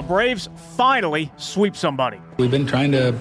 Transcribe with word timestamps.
The 0.00 0.06
Braves 0.06 0.48
finally 0.78 1.30
sweep 1.36 1.76
somebody. 1.76 2.18
We've 2.38 2.50
been 2.50 2.66
trying 2.66 2.90
to 2.92 3.14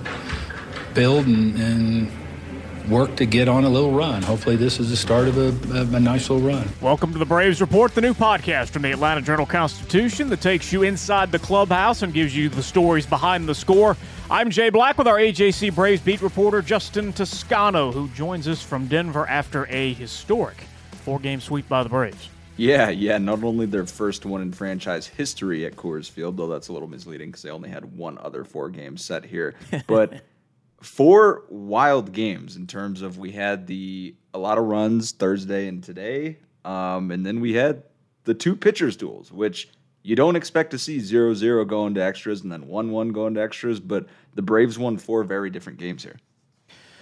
build 0.94 1.26
and, 1.28 1.54
and 1.60 2.90
work 2.90 3.18
to 3.18 3.26
get 3.26 3.50
on 3.50 3.66
a 3.66 3.70
little 3.70 3.92
run. 3.92 4.22
Hopefully, 4.22 4.56
this 4.56 4.80
is 4.80 4.90
the 4.90 4.96
start 4.96 5.28
of 5.28 5.38
a, 5.38 5.48
of 5.78 5.94
a, 5.94 6.00
nice 6.00 6.30
little 6.30 6.48
run. 6.48 6.70
Welcome 6.80 7.12
to 7.12 7.20
the 7.20 7.26
Braves 7.26 7.60
Report, 7.60 7.94
the 7.94 8.00
new 8.00 8.14
podcast 8.14 8.70
from 8.70 8.84
the 8.84 8.94
Atlanta 8.94 9.22
Journal 9.22 9.46
Constitution 9.46 10.30
that 10.30 10.40
takes 10.40 10.72
you 10.72 10.84
inside 10.84 11.34
the 11.34 11.40
clubhouse 11.40 12.02
and 12.02 12.14
gives 12.14 12.34
you 12.34 12.48
the 12.48 12.64
stories 12.64 13.06
behind 13.06 13.50
the 13.50 13.56
score. 13.56 13.98
I'm 14.32 14.50
Jay 14.50 14.70
Black 14.70 14.98
with 14.98 15.10
our 15.10 15.18
AJC 15.18 15.76
Braves 15.76 16.02
beat 16.02 16.22
reporter 16.22 16.62
Justin 16.62 17.12
Toscano, 17.12 17.92
who 17.92 18.08
joins 18.12 18.48
us 18.48 18.62
from 18.62 18.88
Denver 18.88 19.28
after 19.28 19.66
a 19.66 19.92
historic 19.92 20.56
four 20.94 21.20
game 21.20 21.42
sweep 21.42 21.68
by 21.68 21.84
the 21.84 21.90
Braves. 21.90 22.30
Yeah, 22.60 22.90
yeah. 22.90 23.18
Not 23.18 23.44
only 23.44 23.66
their 23.66 23.86
first 23.86 24.26
one 24.26 24.42
in 24.42 24.52
franchise 24.52 25.08
history 25.08 25.66
at 25.66 25.78
Coors 25.78 26.10
Field, 26.10 26.36
though 26.36 26.48
that's 26.48 26.68
a 26.68 26.74
little 26.74 26.90
misleading 26.90 27.30
because 27.30 27.42
they 27.42 27.50
only 27.50 27.70
had 27.70 27.98
one 27.98 28.18
other 28.18 28.44
four 28.44 28.70
game 28.70 28.98
set 28.98 29.26
here, 29.26 29.56
but 29.88 30.22
four 30.82 31.46
wild 31.50 32.12
games 32.12 32.58
in 32.58 32.68
terms 32.68 33.02
of 33.02 33.18
we 33.18 33.32
had 33.32 33.66
the 33.68 34.14
a 34.34 34.40
lot 34.40 34.58
of 34.58 34.66
runs 34.66 35.14
Thursday 35.14 35.68
and 35.68 35.82
today, 35.84 36.38
um, 36.66 37.12
and 37.12 37.26
then 37.26 37.40
we 37.40 37.54
had 37.54 37.84
the 38.26 38.34
two 38.34 38.56
pitchers 38.56 38.98
duels, 38.98 39.32
which 39.32 39.70
you 40.04 40.16
don't 40.16 40.36
expect 40.36 40.72
to 40.72 40.78
see 40.78 40.98
0-0 40.98 41.68
going 41.68 41.94
to 41.94 42.04
extras 42.04 42.42
and 42.42 42.52
then 42.52 42.64
1-1 42.64 43.14
going 43.14 43.34
to 43.36 43.42
extras, 43.42 43.80
but 43.80 44.06
the 44.36 44.42
Braves 44.42 44.78
won 44.78 44.98
four 44.98 45.24
very 45.24 45.50
different 45.50 45.80
games 45.80 46.04
here. 46.04 46.18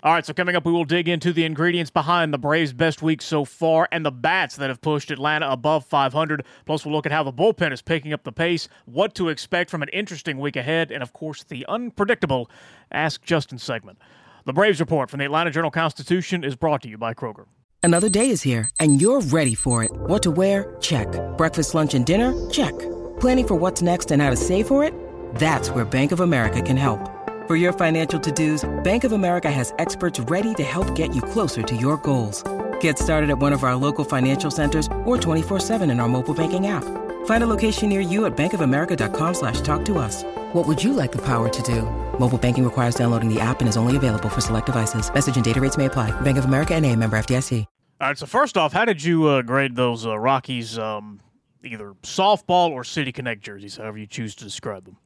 All 0.03 0.13
right, 0.13 0.25
so 0.25 0.33
coming 0.33 0.55
up, 0.55 0.65
we 0.65 0.71
will 0.71 0.85
dig 0.85 1.07
into 1.07 1.33
the 1.33 1.43
ingredients 1.43 1.89
behind 1.89 2.33
the 2.33 2.37
Braves' 2.37 2.71
best 2.71 3.01
week 3.01 3.21
so 3.21 3.45
far 3.45 3.87
and 3.91 4.05
the 4.05 4.11
bats 4.11 4.55
that 4.57 4.69
have 4.69 4.79
pushed 4.81 5.09
Atlanta 5.09 5.49
above 5.49 5.85
500. 5.85 6.45
Plus, 6.65 6.85
we'll 6.85 6.93
look 6.93 7.07
at 7.07 7.11
how 7.11 7.23
the 7.23 7.33
bullpen 7.33 7.71
is 7.71 7.81
picking 7.81 8.13
up 8.13 8.23
the 8.23 8.31
pace, 8.31 8.67
what 8.85 9.15
to 9.15 9.29
expect 9.29 9.71
from 9.71 9.81
an 9.81 9.89
interesting 9.89 10.37
week 10.37 10.55
ahead, 10.55 10.91
and 10.91 11.01
of 11.01 11.13
course, 11.13 11.43
the 11.43 11.65
unpredictable 11.67 12.49
Ask 12.91 13.23
Justin 13.23 13.57
segment. 13.57 13.97
The 14.45 14.53
Braves 14.53 14.79
report 14.79 15.09
from 15.09 15.19
the 15.19 15.25
Atlanta 15.25 15.51
Journal 15.51 15.71
Constitution 15.71 16.43
is 16.43 16.55
brought 16.55 16.81
to 16.83 16.89
you 16.89 16.97
by 16.97 17.13
Kroger. 17.13 17.45
Another 17.83 18.09
day 18.09 18.29
is 18.29 18.41
here, 18.41 18.69
and 18.79 19.01
you're 19.01 19.21
ready 19.21 19.55
for 19.55 19.83
it. 19.83 19.91
What 19.91 20.23
to 20.23 20.31
wear? 20.31 20.75
Check. 20.79 21.07
Breakfast, 21.37 21.73
lunch, 21.73 21.95
and 21.95 22.05
dinner? 22.05 22.33
Check. 22.49 22.77
Planning 23.19 23.47
for 23.47 23.55
what's 23.55 23.81
next 23.81 24.11
and 24.11 24.21
how 24.21 24.29
to 24.29 24.35
save 24.35 24.67
for 24.67 24.83
it? 24.83 24.93
That's 25.35 25.69
where 25.71 25.85
Bank 25.85 26.11
of 26.11 26.19
America 26.19 26.61
can 26.61 26.77
help. 26.77 27.16
For 27.47 27.55
your 27.55 27.71
financial 27.71 28.19
to-dos, 28.19 28.65
Bank 28.83 29.05
of 29.05 29.13
America 29.13 29.49
has 29.49 29.73
experts 29.79 30.19
ready 30.19 30.53
to 30.55 30.63
help 30.63 30.93
get 30.95 31.15
you 31.15 31.21
closer 31.21 31.63
to 31.63 31.75
your 31.77 31.95
goals. 31.95 32.43
Get 32.81 32.99
started 32.99 33.29
at 33.29 33.39
one 33.39 33.53
of 33.53 33.63
our 33.63 33.73
local 33.73 34.03
financial 34.03 34.51
centers 34.51 34.87
or 35.05 35.15
24-7 35.15 35.89
in 35.89 36.01
our 36.01 36.09
mobile 36.09 36.33
banking 36.33 36.67
app. 36.67 36.83
Find 37.25 37.43
a 37.45 37.47
location 37.47 37.87
near 37.87 38.01
you 38.01 38.25
at 38.25 38.35
bankofamerica.com 38.35 39.33
slash 39.33 39.61
talk 39.61 39.85
to 39.85 39.97
us. 39.97 40.23
What 40.51 40.67
would 40.67 40.83
you 40.83 40.91
like 40.91 41.13
the 41.13 41.21
power 41.21 41.47
to 41.47 41.61
do? 41.61 41.83
Mobile 42.19 42.37
banking 42.37 42.65
requires 42.65 42.95
downloading 42.95 43.33
the 43.33 43.39
app 43.39 43.61
and 43.61 43.69
is 43.69 43.77
only 43.77 43.95
available 43.95 44.27
for 44.27 44.41
select 44.41 44.65
devices. 44.65 45.09
Message 45.13 45.37
and 45.37 45.45
data 45.45 45.61
rates 45.61 45.77
may 45.77 45.85
apply. 45.85 46.11
Bank 46.19 46.37
of 46.37 46.43
America 46.43 46.75
and 46.75 46.85
a 46.85 46.93
member 46.97 47.17
FDIC. 47.17 47.65
All 47.99 48.09
right, 48.09 48.17
so 48.17 48.25
first 48.25 48.57
off, 48.57 48.73
how 48.73 48.83
did 48.83 49.01
you 49.01 49.25
uh, 49.25 49.41
grade 49.41 49.75
those 49.77 50.05
uh, 50.05 50.19
Rockies 50.19 50.77
um, 50.77 51.21
either 51.63 51.95
softball 52.03 52.71
or 52.71 52.83
City 52.83 53.13
Connect 53.13 53.41
jerseys, 53.41 53.77
however 53.77 53.97
you 53.97 54.05
choose 54.05 54.35
to 54.35 54.43
describe 54.43 54.83
them? 54.83 54.97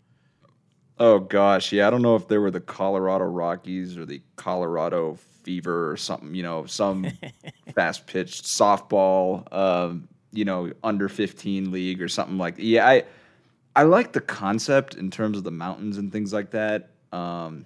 Oh 1.03 1.17
gosh, 1.17 1.71
yeah. 1.71 1.87
I 1.87 1.89
don't 1.89 2.03
know 2.03 2.15
if 2.15 2.27
they 2.27 2.37
were 2.37 2.51
the 2.51 2.61
Colorado 2.61 3.25
Rockies 3.25 3.97
or 3.97 4.05
the 4.05 4.21
Colorado 4.35 5.17
Fever 5.41 5.89
or 5.89 5.97
something. 5.97 6.35
You 6.35 6.43
know, 6.43 6.67
some 6.67 7.07
fast 7.73 8.05
pitched 8.05 8.43
softball, 8.43 9.51
um, 9.51 10.07
you 10.31 10.45
know, 10.45 10.71
under 10.83 11.09
fifteen 11.09 11.71
league 11.71 12.03
or 12.03 12.07
something 12.07 12.37
like. 12.37 12.57
That. 12.57 12.65
Yeah, 12.65 12.87
I 12.87 13.05
I 13.75 13.81
like 13.81 14.11
the 14.11 14.21
concept 14.21 14.93
in 14.93 15.09
terms 15.09 15.39
of 15.39 15.43
the 15.43 15.49
mountains 15.49 15.97
and 15.97 16.11
things 16.11 16.33
like 16.33 16.51
that. 16.51 16.91
Um, 17.11 17.65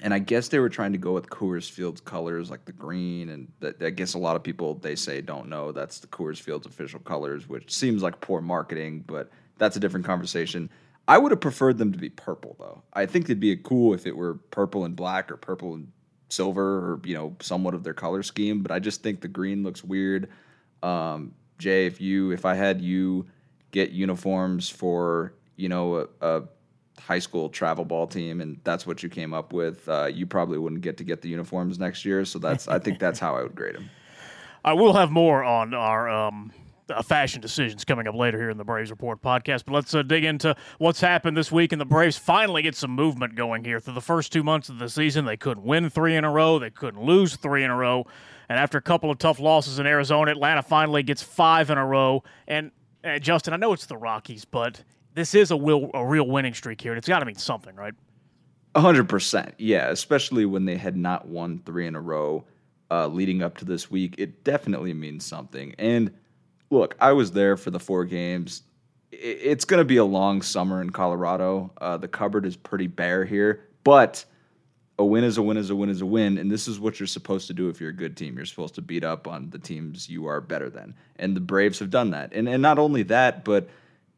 and 0.00 0.14
I 0.14 0.18
guess 0.18 0.48
they 0.48 0.60
were 0.60 0.70
trying 0.70 0.92
to 0.92 0.98
go 0.98 1.12
with 1.12 1.28
Coors 1.28 1.70
Field's 1.70 2.00
colors, 2.00 2.50
like 2.50 2.64
the 2.64 2.72
green, 2.72 3.28
and 3.28 3.52
that, 3.60 3.82
I 3.82 3.90
guess 3.90 4.14
a 4.14 4.18
lot 4.18 4.34
of 4.34 4.42
people 4.42 4.76
they 4.76 4.96
say 4.96 5.20
don't 5.20 5.50
know 5.50 5.72
that's 5.72 5.98
the 5.98 6.06
Coors 6.06 6.40
Field's 6.40 6.66
official 6.66 7.00
colors, 7.00 7.46
which 7.50 7.70
seems 7.70 8.02
like 8.02 8.18
poor 8.22 8.40
marketing, 8.40 9.04
but 9.06 9.28
that's 9.58 9.76
a 9.76 9.80
different 9.80 10.06
conversation. 10.06 10.70
I 11.10 11.18
would 11.18 11.32
have 11.32 11.40
preferred 11.40 11.76
them 11.78 11.90
to 11.90 11.98
be 11.98 12.08
purple 12.08 12.54
though. 12.60 12.82
I 12.92 13.04
think 13.04 13.24
it'd 13.24 13.40
be 13.40 13.56
cool 13.56 13.94
if 13.94 14.06
it 14.06 14.16
were 14.16 14.34
purple 14.34 14.84
and 14.84 14.94
black 14.94 15.32
or 15.32 15.36
purple 15.36 15.74
and 15.74 15.90
silver 16.28 16.62
or 16.62 17.00
you 17.04 17.14
know 17.14 17.34
somewhat 17.40 17.74
of 17.74 17.82
their 17.82 17.94
color 17.94 18.22
scheme. 18.22 18.62
But 18.62 18.70
I 18.70 18.78
just 18.78 19.02
think 19.02 19.20
the 19.20 19.26
green 19.26 19.64
looks 19.64 19.82
weird. 19.82 20.30
Um, 20.84 21.34
Jay, 21.58 21.86
if 21.86 22.00
you 22.00 22.30
if 22.30 22.44
I 22.44 22.54
had 22.54 22.80
you 22.80 23.26
get 23.72 23.90
uniforms 23.90 24.68
for 24.68 25.34
you 25.56 25.68
know 25.68 25.96
a, 25.96 26.06
a 26.20 26.42
high 27.00 27.18
school 27.18 27.48
travel 27.48 27.84
ball 27.84 28.06
team 28.06 28.40
and 28.40 28.60
that's 28.62 28.86
what 28.86 29.02
you 29.02 29.08
came 29.08 29.34
up 29.34 29.52
with, 29.52 29.88
uh, 29.88 30.06
you 30.06 30.26
probably 30.26 30.58
wouldn't 30.58 30.82
get 30.82 30.96
to 30.98 31.04
get 31.04 31.22
the 31.22 31.28
uniforms 31.28 31.80
next 31.80 32.04
year. 32.04 32.24
So 32.24 32.38
that's 32.38 32.68
I 32.68 32.78
think 32.78 33.00
that's 33.00 33.18
how 33.24 33.34
I 33.34 33.42
would 33.42 33.56
grade 33.56 33.74
them. 33.74 33.90
I 34.64 34.74
will 34.74 34.92
have 34.92 35.10
more 35.10 35.42
on 35.42 35.74
our 35.74 36.08
um, 36.08 36.52
fashion 37.02 37.40
decisions 37.40 37.84
coming 37.84 38.06
up 38.06 38.14
later 38.14 38.38
here 38.38 38.50
in 38.50 38.56
the 38.58 38.64
Braves 38.64 38.90
Report 38.90 39.20
podcast. 39.22 39.64
But 39.66 39.74
let's 39.74 39.94
uh, 39.94 40.02
dig 40.02 40.24
into 40.24 40.54
what's 40.78 41.00
happened 41.00 41.36
this 41.36 41.50
week. 41.50 41.72
And 41.72 41.80
the 41.80 41.86
Braves 41.86 42.16
finally 42.16 42.62
get 42.62 42.74
some 42.74 42.90
movement 42.90 43.34
going 43.34 43.64
here. 43.64 43.80
Through 43.80 43.94
the 43.94 44.00
first 44.00 44.32
two 44.32 44.42
months 44.42 44.68
of 44.68 44.78
the 44.78 44.88
season, 44.88 45.24
they 45.24 45.36
couldn't 45.36 45.64
win 45.64 45.90
three 45.90 46.16
in 46.16 46.24
a 46.24 46.30
row, 46.30 46.58
they 46.58 46.70
couldn't 46.70 47.02
lose 47.02 47.36
three 47.36 47.64
in 47.64 47.70
a 47.70 47.76
row. 47.76 48.06
And 48.48 48.58
after 48.58 48.78
a 48.78 48.82
couple 48.82 49.10
of 49.10 49.18
tough 49.18 49.38
losses 49.38 49.78
in 49.78 49.86
Arizona, 49.86 50.32
Atlanta 50.32 50.62
finally 50.62 51.02
gets 51.02 51.22
five 51.22 51.70
in 51.70 51.78
a 51.78 51.86
row. 51.86 52.24
And 52.48 52.72
uh, 53.04 53.18
Justin, 53.18 53.54
I 53.54 53.56
know 53.56 53.72
it's 53.72 53.86
the 53.86 53.96
Rockies, 53.96 54.44
but 54.44 54.82
this 55.14 55.34
is 55.34 55.50
a, 55.50 55.56
will, 55.56 55.90
a 55.94 56.04
real 56.04 56.26
winning 56.26 56.54
streak 56.54 56.80
here, 56.80 56.92
and 56.92 56.98
it's 56.98 57.08
got 57.08 57.20
to 57.20 57.26
mean 57.26 57.36
something, 57.36 57.74
right? 57.76 57.94
hundred 58.76 59.08
percent, 59.08 59.54
yeah. 59.58 59.88
Especially 59.88 60.46
when 60.46 60.64
they 60.64 60.76
had 60.76 60.96
not 60.96 61.26
won 61.26 61.60
three 61.66 61.86
in 61.86 61.96
a 61.96 62.00
row 62.00 62.44
uh, 62.90 63.06
leading 63.06 63.42
up 63.42 63.56
to 63.58 63.64
this 63.64 63.90
week, 63.90 64.14
it 64.18 64.44
definitely 64.44 64.94
means 64.94 65.24
something. 65.24 65.74
And 65.78 66.12
look, 66.70 66.96
I 67.00 67.12
was 67.12 67.32
there 67.32 67.56
for 67.56 67.70
the 67.70 67.80
four 67.80 68.04
games. 68.04 68.62
It's 69.10 69.64
going 69.64 69.78
to 69.78 69.84
be 69.84 69.96
a 69.96 70.04
long 70.04 70.40
summer 70.40 70.80
in 70.80 70.90
Colorado. 70.90 71.72
Uh, 71.80 71.96
the 71.96 72.08
cupboard 72.08 72.46
is 72.46 72.56
pretty 72.56 72.86
bare 72.86 73.24
here, 73.24 73.68
but 73.82 74.24
a 74.98 75.04
win 75.04 75.24
is 75.24 75.36
a 75.36 75.42
win 75.42 75.56
is 75.56 75.70
a 75.70 75.74
win 75.74 75.88
is 75.88 76.00
a 76.00 76.06
win. 76.06 76.38
And 76.38 76.50
this 76.50 76.68
is 76.68 76.78
what 76.78 77.00
you're 77.00 77.06
supposed 77.06 77.48
to 77.48 77.54
do 77.54 77.68
if 77.68 77.80
you're 77.80 77.90
a 77.90 77.94
good 77.94 78.16
team. 78.16 78.36
You're 78.36 78.46
supposed 78.46 78.76
to 78.76 78.82
beat 78.82 79.02
up 79.02 79.26
on 79.26 79.50
the 79.50 79.58
teams 79.58 80.08
you 80.08 80.26
are 80.26 80.40
better 80.40 80.70
than. 80.70 80.94
And 81.16 81.34
the 81.34 81.40
Braves 81.40 81.80
have 81.80 81.90
done 81.90 82.10
that. 82.10 82.32
And, 82.32 82.48
and 82.48 82.62
not 82.62 82.78
only 82.78 83.02
that, 83.04 83.44
but 83.44 83.68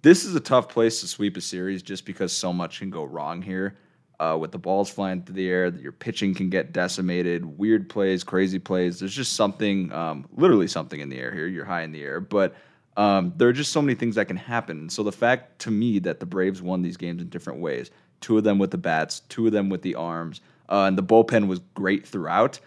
this 0.02 0.24
is 0.24 0.34
a 0.34 0.40
tough 0.40 0.68
place 0.68 1.00
to 1.00 1.08
sweep 1.08 1.36
a 1.36 1.40
series 1.40 1.82
just 1.82 2.04
because 2.04 2.32
so 2.32 2.52
much 2.52 2.80
can 2.80 2.90
go 2.90 3.04
wrong 3.04 3.40
here 3.40 3.78
uh, 4.20 4.36
with 4.40 4.52
the 4.52 4.58
balls 4.58 4.90
flying 4.90 5.22
through 5.22 5.34
the 5.34 5.48
air. 5.48 5.68
Your 5.68 5.92
pitching 5.92 6.34
can 6.34 6.50
get 6.50 6.72
decimated. 6.72 7.58
Weird 7.58 7.88
plays, 7.88 8.24
crazy 8.24 8.58
plays. 8.58 9.00
There's 9.00 9.14
just 9.14 9.34
something, 9.34 9.92
um, 9.92 10.26
literally 10.36 10.68
something 10.68 11.00
in 11.00 11.08
the 11.08 11.18
air 11.18 11.32
here. 11.32 11.46
You're 11.46 11.64
high 11.64 11.82
in 11.82 11.92
the 11.92 12.02
air, 12.02 12.20
but 12.20 12.54
um, 12.96 13.32
there 13.36 13.48
are 13.48 13.52
just 13.52 13.72
so 13.72 13.80
many 13.80 13.94
things 13.94 14.16
that 14.16 14.28
can 14.28 14.36
happen. 14.36 14.88
So 14.90 15.02
the 15.02 15.12
fact 15.12 15.60
to 15.60 15.70
me 15.70 15.98
that 16.00 16.20
the 16.20 16.26
Braves 16.26 16.60
won 16.60 16.82
these 16.82 16.96
games 16.96 17.22
in 17.22 17.28
different 17.28 17.60
ways, 17.60 17.90
two 18.20 18.38
of 18.38 18.44
them 18.44 18.58
with 18.58 18.70
the 18.70 18.78
bats, 18.78 19.20
two 19.20 19.46
of 19.46 19.52
them 19.52 19.68
with 19.68 19.82
the 19.82 19.94
arms, 19.94 20.40
uh, 20.68 20.84
and 20.84 20.96
the 20.96 21.02
bullpen 21.02 21.48
was 21.48 21.60
great 21.74 22.06
throughout. 22.06 22.60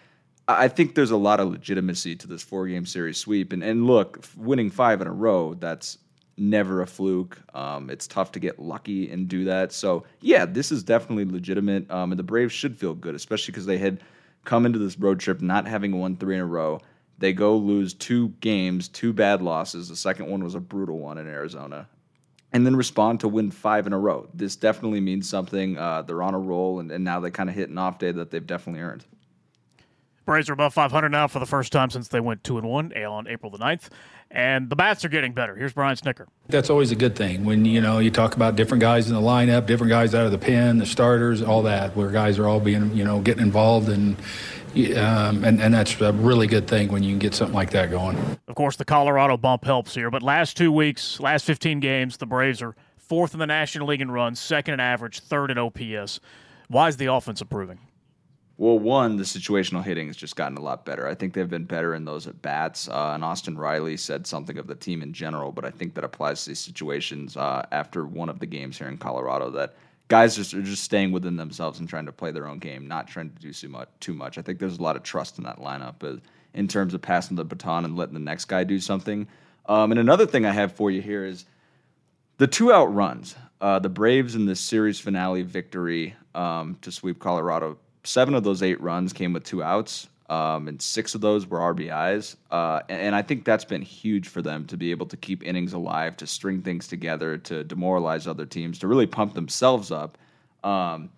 I 0.47 0.67
think 0.67 0.93
there's 0.93 1.11
a 1.11 1.17
lot 1.17 1.39
of 1.39 1.49
legitimacy 1.49 2.17
to 2.17 2.27
this 2.27 2.43
four 2.43 2.67
game 2.67 2.85
series 2.85 3.17
sweep. 3.17 3.51
And, 3.51 3.63
and 3.63 3.87
look, 3.87 4.23
winning 4.37 4.69
five 4.69 5.01
in 5.01 5.07
a 5.07 5.11
row, 5.11 5.55
that's 5.55 5.97
never 6.37 6.81
a 6.81 6.87
fluke. 6.87 7.39
Um, 7.53 7.89
it's 7.89 8.07
tough 8.07 8.31
to 8.33 8.39
get 8.39 8.59
lucky 8.59 9.09
and 9.09 9.27
do 9.27 9.45
that. 9.45 9.71
So 9.71 10.05
yeah, 10.21 10.45
this 10.45 10.71
is 10.71 10.83
definitely 10.83 11.25
legitimate, 11.25 11.89
um, 11.89 12.11
and 12.11 12.19
the 12.19 12.23
Braves 12.23 12.53
should 12.53 12.77
feel 12.77 12.93
good, 12.93 13.15
especially 13.15 13.51
because 13.51 13.65
they 13.65 13.77
had 13.77 14.01
come 14.43 14.65
into 14.65 14.79
this 14.79 14.99
road 14.99 15.19
trip 15.19 15.41
not 15.41 15.67
having 15.67 15.97
won 15.97 16.15
three 16.15 16.35
in 16.35 16.41
a 16.41 16.45
row. 16.45 16.79
They 17.17 17.33
go 17.33 17.55
lose 17.55 17.93
two 17.93 18.29
games, 18.41 18.89
two 18.89 19.13
bad 19.13 19.41
losses. 19.41 19.87
The 19.87 19.95
second 19.95 20.29
one 20.29 20.43
was 20.43 20.55
a 20.55 20.59
brutal 20.59 20.99
one 20.99 21.17
in 21.17 21.27
Arizona, 21.27 21.87
and 22.51 22.65
then 22.65 22.75
respond 22.75 23.21
to 23.21 23.27
win 23.27 23.51
five 23.51 23.87
in 23.87 23.93
a 23.93 23.99
row. 23.99 24.27
This 24.33 24.57
definitely 24.57 24.99
means 24.99 25.29
something. 25.29 25.77
Uh, 25.77 26.01
they're 26.01 26.21
on 26.21 26.33
a 26.33 26.39
roll, 26.39 26.79
and, 26.79 26.91
and 26.91 27.03
now 27.03 27.21
they 27.21 27.31
kind 27.31 27.49
of 27.49 27.55
hit 27.55 27.69
an 27.69 27.77
off 27.77 27.99
day 27.99 28.11
that 28.11 28.31
they've 28.31 28.45
definitely 28.45 28.81
earned. 28.81 29.05
Braves 30.25 30.49
are 30.49 30.53
above 30.53 30.73
500 30.73 31.09
now 31.09 31.27
for 31.27 31.39
the 31.39 31.45
first 31.45 31.71
time 31.71 31.89
since 31.89 32.07
they 32.07 32.19
went 32.19 32.43
2 32.43 32.57
and 32.57 32.67
1 32.67 32.93
on 32.97 33.27
April 33.27 33.51
the 33.51 33.57
9th. 33.59 33.89
And 34.31 34.69
the 34.69 34.75
bats 34.75 35.05
are 35.05 35.09
getting 35.09 35.33
better. 35.33 35.55
Here's 35.55 35.73
Brian 35.73 35.95
Snitker. 35.95 36.25
That's 36.49 36.69
always 36.69 36.91
a 36.91 36.95
good 36.95 37.15
thing 37.15 37.45
when 37.45 37.63
you 37.63 37.79
know 37.79 37.99
you 37.99 38.09
talk 38.09 38.35
about 38.35 38.55
different 38.55 38.81
guys 38.81 39.07
in 39.07 39.15
the 39.15 39.21
lineup, 39.21 39.65
different 39.67 39.91
guys 39.91 40.15
out 40.15 40.25
of 40.25 40.31
the 40.31 40.37
pen, 40.37 40.79
the 40.79 40.85
starters, 40.85 41.41
all 41.41 41.61
that, 41.63 41.95
where 41.95 42.09
guys 42.09 42.39
are 42.39 42.47
all 42.47 42.59
being 42.59 42.95
you 42.95 43.03
know 43.03 43.21
getting 43.21 43.43
involved 43.43 43.87
and 43.87 44.17
um, 44.97 45.45
and, 45.45 45.61
and 45.61 45.73
that's 45.73 46.01
a 46.01 46.11
really 46.11 46.47
good 46.47 46.67
thing 46.67 46.91
when 46.91 47.01
you 47.01 47.11
can 47.11 47.19
get 47.19 47.33
something 47.33 47.55
like 47.55 47.69
that 47.69 47.89
going. 47.89 48.17
Of 48.47 48.55
course, 48.55 48.75
the 48.75 48.83
Colorado 48.83 49.37
bump 49.37 49.63
helps 49.63 49.95
here, 49.95 50.11
but 50.11 50.21
last 50.21 50.57
two 50.57 50.71
weeks, 50.71 51.19
last 51.21 51.45
15 51.45 51.79
games, 51.79 52.17
the 52.17 52.25
Braves 52.25 52.61
are 52.61 52.75
fourth 52.97 53.33
in 53.33 53.39
the 53.39 53.47
National 53.47 53.87
League 53.87 54.01
in 54.01 54.11
runs, 54.11 54.39
second 54.39 54.73
in 54.73 54.79
average, 54.81 55.21
third 55.21 55.49
in 55.49 55.57
OPS. 55.57 56.19
Why 56.67 56.89
is 56.89 56.97
the 56.97 57.05
offense 57.05 57.39
improving? 57.39 57.79
Well, 58.57 58.79
one, 58.79 59.17
the 59.17 59.23
situational 59.23 59.83
hitting 59.83 60.07
has 60.07 60.15
just 60.15 60.37
gotten 60.37 60.57
a 60.57 60.61
lot 60.61 60.85
better. 60.85 61.07
I 61.07 61.13
think 61.13 61.33
they've 61.33 61.49
been 61.49 61.65
better 61.65 61.93
in 61.93 62.05
those 62.05 62.25
at 62.25 62.41
bats. 62.41 62.87
Uh, 62.87 63.11
and 63.13 63.23
Austin 63.23 63.57
Riley 63.57 63.97
said 63.97 64.25
something 64.25 64.57
of 64.57 64.67
the 64.67 64.75
team 64.75 65.01
in 65.01 65.11
general, 65.11 65.51
but 65.51 65.65
I 65.65 65.71
think 65.71 65.93
that 65.95 66.05
applies 66.05 66.43
to 66.43 66.51
these 66.51 66.59
situations 66.59 67.35
uh, 67.35 67.65
after 67.73 68.05
one 68.05 68.29
of 68.29 68.39
the 68.39 68.45
games 68.45 68.77
here 68.77 68.87
in 68.87 68.97
Colorado 68.97 69.49
that 69.51 69.75
guys 70.07 70.37
just 70.37 70.53
are 70.53 70.61
just 70.61 70.83
staying 70.83 71.11
within 71.11 71.35
themselves 71.35 71.79
and 71.79 71.89
trying 71.89 72.05
to 72.05 72.13
play 72.13 72.31
their 72.31 72.47
own 72.47 72.59
game, 72.59 72.87
not 72.87 73.07
trying 73.07 73.29
to 73.29 73.41
do 73.41 73.51
too 73.51 73.67
much. 73.67 73.89
Too 73.99 74.13
much. 74.13 74.37
I 74.37 74.41
think 74.41 74.59
there's 74.59 74.77
a 74.77 74.83
lot 74.83 74.95
of 74.95 75.03
trust 75.03 75.37
in 75.37 75.43
that 75.43 75.59
lineup 75.59 76.01
uh, 76.03 76.21
in 76.53 76.69
terms 76.69 76.93
of 76.93 77.01
passing 77.01 77.35
the 77.35 77.43
baton 77.43 77.83
and 77.83 77.97
letting 77.97 78.13
the 78.13 78.19
next 78.21 78.45
guy 78.45 78.63
do 78.63 78.79
something. 78.79 79.27
Um, 79.65 79.91
and 79.91 79.99
another 79.99 80.25
thing 80.25 80.45
I 80.45 80.51
have 80.51 80.71
for 80.71 80.89
you 80.89 81.01
here 81.01 81.25
is 81.25 81.45
the 82.37 82.47
two 82.47 82.71
out 82.71 82.93
runs. 82.93 83.35
Uh, 83.59 83.79
the 83.79 83.89
Braves 83.89 84.35
in 84.35 84.45
the 84.45 84.55
series 84.55 84.99
finale 84.99 85.41
victory 85.41 86.15
um, 86.35 86.77
to 86.81 86.91
sweep 86.91 87.19
Colorado 87.19 87.77
seven 88.05 88.33
of 88.33 88.43
those 88.43 88.63
eight 88.63 88.79
runs 88.81 89.13
came 89.13 89.33
with 89.33 89.43
two 89.43 89.63
outs, 89.63 90.07
um, 90.29 90.67
and 90.67 90.81
six 90.81 91.13
of 91.15 91.21
those 91.21 91.47
were 91.47 91.59
RBIs. 91.59 92.35
Uh, 92.49 92.81
and, 92.89 93.01
and, 93.01 93.15
I 93.15 93.21
think 93.21 93.45
that's 93.45 93.65
been 93.65 93.83
huge 93.83 94.27
for 94.27 94.41
them 94.41 94.65
to 94.65 94.77
be 94.77 94.89
able 94.89 95.05
to 95.07 95.17
keep 95.17 95.43
innings 95.43 95.73
alive, 95.73 96.17
to 96.17 96.27
string 96.27 96.61
things 96.63 96.87
together, 96.87 97.37
to 97.39 97.63
demoralize 97.63 98.25
other 98.25 98.45
teams, 98.45 98.79
to 98.79 98.87
really 98.87 99.05
pump 99.05 99.35
themselves 99.35 99.91
up. 99.91 100.17
Um, 100.63 101.09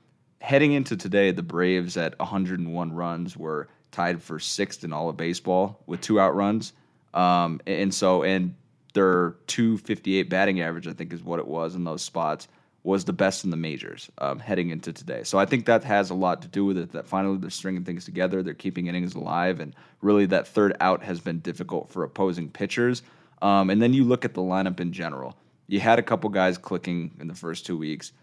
heading 0.41 0.73
into 0.73 0.97
today, 0.97 1.31
the 1.31 1.43
Braves 1.43 1.95
at 1.95 2.19
101 2.19 2.93
runs 2.93 3.37
were 3.37 3.69
tied 3.91 4.21
for 4.21 4.39
sixth 4.39 4.83
in 4.83 4.91
all 4.91 5.07
of 5.07 5.15
baseball 5.15 5.81
with 5.85 6.01
two 6.01 6.19
out 6.19 6.35
runs. 6.35 6.73
Um, 7.13 7.61
and 7.65 7.93
so, 7.93 8.23
and 8.23 8.55
their 8.93 9.35
258 9.47 10.29
batting 10.29 10.59
average, 10.59 10.87
I 10.87 10.91
think, 10.91 11.13
is 11.13 11.23
what 11.23 11.39
it 11.39 11.47
was 11.47 11.75
in 11.75 11.85
those 11.85 12.01
spots 12.01 12.49
was 12.87 13.03
the 13.03 13.11
best 13.11 13.43
in 13.43 13.49
the 13.49 13.57
majors 13.57 14.09
um, 14.19 14.39
heading 14.39 14.69
into 14.69 14.93
today. 14.93 15.21
So 15.25 15.37
I 15.37 15.45
think 15.45 15.65
that 15.65 15.83
has 15.83 16.09
a 16.09 16.13
lot 16.13 16.41
to 16.43 16.47
do 16.47 16.63
with 16.63 16.77
it. 16.77 16.93
That 16.93 17.05
finally 17.05 17.37
they're 17.37 17.49
stringing 17.49 17.83
things 17.83 18.05
together, 18.05 18.41
they're 18.41 18.53
keeping 18.53 18.87
innings 18.87 19.13
alive, 19.13 19.59
and 19.59 19.75
really 20.01 20.25
that 20.27 20.47
third 20.47 20.73
out 20.79 21.03
has 21.03 21.19
been 21.19 21.39
difficult 21.39 21.89
for 21.89 22.05
opposing 22.05 22.49
pitchers. 22.49 23.01
Um, 23.41 23.69
and 23.69 23.81
then 23.81 23.93
you 23.93 24.05
look 24.05 24.23
at 24.23 24.33
the 24.33 24.41
lineup 24.41 24.79
in 24.79 24.93
general. 24.93 25.35
You 25.67 25.81
had 25.81 25.99
a 25.99 26.01
couple 26.01 26.29
guys 26.29 26.57
clicking 26.57 27.11
in 27.19 27.27
the 27.27 27.35
first 27.35 27.65
two 27.65 27.77
weeks, 27.77 28.13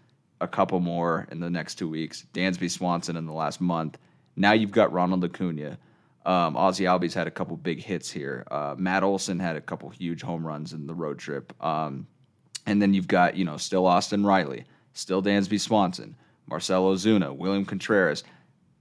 a 0.41 0.47
couple 0.47 0.79
more 0.79 1.27
in 1.29 1.39
the 1.39 1.49
next 1.51 1.75
two 1.75 1.87
weeks. 1.87 2.25
Dansby 2.33 2.71
Swanson 2.71 3.17
in 3.17 3.27
the 3.27 3.33
last 3.33 3.61
month. 3.61 3.99
Now 4.35 4.53
you've 4.53 4.71
got 4.71 4.91
Ronald 4.91 5.23
Acuna. 5.23 5.77
Um, 6.25 6.57
Ozzie 6.57 6.85
Albies 6.85 7.13
had 7.13 7.27
a 7.27 7.31
couple 7.31 7.55
big 7.55 7.83
hits 7.83 8.09
here. 8.09 8.47
Uh, 8.49 8.73
Matt 8.79 9.03
Olson 9.03 9.39
had 9.39 9.57
a 9.57 9.61
couple 9.61 9.89
huge 9.89 10.23
home 10.23 10.43
runs 10.43 10.73
in 10.73 10.87
the 10.87 10.95
road 10.95 11.19
trip. 11.19 11.53
Um, 11.63 12.07
and 12.65 12.81
then 12.81 12.93
you've 12.93 13.07
got, 13.07 13.35
you 13.35 13.45
know, 13.45 13.57
still 13.57 13.85
Austin 13.85 14.25
Riley, 14.25 14.65
still 14.93 15.21
Dansby 15.21 15.59
Swanson, 15.59 16.15
Marcell 16.47 16.85
Ozuna, 16.85 17.35
William 17.35 17.65
Contreras. 17.65 18.23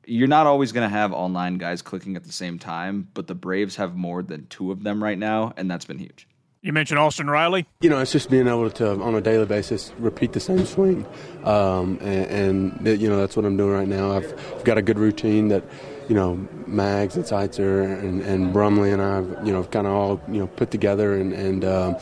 You're 0.07 0.29
not 0.29 0.47
always 0.47 0.73
going 0.73 0.89
to 0.89 0.95
have 0.95 1.13
all 1.13 1.29
nine 1.29 1.57
guys 1.57 1.81
clicking 1.81 2.17
at 2.17 2.25
the 2.25 2.33
same 2.33 2.59
time, 2.59 3.09
but 3.15 3.27
the 3.27 3.35
Braves 3.35 3.77
have 3.77 3.97
more 3.97 4.23
than 4.23 4.47
two 4.49 4.71
of 4.71 4.83
them 4.83 5.03
right 5.03 5.19
now, 5.19 5.55
and 5.57 5.71
that's 5.71 5.87
been 5.87 5.99
huge. 5.99 6.29
You 6.61 6.73
mentioned 6.73 6.99
Austin 6.99 7.29
Riley. 7.29 7.67
You 7.81 7.91
know, 7.91 7.99
it's 7.99 8.13
just 8.13 8.31
being 8.31 8.49
able 8.49 8.71
to, 8.71 8.93
on 9.03 9.15
a 9.15 9.21
daily 9.21 9.45
basis, 9.45 9.93
repeat 9.99 10.33
the 10.33 10.41
same 10.41 10.65
swing, 10.65 11.07
um, 11.45 11.99
and, 12.01 12.81
and, 12.87 13.01
you 13.01 13.09
know 13.09 13.19
that's 13.19 13.37
what 13.37 13.45
I'm 13.45 13.57
doing 13.57 13.73
right 13.73 13.89
now. 13.89 14.13
I've, 14.13 14.33
I've 14.55 14.65
got 14.65 14.79
a 14.79 14.83
good 14.83 14.99
routine 14.99 15.49
that, 15.49 15.63
you 16.09 16.15
know, 16.15 16.37
Mags 16.67 17.17
and 17.17 17.25
Seitzer 17.25 17.99
and, 18.01 18.21
and 18.23 18.53
Brumley 18.53 18.93
and 18.93 19.01
I've, 19.01 19.47
you 19.47 19.53
know, 19.53 19.65
kind 19.65 19.87
of 19.87 19.93
all, 19.93 20.21
you 20.29 20.39
know, 20.39 20.47
put 20.47 20.71
together 20.71 21.15
and, 21.15 21.33
and 21.33 21.65
um, 21.65 21.97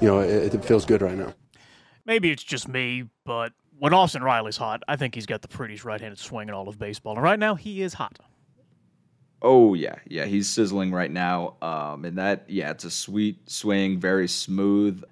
you 0.00 0.08
know, 0.08 0.20
it, 0.20 0.54
it 0.54 0.64
feels 0.64 0.84
good 0.84 1.02
right 1.02 1.16
now. 1.16 1.32
Maybe 2.04 2.30
it's 2.30 2.44
just 2.44 2.68
me, 2.68 3.04
but 3.24 3.52
when 3.78 3.92
Austin 3.92 4.22
Riley's 4.22 4.56
hot, 4.56 4.82
I 4.88 4.96
think 4.96 5.14
he's 5.14 5.26
got 5.26 5.42
the 5.42 5.48
prettiest 5.48 5.84
right-handed 5.84 6.18
swing 6.18 6.48
in 6.48 6.54
all 6.54 6.68
of 6.68 6.78
baseball. 6.78 7.14
And 7.14 7.22
right 7.22 7.38
now, 7.38 7.54
he 7.56 7.82
is 7.82 7.94
hot. 7.94 8.18
Oh 9.42 9.74
yeah, 9.74 9.96
yeah, 10.06 10.24
he's 10.24 10.48
sizzling 10.48 10.92
right 10.92 11.10
now. 11.10 11.56
Um, 11.60 12.04
and 12.04 12.16
that, 12.16 12.48
yeah, 12.48 12.70
it's 12.70 12.84
a 12.84 12.90
sweet 12.90 13.50
swing, 13.50 14.00
very 14.00 14.28
smooth, 14.28 15.02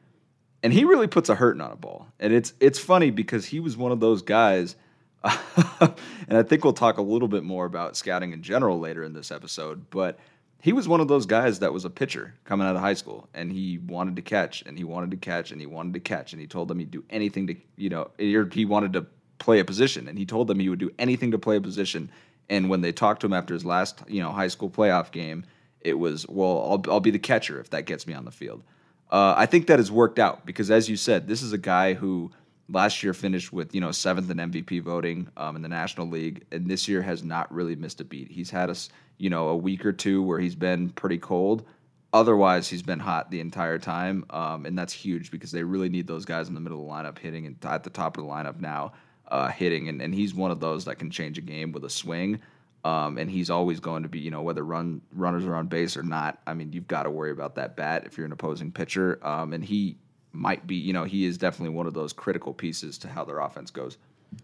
and 0.63 0.73
he 0.73 0.85
really 0.85 1.07
puts 1.07 1.29
a 1.29 1.35
hurting 1.35 1.61
on 1.61 1.73
a 1.73 1.77
ball. 1.77 2.07
And 2.19 2.33
it's 2.33 2.55
it's 2.59 2.79
funny 2.79 3.11
because 3.11 3.45
he 3.45 3.61
was 3.61 3.77
one 3.77 3.93
of 3.93 4.01
those 4.01 4.23
guys 4.23 4.77
and 6.29 6.39
I 6.39 6.43
think 6.43 6.65
we'll 6.65 6.73
talk 6.73 6.99
a 6.99 7.03
little 7.03 7.29
bit 7.29 7.45
more 7.45 7.65
about 7.65 7.97
scouting 7.97 8.33
in 8.33 8.43
general 8.43 8.79
later 8.79 9.03
in 9.03 9.15
this 9.15 9.31
episode. 9.31 9.89
But 9.91 10.19
he 10.61 10.73
was 10.73 10.89
one 10.89 11.01
of 11.01 11.09
those 11.09 11.27
guys 11.27 11.59
that 11.61 11.73
was 11.73 11.85
a 11.85 11.91
pitcher 11.91 12.35
coming 12.45 12.67
out 12.67 12.77
of 12.77 12.83
high 12.83 12.95
school, 12.95 13.29
and 13.35 13.51
he 13.51 13.79
wanted 13.79 14.17
to 14.17 14.23
catch, 14.23 14.63
and 14.63 14.77
he 14.77 14.85
wanted 14.85 15.11
to 15.13 15.17
catch, 15.17 15.51
and 15.51 15.61
he 15.61 15.67
wanted 15.67 15.95
to 15.95 16.01
catch, 16.01 16.33
and 16.33 16.41
he 16.41 16.47
told 16.47 16.69
them 16.69 16.79
he'd 16.79 16.91
do 16.91 17.05
anything 17.11 17.47
to, 17.47 17.55
you 17.77 17.91
know, 17.91 18.11
he 18.19 18.65
wanted 18.65 18.93
to 18.95 19.07
play 19.39 19.61
a 19.61 19.65
position, 19.65 20.09
and 20.09 20.19
he 20.19 20.27
told 20.27 20.47
them 20.47 20.59
he 20.59 20.69
would 20.69 20.79
do 20.79 20.91
anything 20.99 21.31
to 21.33 21.39
play 21.39 21.57
a 21.57 21.61
position. 21.61 22.11
And 22.49 22.69
when 22.69 22.83
they 22.83 22.93
talked 22.93 23.21
to 23.21 23.27
him 23.27 23.33
after 23.33 23.55
his 23.55 23.65
last, 23.65 24.03
you 24.09 24.23
know, 24.23 24.31
high 24.31 24.49
school 24.49 24.71
playoff 24.71 25.11
game, 25.11 25.45
it 25.81 25.99
was, 25.99 26.27
well, 26.29 26.61
I'll, 26.71 26.93
I'll 26.93 27.01
be 27.01 27.11
the 27.11 27.19
catcher 27.19 27.61
if 27.61 27.71
that 27.71 27.85
gets 27.85 28.07
me 28.07 28.15
on 28.15 28.25
the 28.25 28.31
field. 28.31 28.63
Uh, 29.11 29.35
I 29.37 29.47
think 29.47 29.67
that 29.67 29.79
has 29.79 29.93
worked 29.93 30.19
out 30.19 30.47
because, 30.47 30.71
as 30.71 30.89
you 30.89 30.97
said, 30.97 31.29
this 31.29 31.43
is 31.43 31.53
a 31.53 31.59
guy 31.59 31.95
who 31.95 32.33
last 32.69 33.03
year 33.03 33.15
finished 33.15 33.53
with 33.53 33.75
you 33.75 33.81
know 33.81 33.93
seventh 33.93 34.31
in 34.31 34.39
MVP 34.39 34.83
voting 34.83 35.29
um, 35.37 35.57
in 35.57 35.63
the 35.63 35.69
National 35.69 36.09
League, 36.09 36.45
and 36.53 36.71
this 36.71 36.89
year 36.89 37.03
has 37.03 37.23
not 37.23 37.53
really 37.53 37.77
missed 37.77 38.01
a 38.01 38.05
beat. 38.05 38.31
He's 38.31 38.51
had 38.51 38.71
us 38.71 38.89
you 39.19 39.31
know 39.31 39.49
a 39.49 39.57
week 39.57 39.85
or 39.85 39.93
two 39.93 40.23
where 40.23 40.39
he's 40.39 40.55
been 40.55 40.91
pretty 40.91 41.19
cold. 41.19 41.65
Otherwise, 42.13 42.69
he's 42.69 42.83
been 42.83 43.01
hot 43.01 43.31
the 43.31 43.41
entire 43.41 43.79
time, 43.79 44.25
um, 44.31 44.67
and 44.67 44.79
that's 44.79 44.93
huge 44.93 45.31
because 45.33 45.51
they 45.51 45.65
really 45.65 45.89
need 45.89 46.07
those 46.07 46.25
guys 46.25 46.49
in 46.49 46.55
the 46.55 46.61
middle 46.61 46.81
of 46.81 46.87
the 46.87 46.93
lineup 46.93 47.19
hitting 47.19 47.47
and 47.47 47.57
at 47.65 47.83
the 47.83 47.91
top 47.91 48.17
of 48.17 48.25
the 48.25 48.31
lineup 48.31 48.61
now 48.61 48.93
uh, 49.29 49.49
hitting, 49.49 49.89
and, 49.89 50.01
and 50.01 50.15
he's 50.15 50.33
one 50.35 50.51
of 50.51 50.61
those 50.61 50.85
that 50.85 50.99
can 50.99 51.11
change 51.11 51.39
a 51.39 51.43
game 51.43 51.73
with 51.73 51.85
a 51.85 51.91
swing. 51.91 52.41
Um, 52.85 53.17
and 53.17 53.31
he's 53.31 53.49
always 53.49 53.81
going 53.81 54.03
to 54.03 54.11
be, 54.11 54.21
you 54.21 54.31
know, 54.31 54.43
whether 54.43 54.63
run 54.63 55.01
runners 55.11 55.47
are 55.47 55.55
on 55.55 55.69
base 55.69 55.97
or 55.97 56.03
not. 56.03 56.39
I 56.47 56.53
mean, 56.53 56.71
you've 56.75 56.87
got 56.87 57.05
to 57.05 57.11
worry 57.11 57.31
about 57.31 57.55
that 57.55 57.77
bat 57.77 58.05
if 58.05 58.19
you're 58.19 58.27
an 58.27 58.33
opposing 58.33 58.73
pitcher. 58.73 59.19
Um, 59.27 59.55
and 59.55 59.65
he 59.65 59.97
might 60.35 60.67
be, 60.67 60.75
you 60.75 60.93
know, 60.93 61.05
he 61.05 61.25
is 61.25 61.39
definitely 61.39 61.75
one 61.75 61.87
of 61.87 61.95
those 61.95 62.13
critical 62.13 62.53
pieces 62.53 62.99
to 62.99 63.09
how 63.09 63.25
their 63.25 63.39
offense 63.39 63.71
goes. 63.71 63.97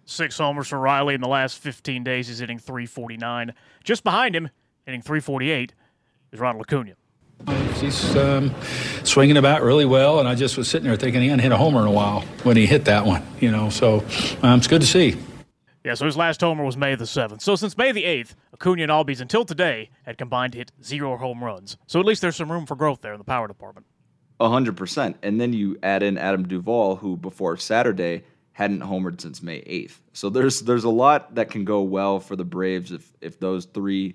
Six 0.04 0.38
homers 0.38 0.68
for 0.68 0.78
Riley 0.78 1.14
in 1.14 1.20
the 1.20 1.28
last 1.28 1.58
15 1.58 2.04
days. 2.04 2.28
He's 2.28 2.38
hitting 2.38 2.58
349. 2.58 3.52
Just 3.82 4.04
behind 4.04 4.36
him, 4.36 4.50
hitting 4.86 5.02
348, 5.02 5.74
is 6.32 6.40
Ronald 6.40 6.66
Acuna. 6.68 6.94
He's 7.80 8.14
um, 8.16 8.54
swinging 9.02 9.36
about 9.36 9.62
really 9.62 9.86
well, 9.86 10.20
and 10.20 10.28
I 10.28 10.34
just 10.34 10.56
was 10.56 10.68
sitting 10.68 10.86
there 10.86 10.96
thinking 10.96 11.22
he 11.22 11.28
hadn't 11.28 11.42
hit 11.42 11.52
a 11.52 11.56
homer 11.56 11.80
in 11.80 11.86
a 11.86 11.90
while 11.90 12.20
when 12.42 12.56
he 12.56 12.66
hit 12.66 12.84
that 12.84 13.06
one, 13.06 13.26
you 13.40 13.50
know, 13.50 13.70
so 13.70 14.04
um, 14.42 14.58
it's 14.58 14.66
good 14.66 14.82
to 14.82 14.86
see. 14.86 15.16
Yeah, 15.82 15.94
so 15.94 16.04
his 16.04 16.16
last 16.16 16.42
homer 16.42 16.62
was 16.62 16.76
May 16.76 16.94
the 16.94 17.06
7th. 17.06 17.40
So 17.40 17.56
since 17.56 17.78
May 17.78 17.90
the 17.90 18.04
8th, 18.04 18.34
Acuna 18.52 18.82
and 18.82 18.92
Albies 18.92 19.22
until 19.22 19.46
today 19.46 19.88
had 20.04 20.18
combined 20.18 20.52
hit 20.52 20.70
zero 20.84 21.16
home 21.16 21.42
runs. 21.42 21.78
So 21.86 21.98
at 21.98 22.04
least 22.04 22.20
there's 22.20 22.36
some 22.36 22.52
room 22.52 22.66
for 22.66 22.76
growth 22.76 23.00
there 23.00 23.14
in 23.14 23.18
the 23.18 23.24
power 23.24 23.48
department 23.48 23.86
hundred 24.48 24.76
percent. 24.76 25.16
And 25.22 25.40
then 25.40 25.52
you 25.52 25.78
add 25.82 26.02
in 26.02 26.16
Adam 26.16 26.48
Duvall, 26.48 26.96
who 26.96 27.16
before 27.16 27.56
Saturday 27.56 28.24
hadn't 28.52 28.80
homered 28.80 29.20
since 29.20 29.42
May 29.42 29.62
eighth. 29.66 30.00
So 30.12 30.30
there's 30.30 30.60
there's 30.60 30.84
a 30.84 30.90
lot 30.90 31.34
that 31.34 31.50
can 31.50 31.64
go 31.64 31.82
well 31.82 32.20
for 32.20 32.36
the 32.36 32.44
Braves 32.44 32.92
if 32.92 33.12
if 33.20 33.38
those 33.38 33.66
three 33.66 34.14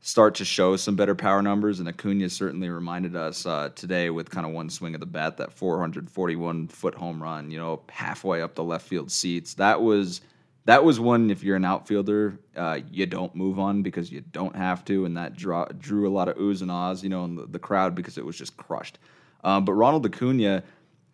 start 0.00 0.36
to 0.36 0.44
show 0.44 0.76
some 0.76 0.96
better 0.96 1.14
power 1.14 1.42
numbers. 1.42 1.80
And 1.80 1.88
Acuna 1.88 2.28
certainly 2.30 2.68
reminded 2.68 3.16
us 3.16 3.46
uh, 3.46 3.70
today 3.74 4.10
with 4.10 4.30
kind 4.30 4.46
of 4.46 4.52
one 4.52 4.70
swing 4.70 4.94
of 4.94 5.00
the 5.00 5.06
bat 5.06 5.38
that 5.38 5.52
441 5.52 6.68
foot 6.68 6.94
home 6.94 7.22
run, 7.22 7.50
you 7.50 7.58
know, 7.58 7.82
halfway 7.88 8.42
up 8.42 8.54
the 8.54 8.64
left 8.64 8.86
field 8.86 9.10
seats. 9.10 9.54
That 9.54 9.82
was 9.82 10.20
that 10.66 10.84
was 10.84 11.00
one. 11.00 11.30
If 11.30 11.42
you're 11.42 11.56
an 11.56 11.64
outfielder, 11.64 12.38
uh, 12.56 12.80
you 12.90 13.06
don't 13.06 13.34
move 13.34 13.58
on 13.58 13.82
because 13.82 14.12
you 14.12 14.20
don't 14.20 14.54
have 14.54 14.84
to, 14.84 15.06
and 15.06 15.16
that 15.16 15.34
draw, 15.34 15.64
drew 15.78 16.06
a 16.06 16.12
lot 16.12 16.28
of 16.28 16.36
oohs 16.36 16.60
and 16.60 16.70
ahs, 16.70 17.02
you 17.02 17.08
know, 17.08 17.24
in 17.24 17.36
the, 17.36 17.46
the 17.46 17.58
crowd 17.58 17.94
because 17.94 18.18
it 18.18 18.24
was 18.24 18.36
just 18.36 18.56
crushed. 18.58 18.98
Um, 19.44 19.64
but 19.64 19.74
Ronald 19.74 20.06
Acuna, 20.06 20.62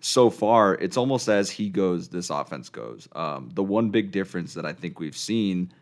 so 0.00 0.30
far, 0.30 0.74
it's 0.74 0.96
almost 0.96 1.28
as 1.28 1.50
he 1.50 1.70
goes, 1.70 2.08
this 2.08 2.30
offense 2.30 2.68
goes. 2.68 3.08
Um, 3.14 3.50
the 3.54 3.62
one 3.62 3.90
big 3.90 4.10
difference 4.10 4.54
that 4.54 4.66
I 4.66 4.72
think 4.72 4.98
we've 4.98 5.16
seen, 5.16 5.72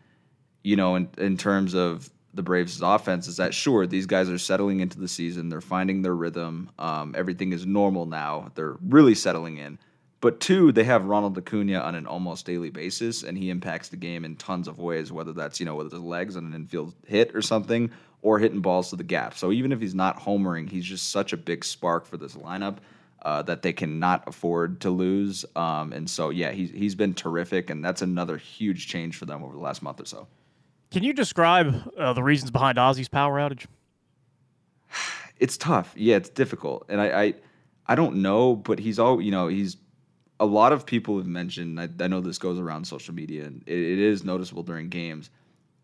you 0.63 0.75
know, 0.75 0.95
in, 0.95 1.09
in 1.17 1.37
terms 1.37 1.73
of 1.73 2.09
the 2.33 2.43
Braves' 2.43 2.81
offense 2.81 3.27
is 3.27 3.37
that 3.37 3.53
sure 3.53 3.85
these 3.85 4.05
guys 4.05 4.29
are 4.29 4.37
settling 4.37 4.79
into 4.79 4.99
the 4.99 5.07
season, 5.07 5.49
they're 5.49 5.61
finding 5.61 6.01
their 6.01 6.15
rhythm, 6.15 6.69
um, 6.79 7.13
everything 7.17 7.53
is 7.53 7.65
normal 7.65 8.05
now, 8.05 8.51
they're 8.55 8.77
really 8.81 9.15
settling 9.15 9.57
in. 9.57 9.77
But 10.19 10.39
two, 10.39 10.71
they 10.71 10.85
have 10.85 11.03
Ronald 11.03 11.37
Acuna 11.37 11.79
on 11.79 11.95
an 11.95 12.07
almost 12.07 12.45
daily 12.45 12.69
basis, 12.69 13.23
and 13.23 13.37
he 13.37 13.49
impacts 13.49 13.89
the 13.89 13.97
game 13.97 14.23
in 14.23 14.37
tons 14.37 14.69
of 14.69 14.79
ways, 14.79 15.11
whether 15.11 15.33
that's 15.33 15.59
you 15.59 15.65
know 15.65 15.75
with 15.75 15.91
his 15.91 15.99
legs 15.99 16.37
on 16.37 16.45
an 16.45 16.53
infield 16.53 16.93
hit 17.05 17.35
or 17.35 17.41
something, 17.41 17.91
or 18.23 18.39
hitting 18.39 18.61
balls 18.61 18.89
to 18.89 18.95
the 18.95 19.03
gap. 19.03 19.35
So 19.35 19.51
even 19.51 19.71
if 19.71 19.79
he's 19.79 19.93
not 19.93 20.19
homering, 20.19 20.69
he's 20.69 20.85
just 20.85 21.11
such 21.11 21.33
a 21.33 21.37
big 21.37 21.63
spark 21.63 22.07
for 22.07 22.17
this 22.17 22.33
lineup 22.33 22.77
uh, 23.21 23.43
that 23.43 23.61
they 23.61 23.73
cannot 23.73 24.23
afford 24.27 24.81
to 24.81 24.89
lose. 24.89 25.45
Um, 25.55 25.93
and 25.93 26.09
so, 26.09 26.29
yeah, 26.29 26.51
he's, 26.51 26.71
he's 26.71 26.95
been 26.95 27.13
terrific, 27.13 27.69
and 27.69 27.83
that's 27.83 28.01
another 28.01 28.37
huge 28.37 28.87
change 28.87 29.17
for 29.17 29.25
them 29.25 29.43
over 29.43 29.53
the 29.53 29.61
last 29.61 29.83
month 29.83 30.01
or 30.01 30.05
so. 30.05 30.27
Can 30.89 31.03
you 31.03 31.13
describe 31.13 31.91
uh, 31.97 32.13
the 32.13 32.23
reasons 32.23 32.49
behind 32.49 32.77
Ozzie's 32.79 33.09
power 33.09 33.37
outage? 33.37 33.67
It's 35.39 35.57
tough. 35.57 35.93
Yeah, 35.97 36.15
it's 36.17 36.29
difficult, 36.29 36.85
and 36.87 37.01
I, 37.01 37.23
I, 37.23 37.33
I 37.87 37.95
don't 37.95 38.17
know, 38.17 38.55
but 38.55 38.79
he's 38.79 38.97
all 38.97 39.19
you 39.19 39.31
know. 39.31 39.47
He's 39.47 39.75
a 40.39 40.45
lot 40.45 40.71
of 40.71 40.85
people 40.85 41.17
have 41.17 41.25
mentioned. 41.25 41.81
I, 41.81 41.89
I 41.99 42.07
know 42.07 42.21
this 42.21 42.37
goes 42.37 42.59
around 42.59 42.85
social 42.85 43.13
media, 43.13 43.45
and 43.45 43.61
it, 43.65 43.77
it 43.77 43.99
is 43.99 44.23
noticeable 44.23 44.63
during 44.63 44.87
games 44.87 45.31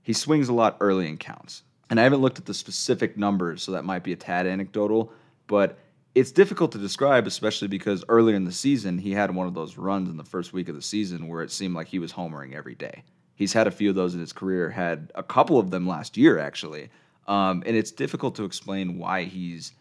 he 0.10 0.14
swings 0.14 0.50
a 0.50 0.54
lot 0.54 0.78
early 0.80 1.08
in 1.08 1.18
counts. 1.18 1.62
And 1.90 2.00
I 2.00 2.04
haven't 2.04 2.22
looked 2.22 2.38
at 2.38 2.46
the 2.46 2.54
specific 2.54 3.18
numbers, 3.18 3.64
so 3.64 3.72
that 3.72 3.86
might 3.86 4.04
be 4.04 4.14
a 4.14 4.16
tad 4.16 4.46
anecdotal, 4.46 5.12
but 5.48 5.78
it's 6.16 6.32
difficult 6.32 6.72
to 6.74 6.78
describe, 6.78 7.28
especially 7.28 7.68
because 7.68 8.04
earlier 8.10 8.36
in 8.36 8.46
the 8.46 8.52
season, 8.52 8.98
he 8.98 9.12
had 9.12 9.34
one 9.34 9.48
of 9.48 9.54
those 9.54 9.78
runs 9.78 10.10
in 10.10 10.18
the 10.18 10.24
first 10.24 10.54
week 10.54 10.70
of 10.70 10.76
the 10.76 10.82
season 10.82 11.28
where 11.28 11.44
it 11.44 11.52
seemed 11.52 11.76
like 11.76 11.88
he 11.88 12.00
was 12.00 12.14
homering 12.14 12.54
every 12.54 12.76
day. 12.76 13.04
He's 13.36 13.54
had 13.54 13.68
a 13.68 13.72
few 13.72 13.90
of 13.90 13.96
those 13.96 14.14
in 14.14 14.20
his 14.20 14.34
career, 14.34 14.70
had 14.70 15.12
a 15.16 15.24
couple 15.24 15.58
of 15.58 15.72
them 15.72 15.88
last 15.88 16.18
year, 16.18 16.40
actually. 16.40 16.90
Um, 17.28 17.64
and 17.66 17.76
it's 17.76 17.92
difficult 17.92 18.36
to 18.36 18.44
explain 18.44 18.98
why 18.98 19.24
he's 19.24 19.72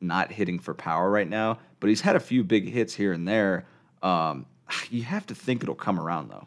not 0.00 0.30
hitting 0.30 0.58
for 0.58 0.74
power 0.74 1.10
right 1.10 1.28
now, 1.28 1.58
but 1.80 1.88
he's 1.88 2.00
had 2.00 2.16
a 2.16 2.20
few 2.20 2.44
big 2.44 2.68
hits 2.68 2.94
here 2.94 3.12
and 3.12 3.26
there. 3.26 3.66
Um, 4.02 4.46
you 4.90 5.02
have 5.04 5.26
to 5.26 5.34
think 5.34 5.62
it'll 5.62 5.74
come 5.74 5.98
around, 5.98 6.28
though. 6.28 6.46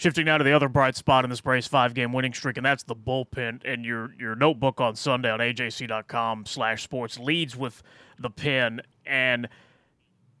Shifting 0.00 0.24
now 0.24 0.38
to 0.38 0.44
the 0.44 0.52
other 0.52 0.70
bright 0.70 0.96
spot 0.96 1.24
in 1.24 1.30
this 1.30 1.42
Braves 1.42 1.66
five-game 1.66 2.14
winning 2.14 2.32
streak, 2.32 2.56
and 2.56 2.64
that's 2.64 2.84
the 2.84 2.96
bullpen. 2.96 3.60
And 3.66 3.84
your 3.84 4.14
your 4.18 4.34
notebook 4.34 4.80
on 4.80 4.96
Sunday 4.96 5.30
on 5.30 5.40
AJC.com 5.40 6.46
slash 6.46 6.82
sports 6.82 7.18
leads 7.18 7.54
with 7.54 7.82
the 8.18 8.30
pen, 8.30 8.80
and 9.04 9.46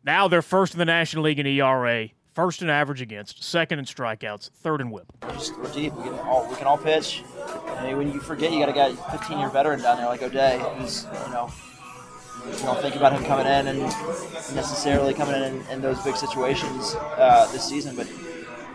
now 0.02 0.28
they're 0.28 0.40
first 0.40 0.72
in 0.72 0.78
the 0.78 0.86
National 0.86 1.24
League 1.24 1.38
in 1.38 1.46
ERA, 1.46 2.08
first 2.32 2.62
in 2.62 2.70
average 2.70 3.02
against, 3.02 3.44
second 3.44 3.78
in 3.78 3.84
strikeouts, 3.84 4.48
third 4.48 4.80
in 4.80 4.90
WHIP. 4.90 5.12
Just, 5.34 5.54
we're 5.58 5.70
deep. 5.74 5.92
We 5.92 6.04
can 6.04 6.14
all 6.20 6.48
we 6.48 6.56
can 6.56 6.66
all 6.66 6.78
pitch. 6.78 7.22
I 7.76 7.86
mean, 7.86 7.98
when 7.98 8.10
you 8.10 8.20
forget, 8.20 8.50
you 8.52 8.60
got 8.60 8.70
a 8.70 8.72
guy, 8.72 8.92
15-year 8.92 9.50
veteran 9.50 9.82
down 9.82 9.98
there 9.98 10.06
like 10.06 10.22
O'Day, 10.22 10.58
who's 10.78 11.04
you 11.04 11.32
know 11.34 11.52
you 12.46 12.52
don't 12.60 12.80
think 12.80 12.96
about 12.96 13.12
him 13.12 13.22
coming 13.24 13.44
in 13.44 13.66
and 13.66 13.80
necessarily 14.56 15.12
coming 15.12 15.34
in 15.34 15.42
in, 15.42 15.66
in 15.66 15.80
those 15.82 16.02
big 16.02 16.16
situations 16.16 16.94
uh, 16.94 17.46
this 17.52 17.68
season, 17.68 17.94
but 17.94 18.08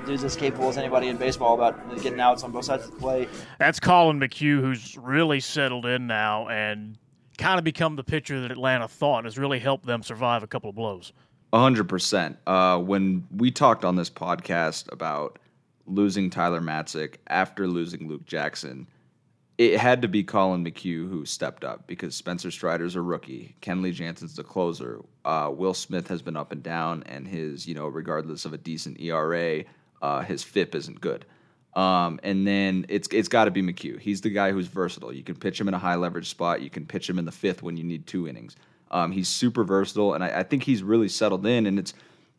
dude's 0.06 0.24
as 0.24 0.36
capable 0.36 0.70
as 0.70 0.78
anybody 0.78 1.08
in 1.08 1.18
baseball 1.18 1.56
about 1.56 2.02
getting 2.02 2.20
outs 2.20 2.44
on 2.44 2.52
both 2.52 2.66
sides 2.66 2.86
of 2.86 2.92
the 2.92 2.98
plate. 2.98 3.30
That's 3.60 3.80
Collin 3.80 4.20
McHugh, 4.20 4.62
who's 4.62 4.98
really 4.98 5.40
settled 5.40 5.86
in 5.86 6.08
now 6.08 6.48
and 6.48 6.98
kind 7.38 7.58
of 7.58 7.64
become 7.64 7.96
the 7.96 8.04
pitcher 8.04 8.42
that 8.42 8.52
Atlanta 8.52 8.88
thought 8.88 9.26
has 9.26 9.38
really 9.38 9.60
helped 9.60 9.86
them 9.86 10.04
survive 10.04 10.44
a 10.44 10.48
couple 10.48 10.70
of 10.70 10.76
blows. 10.76 11.12
100%. 11.54 12.38
Uh, 12.48 12.80
when 12.80 13.26
we 13.36 13.52
talked 13.52 13.86
on 13.86 13.96
this 13.96 14.10
podcast 14.10 14.92
about 14.92 15.40
losing 15.86 16.30
Tyler 16.30 16.62
Matzek 16.62 17.16
after 17.28 17.68
losing 17.68 18.08
Luke 18.08 18.26
Jackson, 18.26 18.88
it 19.58 19.80
had 19.80 20.02
to 20.02 20.08
be 20.08 20.24
Collin 20.24 20.66
McHugh 20.66 21.10
who 21.10 21.26
stepped 21.26 21.64
up 21.64 21.88
because 21.88 22.16
Spencer 22.16 22.52
Strider's 22.52 22.96
a 22.96 23.02
rookie. 23.02 23.56
Kenley 23.62 23.94
Jansen's 23.94 24.36
the 24.36 24.44
closer. 24.44 25.02
Uh, 25.24 25.50
Will 25.54 25.74
Smith 25.74 26.08
has 26.08 26.22
been 26.22 26.36
up 26.36 26.52
and 26.52 26.62
down, 26.62 27.04
and 27.06 27.28
his, 27.28 27.66
you 27.66 27.74
know, 27.74 27.88
regardless 27.88 28.44
of 28.44 28.54
a 28.54 28.58
decent 28.58 29.00
ERA, 29.00 29.64
uh, 30.06 30.22
his 30.22 30.44
FIP 30.44 30.76
isn't 30.76 31.02
good. 31.02 31.26
Um, 31.74 32.20
and 32.24 32.48
then 32.48 32.86
it's 32.88 33.08
it's 33.12 33.28
got 33.28 33.46
to 33.46 33.52
be 33.52 33.62
McHugh. 33.62 34.00
He's 34.00 34.22
the 34.22 34.30
guy 34.30 34.52
who's 34.52 34.68
versatile. 34.68 35.12
You 35.12 35.24
can 35.24 35.36
pitch 35.36 35.60
him 35.60 35.68
in 35.68 35.74
a 35.74 35.80
high 35.80 35.96
leverage 35.96 36.30
spot. 36.30 36.62
You 36.62 36.70
can 36.70 36.86
pitch 36.86 37.10
him 37.10 37.20
in 37.20 37.26
the 37.26 37.32
fifth 37.32 37.64
when 37.64 37.76
you 37.76 37.84
need 37.84 38.08
two 38.08 38.28
innings. 38.28 38.56
Um, 38.92 39.12
he's 39.12 39.28
super 39.28 39.64
versatile, 39.64 40.14
and 40.14 40.24
I, 40.24 40.40
I, 40.40 40.44
think 40.44 40.64
he's 40.64 40.84
really 40.84 41.10
settled 41.10 41.46
in. 41.46 41.66
And 41.66 41.80
it's 41.80 41.94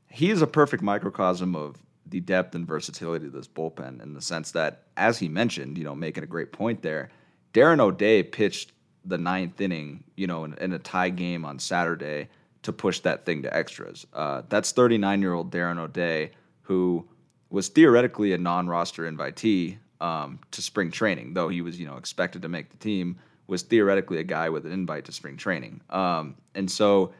he 0.08 0.30
is 0.30 0.40
a 0.40 0.46
perfect 0.46 0.82
microcosm 0.82 1.54
of 1.56 1.76
the 2.06 2.20
depth 2.20 2.54
and 2.54 2.66
versatility 2.66 3.26
of 3.26 3.32
this 3.32 3.48
bullpen 3.48 4.00
in 4.00 4.14
the 4.14 4.22
sense 4.22 4.52
that, 4.52 4.84
as 4.96 5.18
he 5.18 5.28
mentioned, 5.28 5.76
you 5.76 5.84
know, 5.84 5.94
making 5.94 6.22
a 6.22 6.26
great 6.26 6.52
point 6.52 6.80
there, 6.82 7.10
Darren 7.52 7.80
O'Day 7.80 8.22
pitched 8.22 8.72
the 9.04 9.18
ninth 9.18 9.60
inning, 9.60 10.04
you 10.16 10.28
know, 10.28 10.44
in, 10.44 10.54
in 10.54 10.72
a 10.72 10.78
tie 10.78 11.10
game 11.10 11.44
on 11.44 11.58
Saturday 11.58 12.28
to 12.62 12.72
push 12.72 13.00
that 13.00 13.26
thing 13.26 13.42
to 13.42 13.54
extras. 13.54 14.06
Uh, 14.14 14.42
that's 14.48 14.70
39 14.70 15.20
year 15.20 15.34
old 15.34 15.50
Darren 15.50 15.78
O'Day 15.78 16.30
who 16.66 17.06
was 17.50 17.68
theoretically 17.68 18.32
a 18.32 18.38
non-roster 18.38 19.10
invitee 19.10 19.78
um, 20.00 20.38
to 20.50 20.62
spring 20.62 20.90
training, 20.90 21.34
though 21.34 21.48
he 21.48 21.62
was 21.62 21.78
you 21.78 21.86
know 21.86 21.96
expected 21.96 22.42
to 22.42 22.48
make 22.48 22.70
the 22.70 22.76
team. 22.76 23.18
Was 23.48 23.62
theoretically 23.62 24.18
a 24.18 24.24
guy 24.24 24.48
with 24.48 24.66
an 24.66 24.72
invite 24.72 25.04
to 25.04 25.12
spring 25.12 25.36
training, 25.36 25.80
um, 25.90 26.36
and 26.54 26.70
so 26.70 27.12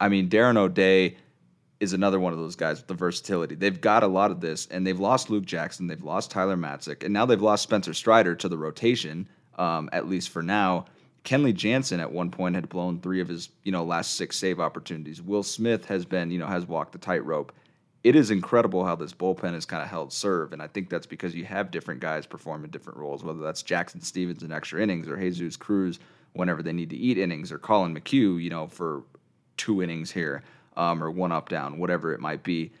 I 0.00 0.08
mean 0.08 0.28
Darren 0.28 0.56
O'Day 0.56 1.16
is 1.78 1.94
another 1.94 2.20
one 2.20 2.32
of 2.32 2.38
those 2.38 2.56
guys 2.56 2.78
with 2.78 2.88
the 2.88 2.94
versatility. 2.94 3.54
They've 3.54 3.80
got 3.80 4.02
a 4.02 4.06
lot 4.06 4.30
of 4.30 4.40
this, 4.40 4.66
and 4.66 4.86
they've 4.86 5.00
lost 5.00 5.30
Luke 5.30 5.46
Jackson, 5.46 5.86
they've 5.86 6.02
lost 6.02 6.30
Tyler 6.30 6.56
Matzek, 6.56 7.02
and 7.02 7.12
now 7.12 7.24
they've 7.24 7.40
lost 7.40 7.62
Spencer 7.62 7.94
Strider 7.94 8.34
to 8.34 8.48
the 8.48 8.58
rotation, 8.58 9.26
um, 9.56 9.88
at 9.92 10.08
least 10.08 10.28
for 10.28 10.42
now. 10.42 10.84
Kenley 11.24 11.54
Jansen 11.54 12.00
at 12.00 12.12
one 12.12 12.30
point 12.30 12.54
had 12.54 12.68
blown 12.68 13.00
three 13.00 13.20
of 13.20 13.28
his, 13.28 13.50
you 13.62 13.72
know, 13.72 13.84
last 13.84 14.16
six 14.16 14.36
save 14.36 14.60
opportunities. 14.60 15.20
Will 15.20 15.42
Smith 15.42 15.84
has 15.86 16.04
been, 16.04 16.30
you 16.30 16.38
know, 16.38 16.46
has 16.46 16.66
walked 16.66 16.92
the 16.92 16.98
tightrope 16.98 17.52
it 18.02 18.16
is 18.16 18.30
incredible 18.30 18.84
how 18.84 18.96
this 18.96 19.12
bullpen 19.12 19.54
is 19.54 19.66
kind 19.66 19.82
of 19.82 19.88
held 19.88 20.12
serve. 20.12 20.52
And 20.52 20.62
I 20.62 20.66
think 20.66 20.88
that's 20.88 21.06
because 21.06 21.34
you 21.34 21.44
have 21.44 21.70
different 21.70 22.00
guys 22.00 22.26
performing 22.26 22.70
different 22.70 22.98
roles, 22.98 23.22
whether 23.22 23.40
that's 23.40 23.62
Jackson 23.62 24.00
Stephens 24.00 24.42
in 24.42 24.52
extra 24.52 24.82
innings 24.82 25.06
or 25.06 25.16
Jesus 25.18 25.56
Cruz 25.56 25.98
whenever 26.32 26.62
they 26.62 26.72
need 26.72 26.90
to 26.90 26.96
eat 26.96 27.18
innings 27.18 27.52
or 27.52 27.58
Collin 27.58 27.94
McHugh, 27.94 28.42
you 28.42 28.50
know, 28.50 28.68
for 28.68 29.02
two 29.56 29.82
innings 29.82 30.10
here 30.10 30.42
um, 30.76 31.02
or 31.02 31.10
one 31.10 31.32
up 31.32 31.48
down, 31.48 31.78
whatever 31.78 32.14
it 32.14 32.20
might 32.20 32.42
be. 32.42 32.72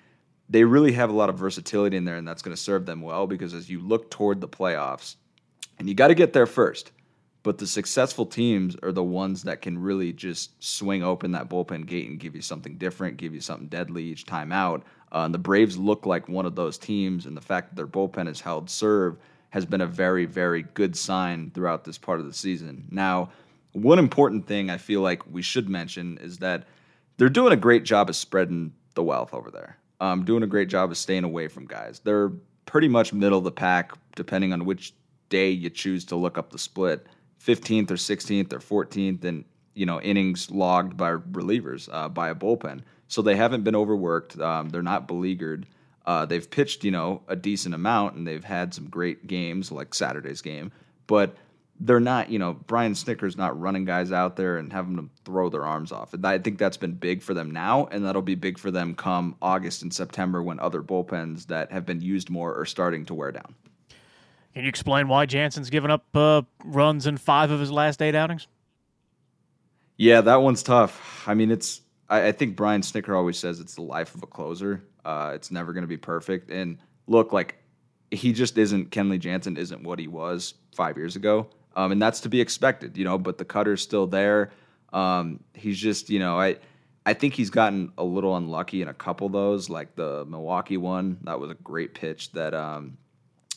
They 0.48 0.64
really 0.64 0.92
have 0.92 1.10
a 1.10 1.14
lot 1.14 1.28
of 1.28 1.38
versatility 1.38 1.96
in 1.96 2.04
there, 2.04 2.16
and 2.16 2.26
that's 2.26 2.42
going 2.42 2.56
to 2.56 2.60
serve 2.60 2.86
them 2.86 3.02
well 3.02 3.26
because 3.26 3.54
as 3.54 3.68
you 3.68 3.80
look 3.80 4.10
toward 4.10 4.40
the 4.40 4.48
playoffs, 4.48 5.16
and 5.78 5.88
you 5.88 5.94
got 5.94 6.08
to 6.08 6.14
get 6.14 6.32
there 6.32 6.46
first, 6.46 6.92
but 7.42 7.56
the 7.56 7.66
successful 7.66 8.26
teams 8.26 8.76
are 8.82 8.92
the 8.92 9.02
ones 9.02 9.44
that 9.44 9.62
can 9.62 9.78
really 9.78 10.12
just 10.12 10.62
swing 10.62 11.02
open 11.02 11.32
that 11.32 11.48
bullpen 11.48 11.86
gate 11.86 12.08
and 12.08 12.20
give 12.20 12.34
you 12.34 12.42
something 12.42 12.76
different, 12.76 13.16
give 13.16 13.32
you 13.32 13.40
something 13.40 13.68
deadly 13.68 14.04
each 14.04 14.26
time 14.26 14.52
out. 14.52 14.82
Uh, 15.12 15.24
and 15.24 15.34
the 15.34 15.38
Braves 15.38 15.76
look 15.76 16.06
like 16.06 16.28
one 16.28 16.46
of 16.46 16.54
those 16.54 16.78
teams, 16.78 17.26
and 17.26 17.36
the 17.36 17.40
fact 17.40 17.70
that 17.70 17.76
their 17.76 17.86
bullpen 17.86 18.26
has 18.26 18.40
held 18.40 18.70
serve 18.70 19.16
has 19.50 19.66
been 19.66 19.80
a 19.80 19.86
very, 19.86 20.24
very 20.24 20.62
good 20.74 20.96
sign 20.96 21.50
throughout 21.52 21.84
this 21.84 21.98
part 21.98 22.20
of 22.20 22.26
the 22.26 22.32
season. 22.32 22.86
Now, 22.90 23.30
one 23.72 23.98
important 23.98 24.46
thing 24.46 24.70
I 24.70 24.76
feel 24.76 25.00
like 25.00 25.22
we 25.30 25.42
should 25.42 25.68
mention 25.68 26.18
is 26.18 26.38
that 26.38 26.64
they're 27.16 27.28
doing 27.28 27.52
a 27.52 27.56
great 27.56 27.84
job 27.84 28.08
of 28.08 28.16
spreading 28.16 28.72
the 28.94 29.02
wealth 29.02 29.34
over 29.34 29.50
there. 29.50 29.76
Um, 30.00 30.24
doing 30.24 30.42
a 30.42 30.46
great 30.46 30.68
job 30.68 30.90
of 30.90 30.96
staying 30.96 31.24
away 31.24 31.48
from 31.48 31.66
guys. 31.66 32.00
They're 32.00 32.30
pretty 32.64 32.88
much 32.88 33.12
middle 33.12 33.38
of 33.38 33.44
the 33.44 33.52
pack, 33.52 33.92
depending 34.16 34.52
on 34.52 34.64
which 34.64 34.94
day 35.28 35.50
you 35.50 35.68
choose 35.68 36.04
to 36.06 36.16
look 36.16 36.38
up 36.38 36.50
the 36.50 36.58
split. 36.58 37.06
15th 37.44 37.90
or 37.90 37.94
16th 37.94 38.52
or 38.52 38.84
14th, 38.84 39.24
and 39.24 39.44
you 39.74 39.86
know 39.86 40.00
innings 40.00 40.50
logged 40.50 40.96
by 40.96 41.12
relievers 41.12 41.88
uh, 41.92 42.08
by 42.08 42.28
a 42.30 42.34
bullpen. 42.34 42.82
So 43.10 43.22
they 43.22 43.34
haven't 43.34 43.64
been 43.64 43.74
overworked. 43.74 44.38
Um, 44.38 44.70
they're 44.70 44.82
not 44.82 45.08
beleaguered. 45.08 45.66
Uh, 46.06 46.26
they've 46.26 46.48
pitched, 46.48 46.84
you 46.84 46.92
know, 46.92 47.22
a 47.26 47.34
decent 47.34 47.74
amount, 47.74 48.14
and 48.14 48.24
they've 48.26 48.44
had 48.44 48.72
some 48.72 48.86
great 48.88 49.26
games 49.26 49.72
like 49.72 49.94
Saturday's 49.94 50.40
game. 50.40 50.70
But 51.08 51.36
they're 51.80 51.98
not, 51.98 52.30
you 52.30 52.38
know, 52.38 52.52
Brian 52.52 52.92
Snitker's 52.92 53.36
not 53.36 53.60
running 53.60 53.84
guys 53.84 54.12
out 54.12 54.36
there 54.36 54.58
and 54.58 54.72
having 54.72 54.94
them 54.94 55.10
throw 55.24 55.48
their 55.48 55.66
arms 55.66 55.90
off. 55.90 56.14
And 56.14 56.24
I 56.24 56.38
think 56.38 56.58
that's 56.58 56.76
been 56.76 56.92
big 56.92 57.20
for 57.20 57.34
them 57.34 57.50
now, 57.50 57.88
and 57.90 58.06
that'll 58.06 58.22
be 58.22 58.36
big 58.36 58.58
for 58.58 58.70
them 58.70 58.94
come 58.94 59.34
August 59.42 59.82
and 59.82 59.92
September 59.92 60.40
when 60.40 60.60
other 60.60 60.80
bullpens 60.80 61.48
that 61.48 61.72
have 61.72 61.84
been 61.84 62.00
used 62.00 62.30
more 62.30 62.56
are 62.56 62.66
starting 62.66 63.06
to 63.06 63.14
wear 63.14 63.32
down. 63.32 63.56
Can 64.54 64.62
you 64.62 64.68
explain 64.68 65.08
why 65.08 65.26
Jansen's 65.26 65.68
given 65.68 65.90
up 65.90 66.04
uh, 66.14 66.42
runs 66.64 67.08
in 67.08 67.16
five 67.16 67.50
of 67.50 67.58
his 67.58 67.72
last 67.72 68.00
eight 68.02 68.14
outings? 68.14 68.46
Yeah, 69.96 70.20
that 70.20 70.42
one's 70.42 70.62
tough. 70.62 71.26
I 71.26 71.34
mean, 71.34 71.50
it's 71.50 71.82
I, 72.10 72.28
I 72.28 72.32
think 72.32 72.56
Brian 72.56 72.82
Snitker 72.82 73.16
always 73.16 73.38
says 73.38 73.60
it's 73.60 73.76
the 73.76 73.82
life 73.82 74.14
of 74.14 74.22
a 74.22 74.26
closer. 74.26 74.82
Uh, 75.04 75.32
it's 75.34 75.50
never 75.50 75.72
going 75.72 75.84
to 75.84 75.88
be 75.88 75.96
perfect. 75.96 76.50
And 76.50 76.78
look, 77.06 77.32
like 77.32 77.56
he 78.10 78.32
just 78.32 78.58
isn't. 78.58 78.90
Kenley 78.90 79.18
Jansen 79.18 79.56
isn't 79.56 79.82
what 79.82 79.98
he 79.98 80.08
was 80.08 80.54
five 80.74 80.98
years 80.98 81.16
ago, 81.16 81.48
um, 81.76 81.92
and 81.92 82.02
that's 82.02 82.20
to 82.20 82.28
be 82.28 82.40
expected, 82.40 82.98
you 82.98 83.04
know. 83.04 83.16
But 83.16 83.38
the 83.38 83.44
cutter's 83.44 83.80
still 83.80 84.06
there. 84.06 84.50
Um, 84.92 85.40
he's 85.54 85.78
just, 85.78 86.10
you 86.10 86.18
know, 86.18 86.38
I. 86.38 86.58
I 87.06 87.14
think 87.14 87.32
he's 87.32 87.48
gotten 87.48 87.92
a 87.96 88.04
little 88.04 88.36
unlucky 88.36 88.82
in 88.82 88.88
a 88.88 88.94
couple 88.94 89.26
of 89.26 89.32
those, 89.32 89.70
like 89.70 89.96
the 89.96 90.26
Milwaukee 90.26 90.76
one. 90.76 91.16
That 91.22 91.40
was 91.40 91.50
a 91.50 91.54
great 91.54 91.94
pitch 91.94 92.30
that 92.32 92.52
um, 92.52 92.98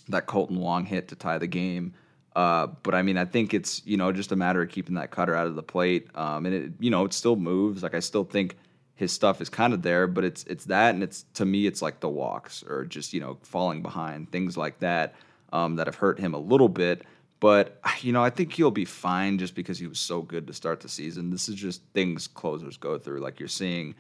that 0.07 0.27
Kolten 0.27 0.57
Wong 0.57 0.85
hit 0.85 1.09
to 1.09 1.15
tie 1.15 1.37
the 1.37 1.45
game. 1.45 1.93
Uh, 2.35 2.67
but 2.81 2.95
I 2.95 3.01
mean, 3.03 3.17
I 3.17 3.25
think 3.25 3.53
it's 3.53 3.81
you 3.85 3.97
know 3.97 4.11
just 4.11 4.31
a 4.31 4.35
matter 4.35 4.61
of 4.61 4.69
keeping 4.69 4.95
that 4.95 5.11
cutter 5.11 5.35
out 5.35 5.47
of 5.47 5.55
the 5.55 5.63
plate, 5.63 6.07
um, 6.15 6.45
and 6.45 6.55
it 6.55 6.71
you 6.79 6.89
know 6.89 7.05
it 7.05 7.13
still 7.13 7.35
moves. 7.35 7.83
Like 7.83 7.93
I 7.93 7.99
still 7.99 8.23
think 8.23 8.55
his 8.95 9.11
stuff 9.11 9.41
is 9.41 9.49
kind 9.49 9.73
of 9.73 9.81
there, 9.81 10.07
but 10.07 10.23
it's 10.23 10.43
it's 10.45 10.65
that, 10.65 10.93
and 10.93 11.03
it's 11.03 11.25
to 11.35 11.45
me 11.45 11.67
it's 11.67 11.81
like 11.81 11.99
the 11.99 12.09
walks 12.09 12.63
or 12.63 12.85
just 12.85 13.13
you 13.13 13.19
know 13.19 13.37
falling 13.43 13.81
behind 13.81 14.31
things 14.31 14.57
like 14.57 14.79
that 14.79 15.15
um, 15.51 15.75
that 15.75 15.87
have 15.87 15.95
hurt 15.95 16.19
him 16.19 16.33
a 16.33 16.39
little 16.39 16.69
bit. 16.69 17.03
But 17.39 17.79
you 18.01 18.11
know, 18.11 18.23
I 18.23 18.29
think 18.29 18.53
he'll 18.53 18.71
be 18.71 18.85
fine 18.85 19.37
just 19.37 19.55
because 19.55 19.77
he 19.77 19.87
was 19.87 19.99
so 19.99 20.21
good 20.21 20.47
to 20.47 20.53
start 20.53 20.81
the 20.81 20.89
season. 20.89 21.29
This 21.29 21.47
is 21.47 21.55
just 21.55 21.81
things 21.93 22.27
closers 22.27 22.77
go 22.77 22.97
through. 22.97 23.19
Like 23.19 23.39
you're 23.39 23.49
seeing, 23.49 23.95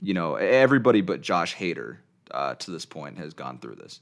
you 0.00 0.14
know, 0.14 0.34
everybody 0.34 1.00
but 1.00 1.22
Josh 1.22 1.56
Hader 1.56 1.98
uh, 2.30 2.54
to 2.56 2.70
this 2.70 2.84
point 2.84 3.18
has 3.18 3.32
gone 3.32 3.58
through 3.58 3.76
this. 3.76 4.00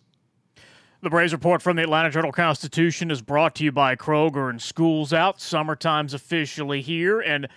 The 1.02 1.10
Braves 1.10 1.34
report 1.34 1.60
from 1.60 1.76
the 1.76 1.82
Atlanta 1.82 2.08
Journal 2.08 2.32
Constitution 2.32 3.10
is 3.10 3.20
brought 3.20 3.54
to 3.56 3.64
you 3.64 3.70
by 3.70 3.96
Kroger 3.96 4.48
and 4.48 4.60
Schools 4.60 5.12
Out. 5.12 5.40
Summertime's 5.40 6.14
officially 6.14 6.80
here, 6.80 7.20
and 7.20 7.48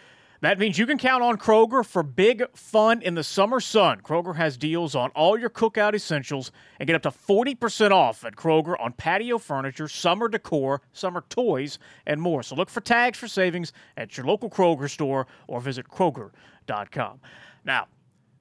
That 0.41 0.58
means 0.58 0.77
you 0.77 0.86
can 0.86 0.98
count 0.98 1.22
on 1.22 1.38
Kroger 1.38 1.86
for 1.86 2.01
big 2.01 2.43
fun 2.55 3.01
in 3.01 3.15
the 3.15 3.25
summer 3.25 3.60
sun. 3.60 4.00
Kroger 4.00 4.38
has 4.38 4.55
deals 4.55 4.96
on 4.96 5.10
all 5.10 5.38
your 5.38 5.50
cookout 5.50 5.93
essentials 5.93 6.51
and 6.79 6.88
get 6.88 6.96
up 6.96 7.01
to 7.01 7.12
40% 7.12 7.91
off 7.91 8.24
at 8.24 8.38
Kroger 8.38 8.75
on 8.79 8.93
patio 8.93 9.38
furniture, 9.38 9.89
summer 9.89 10.29
decor, 10.29 10.81
summer 10.93 11.25
toys, 11.27 11.77
and 12.05 12.22
more. 12.22 12.41
So 12.41 12.55
look 12.55 12.69
for 12.69 12.79
tags 12.79 13.17
for 13.17 13.27
savings 13.27 13.74
at 13.98 14.15
your 14.15 14.25
local 14.25 14.50
Kroger 14.50 14.89
store 14.89 15.27
or 15.48 15.60
visit 15.60 15.89
Kroger.com. 15.89 17.19
Now, 17.65 17.88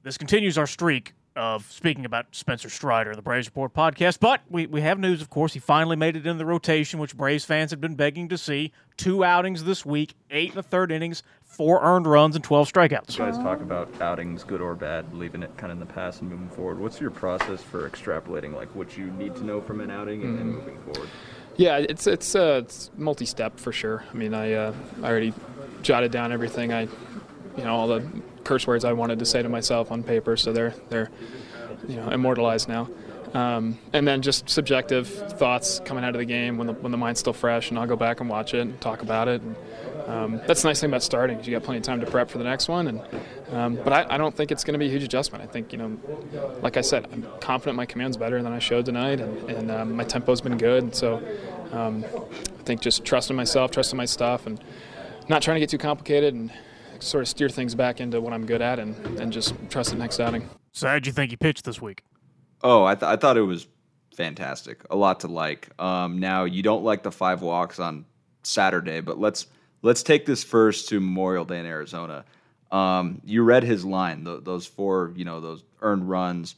this 0.04 0.16
continues 0.16 0.56
our 0.56 0.68
streak 0.68 1.14
of 1.38 1.70
speaking 1.70 2.04
about 2.04 2.26
Spencer 2.32 2.68
Strider, 2.68 3.14
the 3.14 3.22
Braves 3.22 3.46
Report 3.46 3.72
podcast. 3.72 4.18
But 4.20 4.42
we, 4.50 4.66
we 4.66 4.80
have 4.82 4.98
news, 4.98 5.22
of 5.22 5.30
course. 5.30 5.54
He 5.54 5.60
finally 5.60 5.96
made 5.96 6.16
it 6.16 6.26
in 6.26 6.36
the 6.36 6.44
rotation, 6.44 6.98
which 6.98 7.16
Braves 7.16 7.44
fans 7.44 7.70
had 7.70 7.80
been 7.80 7.94
begging 7.94 8.28
to 8.28 8.36
see. 8.36 8.72
Two 8.96 9.24
outings 9.24 9.64
this 9.64 9.86
week, 9.86 10.14
eight 10.30 10.50
in 10.50 10.56
the 10.56 10.62
third 10.62 10.90
innings, 10.90 11.22
four 11.44 11.80
earned 11.82 12.06
runs, 12.06 12.34
and 12.34 12.44
12 12.44 12.72
strikeouts. 12.72 13.16
You 13.16 13.24
guys 13.24 13.38
talk 13.38 13.60
about 13.60 13.88
outings, 14.00 14.42
good 14.42 14.60
or 14.60 14.74
bad, 14.74 15.14
leaving 15.14 15.42
it 15.44 15.56
kind 15.56 15.70
of 15.70 15.80
in 15.80 15.86
the 15.86 15.92
past 15.92 16.20
and 16.20 16.28
moving 16.28 16.48
forward. 16.48 16.80
What's 16.80 17.00
your 17.00 17.12
process 17.12 17.62
for 17.62 17.88
extrapolating, 17.88 18.54
like 18.54 18.74
what 18.74 18.98
you 18.98 19.06
need 19.12 19.36
to 19.36 19.44
know 19.44 19.60
from 19.60 19.80
an 19.80 19.90
outing 19.90 20.22
and 20.22 20.38
then 20.38 20.46
moving 20.52 20.78
forward? 20.78 21.08
Yeah, 21.56 21.78
it's 21.78 22.06
it's 22.06 22.36
uh, 22.36 22.60
it's 22.64 22.90
multi-step 22.96 23.58
for 23.58 23.72
sure. 23.72 24.04
I 24.12 24.16
mean, 24.16 24.32
I 24.32 24.52
uh, 24.52 24.74
I 25.02 25.08
already 25.08 25.34
jotted 25.82 26.12
down 26.12 26.32
everything 26.32 26.72
I, 26.72 26.86
you 27.58 27.64
know, 27.64 27.74
all 27.74 27.88
the 27.88 28.08
curse 28.44 28.66
words 28.66 28.84
I 28.84 28.92
wanted 28.92 29.18
to 29.18 29.26
say 29.26 29.42
to 29.42 29.48
myself 29.48 29.90
on 29.90 30.02
paper, 30.02 30.36
so 30.36 30.52
they're 30.52 30.74
they're, 30.88 31.10
you 31.88 31.96
know, 31.96 32.08
immortalized 32.08 32.68
now. 32.68 32.88
Um, 33.34 33.78
and 33.92 34.08
then 34.08 34.22
just 34.22 34.48
subjective 34.48 35.06
thoughts 35.06 35.80
coming 35.84 36.02
out 36.02 36.14
of 36.14 36.18
the 36.18 36.24
game 36.24 36.56
when 36.56 36.66
the 36.66 36.72
when 36.72 36.92
the 36.92 36.98
mind's 36.98 37.20
still 37.20 37.32
fresh, 37.32 37.70
and 37.70 37.78
I'll 37.78 37.86
go 37.86 37.96
back 37.96 38.20
and 38.20 38.30
watch 38.30 38.54
it 38.54 38.60
and 38.60 38.80
talk 38.80 39.02
about 39.02 39.28
it. 39.28 39.42
And, 39.42 39.56
um, 40.06 40.40
that's 40.46 40.62
the 40.62 40.68
nice 40.68 40.80
thing 40.80 40.88
about 40.88 41.02
starting 41.02 41.38
is 41.38 41.46
you 41.46 41.54
got 41.54 41.64
plenty 41.64 41.78
of 41.78 41.84
time 41.84 42.00
to 42.00 42.06
prep 42.06 42.30
for 42.30 42.38
the 42.38 42.44
next 42.44 42.66
one. 42.66 42.88
And 42.88 43.02
um, 43.52 43.74
but 43.76 43.92
I, 43.92 44.14
I, 44.14 44.18
don't 44.18 44.34
think 44.34 44.50
it's 44.50 44.64
going 44.64 44.72
to 44.72 44.78
be 44.78 44.86
a 44.86 44.90
huge 44.90 45.02
adjustment. 45.02 45.44
I 45.44 45.46
think 45.46 45.70
you 45.70 45.78
know, 45.78 45.98
like 46.62 46.78
I 46.78 46.80
said, 46.80 47.06
I'm 47.12 47.26
confident 47.40 47.76
my 47.76 47.84
command's 47.84 48.16
better 48.16 48.42
than 48.42 48.52
I 48.52 48.58
showed 48.58 48.86
tonight, 48.86 49.20
and, 49.20 49.50
and 49.50 49.70
um, 49.70 49.96
my 49.96 50.04
tempo's 50.04 50.40
been 50.40 50.56
good. 50.56 50.82
And 50.82 50.94
so 50.94 51.16
um, 51.72 52.06
I 52.06 52.62
think 52.62 52.80
just 52.80 53.04
trusting 53.04 53.36
myself, 53.36 53.70
trusting 53.70 53.98
my 53.98 54.06
stuff, 54.06 54.46
and 54.46 54.58
not 55.28 55.42
trying 55.42 55.56
to 55.56 55.60
get 55.60 55.68
too 55.68 55.78
complicated 55.78 56.34
and 56.34 56.50
sort 57.00 57.22
of 57.22 57.28
steer 57.28 57.48
things 57.48 57.74
back 57.74 58.00
into 58.00 58.20
what 58.20 58.32
I'm 58.32 58.46
good 58.46 58.62
at, 58.62 58.78
and, 58.78 58.94
and 59.18 59.32
just 59.32 59.54
trust 59.70 59.90
the 59.90 59.96
next 59.96 60.20
outing. 60.20 60.48
So 60.72 60.88
how'd 60.88 61.06
you 61.06 61.12
think 61.12 61.30
he 61.30 61.36
pitched 61.36 61.64
this 61.64 61.80
week? 61.80 62.02
Oh, 62.62 62.84
I, 62.84 62.94
th- 62.94 63.08
I 63.08 63.16
thought 63.16 63.36
it 63.36 63.42
was 63.42 63.66
fantastic. 64.14 64.82
A 64.90 64.96
lot 64.96 65.20
to 65.20 65.28
like. 65.28 65.70
Um, 65.80 66.18
now 66.18 66.44
you 66.44 66.62
don't 66.62 66.84
like 66.84 67.02
the 67.02 67.12
five 67.12 67.40
walks 67.42 67.78
on 67.78 68.04
Saturday, 68.42 69.00
but 69.00 69.18
let's 69.18 69.46
let's 69.82 70.02
take 70.02 70.26
this 70.26 70.42
first 70.42 70.88
to 70.88 71.00
Memorial 71.00 71.44
Day 71.44 71.60
in 71.60 71.66
Arizona. 71.66 72.24
Um, 72.70 73.20
you 73.24 73.42
read 73.44 73.62
his 73.62 73.84
line, 73.84 74.24
th- 74.24 74.44
those 74.44 74.66
four, 74.66 75.12
you 75.16 75.24
know, 75.24 75.40
those 75.40 75.64
earned 75.80 76.08
runs. 76.08 76.56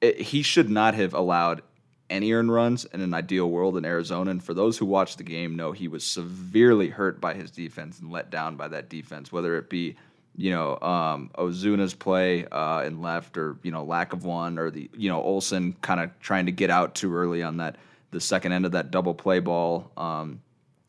It, 0.00 0.20
he 0.20 0.42
should 0.42 0.68
not 0.68 0.94
have 0.94 1.14
allowed 1.14 1.62
any 2.10 2.32
earned 2.32 2.52
runs 2.52 2.84
in 2.86 3.00
an 3.00 3.14
ideal 3.14 3.48
world 3.48 3.76
in 3.76 3.84
Arizona. 3.84 4.32
And 4.32 4.42
for 4.42 4.52
those 4.52 4.76
who 4.76 4.84
watched 4.84 5.18
the 5.18 5.24
game, 5.24 5.56
know 5.56 5.72
he 5.72 5.88
was 5.88 6.04
severely 6.04 6.88
hurt 6.88 7.20
by 7.20 7.34
his 7.34 7.50
defense 7.50 8.00
and 8.00 8.10
let 8.10 8.30
down 8.30 8.56
by 8.56 8.68
that 8.68 8.90
defense, 8.90 9.32
whether 9.32 9.56
it 9.56 9.70
be 9.70 9.96
you 10.36 10.50
know 10.50 10.78
um, 10.80 11.30
Ozuna's 11.36 11.94
play 11.94 12.46
uh, 12.46 12.82
in 12.82 13.00
left, 13.00 13.38
or 13.38 13.56
you 13.62 13.70
know 13.70 13.84
lack 13.84 14.12
of 14.12 14.24
one, 14.24 14.58
or 14.58 14.70
the 14.70 14.90
you 14.96 15.08
know 15.08 15.22
Olson 15.22 15.74
kind 15.80 16.00
of 16.00 16.10
trying 16.20 16.46
to 16.46 16.52
get 16.52 16.70
out 16.70 16.94
too 16.94 17.14
early 17.14 17.42
on 17.42 17.58
that 17.58 17.76
the 18.10 18.20
second 18.20 18.52
end 18.52 18.66
of 18.66 18.72
that 18.72 18.90
double 18.90 19.14
play 19.14 19.38
ball, 19.38 19.90
um, 19.96 20.40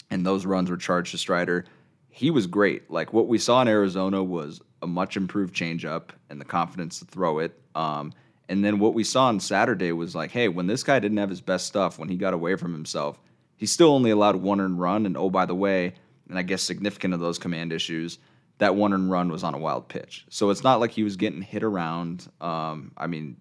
and 0.09 0.25
those 0.25 0.45
runs 0.45 0.69
were 0.69 0.77
charged 0.77 1.11
to 1.11 1.17
Strider. 1.17 1.65
He 2.09 2.31
was 2.31 2.47
great. 2.47 2.89
Like 2.89 3.13
what 3.13 3.27
we 3.27 3.37
saw 3.37 3.61
in 3.61 3.67
Arizona 3.67 4.23
was 4.23 4.61
a 4.81 4.87
much 4.87 5.15
improved 5.15 5.55
changeup 5.55 6.09
and 6.29 6.41
the 6.41 6.45
confidence 6.45 6.99
to 6.99 7.05
throw 7.05 7.39
it. 7.39 7.57
Um, 7.75 8.13
and 8.50 8.63
then 8.63 8.79
what 8.79 8.93
we 8.93 9.03
saw 9.03 9.27
on 9.27 9.39
Saturday 9.39 9.91
was 9.91 10.15
like, 10.15 10.31
hey, 10.31 10.48
when 10.48 10.67
this 10.67 10.83
guy 10.83 11.00
didn't 11.00 11.17
have 11.17 11.29
his 11.29 11.41
best 11.41 11.67
stuff, 11.67 11.98
when 11.98 12.10
he 12.10 12.15
got 12.15 12.33
away 12.33 12.55
from 12.55 12.74
himself, 12.74 13.19
he 13.55 13.65
still 13.65 13.93
only 13.93 14.12
allowed 14.12 14.36
one 14.38 14.60
and 14.60 14.79
run. 14.79 15.05
And 15.05 15.15
oh, 15.15 15.29
by 15.29 15.45
the 15.45 15.55
way, 15.55 15.93
and 16.27 16.38
I 16.38 16.41
guess 16.41 16.62
significant 16.62 17.13
of 17.13 17.19
those 17.19 17.38
command 17.38 17.71
issues, 17.71 18.17
that 18.57 18.75
one 18.75 18.93
and 18.93 19.10
run 19.10 19.31
was 19.31 19.43
on 19.43 19.53
a 19.53 19.57
wild 19.57 19.88
pitch. 19.88 20.25
So 20.29 20.50
it's 20.50 20.63
not 20.63 20.79
like 20.79 20.91
he 20.91 21.03
was 21.03 21.15
getting 21.15 21.41
hit 21.41 21.63
around. 21.63 22.29
Um, 22.41 22.91
I 22.98 23.07
mean, 23.07 23.38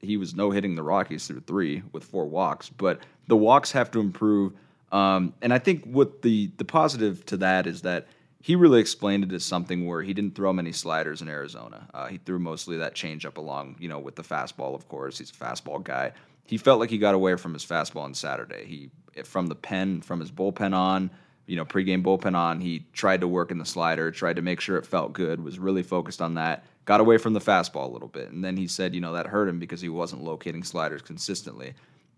he 0.00 0.16
was 0.16 0.34
no 0.34 0.50
hitting 0.50 0.74
the 0.74 0.82
Rockies 0.82 1.26
through 1.26 1.40
three 1.40 1.82
with 1.92 2.04
four 2.04 2.26
walks, 2.26 2.68
but 2.68 3.00
the 3.28 3.36
walks 3.36 3.72
have 3.72 3.90
to 3.92 4.00
improve. 4.00 4.52
Um, 4.92 5.34
and 5.42 5.52
I 5.52 5.58
think 5.58 5.84
what 5.84 6.22
the 6.22 6.50
the 6.56 6.64
positive 6.64 7.24
to 7.26 7.36
that 7.38 7.66
is 7.66 7.82
that 7.82 8.06
he 8.44 8.56
really 8.56 8.78
explained 8.78 9.24
it 9.24 9.32
as 9.32 9.42
something 9.42 9.86
where 9.86 10.02
he 10.02 10.12
didn't 10.12 10.34
throw 10.34 10.52
many 10.52 10.70
sliders 10.70 11.22
in 11.22 11.30
Arizona. 11.30 11.88
Uh, 11.94 12.08
he 12.08 12.18
threw 12.18 12.38
mostly 12.38 12.76
that 12.76 12.94
changeup 12.94 13.38
along, 13.38 13.74
you 13.78 13.88
know, 13.88 13.98
with 13.98 14.16
the 14.16 14.22
fastball. 14.22 14.74
Of 14.74 14.86
course, 14.86 15.16
he's 15.16 15.30
a 15.30 15.32
fastball 15.32 15.82
guy. 15.82 16.12
He 16.44 16.58
felt 16.58 16.78
like 16.78 16.90
he 16.90 16.98
got 16.98 17.14
away 17.14 17.36
from 17.36 17.54
his 17.54 17.64
fastball 17.64 18.02
on 18.02 18.12
Saturday. 18.12 18.66
He 18.66 18.90
from 19.24 19.46
the 19.46 19.54
pen, 19.54 20.02
from 20.02 20.20
his 20.20 20.30
bullpen 20.30 20.74
on, 20.74 21.10
you 21.46 21.56
know, 21.56 21.64
pregame 21.64 22.02
bullpen 22.02 22.36
on. 22.36 22.60
He 22.60 22.84
tried 22.92 23.22
to 23.22 23.28
work 23.28 23.50
in 23.50 23.56
the 23.56 23.64
slider, 23.64 24.10
tried 24.10 24.36
to 24.36 24.42
make 24.42 24.60
sure 24.60 24.76
it 24.76 24.84
felt 24.84 25.14
good. 25.14 25.42
Was 25.42 25.58
really 25.58 25.82
focused 25.82 26.20
on 26.20 26.34
that. 26.34 26.66
Got 26.84 27.00
away 27.00 27.16
from 27.16 27.32
the 27.32 27.40
fastball 27.40 27.88
a 27.88 27.92
little 27.92 28.08
bit, 28.08 28.30
and 28.30 28.44
then 28.44 28.58
he 28.58 28.66
said, 28.66 28.94
you 28.94 29.00
know, 29.00 29.14
that 29.14 29.26
hurt 29.26 29.48
him 29.48 29.58
because 29.58 29.80
he 29.80 29.88
wasn't 29.88 30.22
locating 30.22 30.64
sliders 30.64 31.00
consistently, 31.00 31.72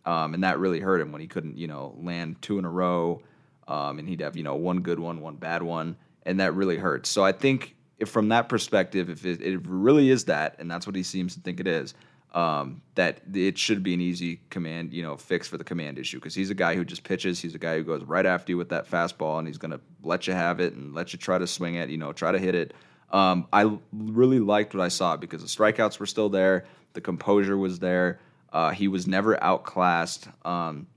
um, 0.04 0.34
and 0.34 0.42
that 0.42 0.58
really 0.58 0.80
hurt 0.80 1.00
him 1.00 1.12
when 1.12 1.20
he 1.20 1.28
couldn't, 1.28 1.56
you 1.56 1.68
know, 1.68 1.94
land 2.02 2.42
two 2.42 2.58
in 2.58 2.64
a 2.64 2.68
row, 2.68 3.22
um, 3.68 4.00
and 4.00 4.08
he'd 4.08 4.22
have, 4.22 4.36
you 4.36 4.42
know, 4.42 4.56
one 4.56 4.80
good 4.80 4.98
one, 4.98 5.20
one 5.20 5.36
bad 5.36 5.62
one 5.62 5.96
and 6.26 6.40
that 6.40 6.54
really 6.54 6.76
hurts. 6.76 7.08
So 7.08 7.24
I 7.24 7.32
think 7.32 7.74
from 8.04 8.28
that 8.28 8.50
perspective, 8.50 9.08
if 9.08 9.24
it, 9.24 9.40
it, 9.40 9.60
really 9.64 10.10
is 10.10 10.26
that, 10.26 10.56
and 10.58 10.70
that's 10.70 10.86
what 10.86 10.94
he 10.94 11.02
seems 11.02 11.34
to 11.34 11.40
think 11.40 11.60
it 11.60 11.66
is, 11.66 11.94
um, 12.34 12.82
that 12.96 13.22
it 13.32 13.56
should 13.56 13.82
be 13.82 13.94
an 13.94 14.02
easy 14.02 14.40
command, 14.50 14.92
you 14.92 15.02
know, 15.02 15.16
fix 15.16 15.48
for 15.48 15.56
the 15.56 15.64
command 15.64 15.98
issue 15.98 16.18
because 16.18 16.34
he's 16.34 16.50
a 16.50 16.54
guy 16.54 16.74
who 16.74 16.84
just 16.84 17.04
pitches. 17.04 17.40
He's 17.40 17.54
a 17.54 17.58
guy 17.58 17.78
who 17.78 17.84
goes 17.84 18.04
right 18.04 18.26
after 18.26 18.52
you 18.52 18.58
with 18.58 18.68
that 18.68 18.90
fastball, 18.90 19.38
and 19.38 19.46
he's 19.46 19.56
going 19.56 19.70
to 19.70 19.80
let 20.02 20.26
you 20.26 20.34
have 20.34 20.60
it 20.60 20.74
and 20.74 20.94
let 20.94 21.14
you 21.14 21.18
try 21.18 21.38
to 21.38 21.46
swing 21.46 21.76
it, 21.76 21.88
you 21.88 21.96
know, 21.96 22.12
try 22.12 22.32
to 22.32 22.38
hit 22.38 22.54
it. 22.54 22.74
Um, 23.10 23.46
I 23.52 23.78
really 23.92 24.40
liked 24.40 24.74
what 24.74 24.82
I 24.82 24.88
saw 24.88 25.16
because 25.16 25.40
the 25.40 25.48
strikeouts 25.48 25.98
were 25.98 26.06
still 26.06 26.28
there, 26.28 26.66
the 26.92 27.00
composure 27.00 27.56
was 27.56 27.78
there. 27.78 28.20
Uh, 28.52 28.70
he 28.70 28.88
was 28.88 29.06
never 29.06 29.42
outclassed. 29.42 30.28
Um, 30.44 30.88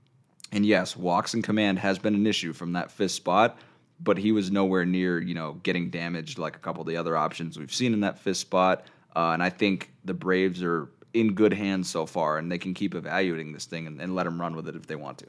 and 0.52 0.66
yes, 0.66 0.96
walks 0.96 1.34
and 1.34 1.44
command 1.44 1.78
has 1.78 1.98
been 1.98 2.14
an 2.14 2.26
issue 2.26 2.52
from 2.52 2.72
that 2.72 2.90
fifth 2.90 3.12
spot 3.12 3.56
but 4.02 4.18
he 4.18 4.32
was 4.32 4.50
nowhere 4.50 4.84
near 4.84 5.20
you 5.20 5.34
know 5.34 5.54
getting 5.62 5.90
damaged 5.90 6.38
like 6.38 6.56
a 6.56 6.58
couple 6.58 6.80
of 6.80 6.86
the 6.86 6.96
other 6.96 7.16
options 7.16 7.58
we've 7.58 7.74
seen 7.74 7.92
in 7.92 8.00
that 8.00 8.18
fifth 8.18 8.38
spot. 8.38 8.84
Uh, 9.14 9.30
and 9.30 9.42
I 9.42 9.50
think 9.50 9.90
the 10.04 10.14
Braves 10.14 10.62
are 10.62 10.88
in 11.12 11.34
good 11.34 11.52
hands 11.52 11.90
so 11.90 12.06
far, 12.06 12.38
and 12.38 12.50
they 12.50 12.58
can 12.58 12.74
keep 12.74 12.94
evaluating 12.94 13.52
this 13.52 13.64
thing 13.64 13.86
and, 13.86 14.00
and 14.00 14.14
let 14.14 14.26
him 14.26 14.40
run 14.40 14.54
with 14.54 14.68
it 14.68 14.76
if 14.76 14.86
they 14.86 14.96
want 14.96 15.18
to. 15.18 15.26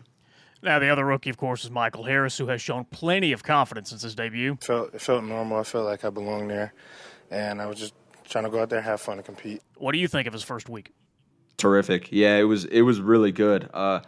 Now, 0.63 0.77
the 0.77 0.89
other 0.89 1.03
rookie, 1.03 1.31
of 1.31 1.37
course, 1.37 1.63
is 1.63 1.71
Michael 1.71 2.03
Harris, 2.03 2.37
who 2.37 2.47
has 2.47 2.61
shown 2.61 2.85
plenty 2.85 3.31
of 3.31 3.41
confidence 3.41 3.89
since 3.89 4.03
his 4.03 4.13
debut. 4.13 4.53
It 4.53 4.63
felt, 4.63 4.93
it 4.93 5.01
felt 5.01 5.23
normal. 5.23 5.57
I 5.57 5.63
felt 5.63 5.85
like 5.85 6.05
I 6.05 6.11
belonged 6.11 6.51
there, 6.51 6.73
and 7.31 7.59
I 7.59 7.65
was 7.65 7.79
just 7.79 7.95
trying 8.29 8.43
to 8.43 8.51
go 8.51 8.61
out 8.61 8.69
there, 8.69 8.81
have 8.81 9.01
fun, 9.01 9.17
and 9.17 9.25
compete. 9.25 9.63
What 9.77 9.93
do 9.93 9.97
you 9.97 10.07
think 10.07 10.27
of 10.27 10.33
his 10.33 10.43
first 10.43 10.69
week? 10.69 10.91
Terrific. 11.57 12.11
Yeah, 12.11 12.37
it 12.37 12.43
was 12.43 12.65
it 12.65 12.81
was 12.81 13.01
really 13.01 13.31
good. 13.31 13.69
Uh, 13.73 14.01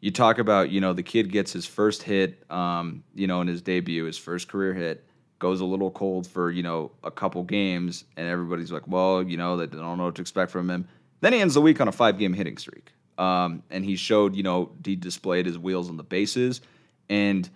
you 0.00 0.10
talk 0.10 0.38
about 0.38 0.70
you 0.70 0.80
know 0.80 0.92
the 0.92 1.02
kid 1.02 1.30
gets 1.30 1.52
his 1.52 1.66
first 1.66 2.02
hit 2.02 2.42
um, 2.50 3.02
you 3.14 3.26
know 3.26 3.40
in 3.40 3.48
his 3.48 3.62
debut 3.62 4.04
his 4.04 4.18
first 4.18 4.48
career 4.48 4.74
hit 4.74 5.04
goes 5.38 5.60
a 5.60 5.64
little 5.64 5.90
cold 5.90 6.26
for 6.26 6.50
you 6.50 6.62
know 6.62 6.90
a 7.04 7.10
couple 7.10 7.42
games 7.42 8.04
and 8.16 8.26
everybody's 8.26 8.72
like 8.72 8.86
well 8.88 9.22
you 9.22 9.36
know 9.36 9.56
they 9.56 9.66
don't 9.66 9.98
know 9.98 10.04
what 10.04 10.14
to 10.16 10.22
expect 10.22 10.50
from 10.50 10.70
him. 10.70 10.88
Then 11.20 11.32
he 11.32 11.40
ends 11.40 11.54
the 11.54 11.60
week 11.60 11.80
on 11.80 11.88
a 11.88 11.92
five 11.92 12.18
game 12.18 12.32
hitting 12.32 12.58
streak 12.58 12.92
um, 13.18 13.62
and 13.70 13.84
he 13.84 13.96
showed 13.96 14.34
you 14.34 14.42
know 14.42 14.70
he 14.84 14.96
displayed 14.96 15.46
his 15.46 15.58
wheels 15.58 15.88
on 15.88 15.96
the 15.96 16.04
bases 16.04 16.60
and 17.08 17.48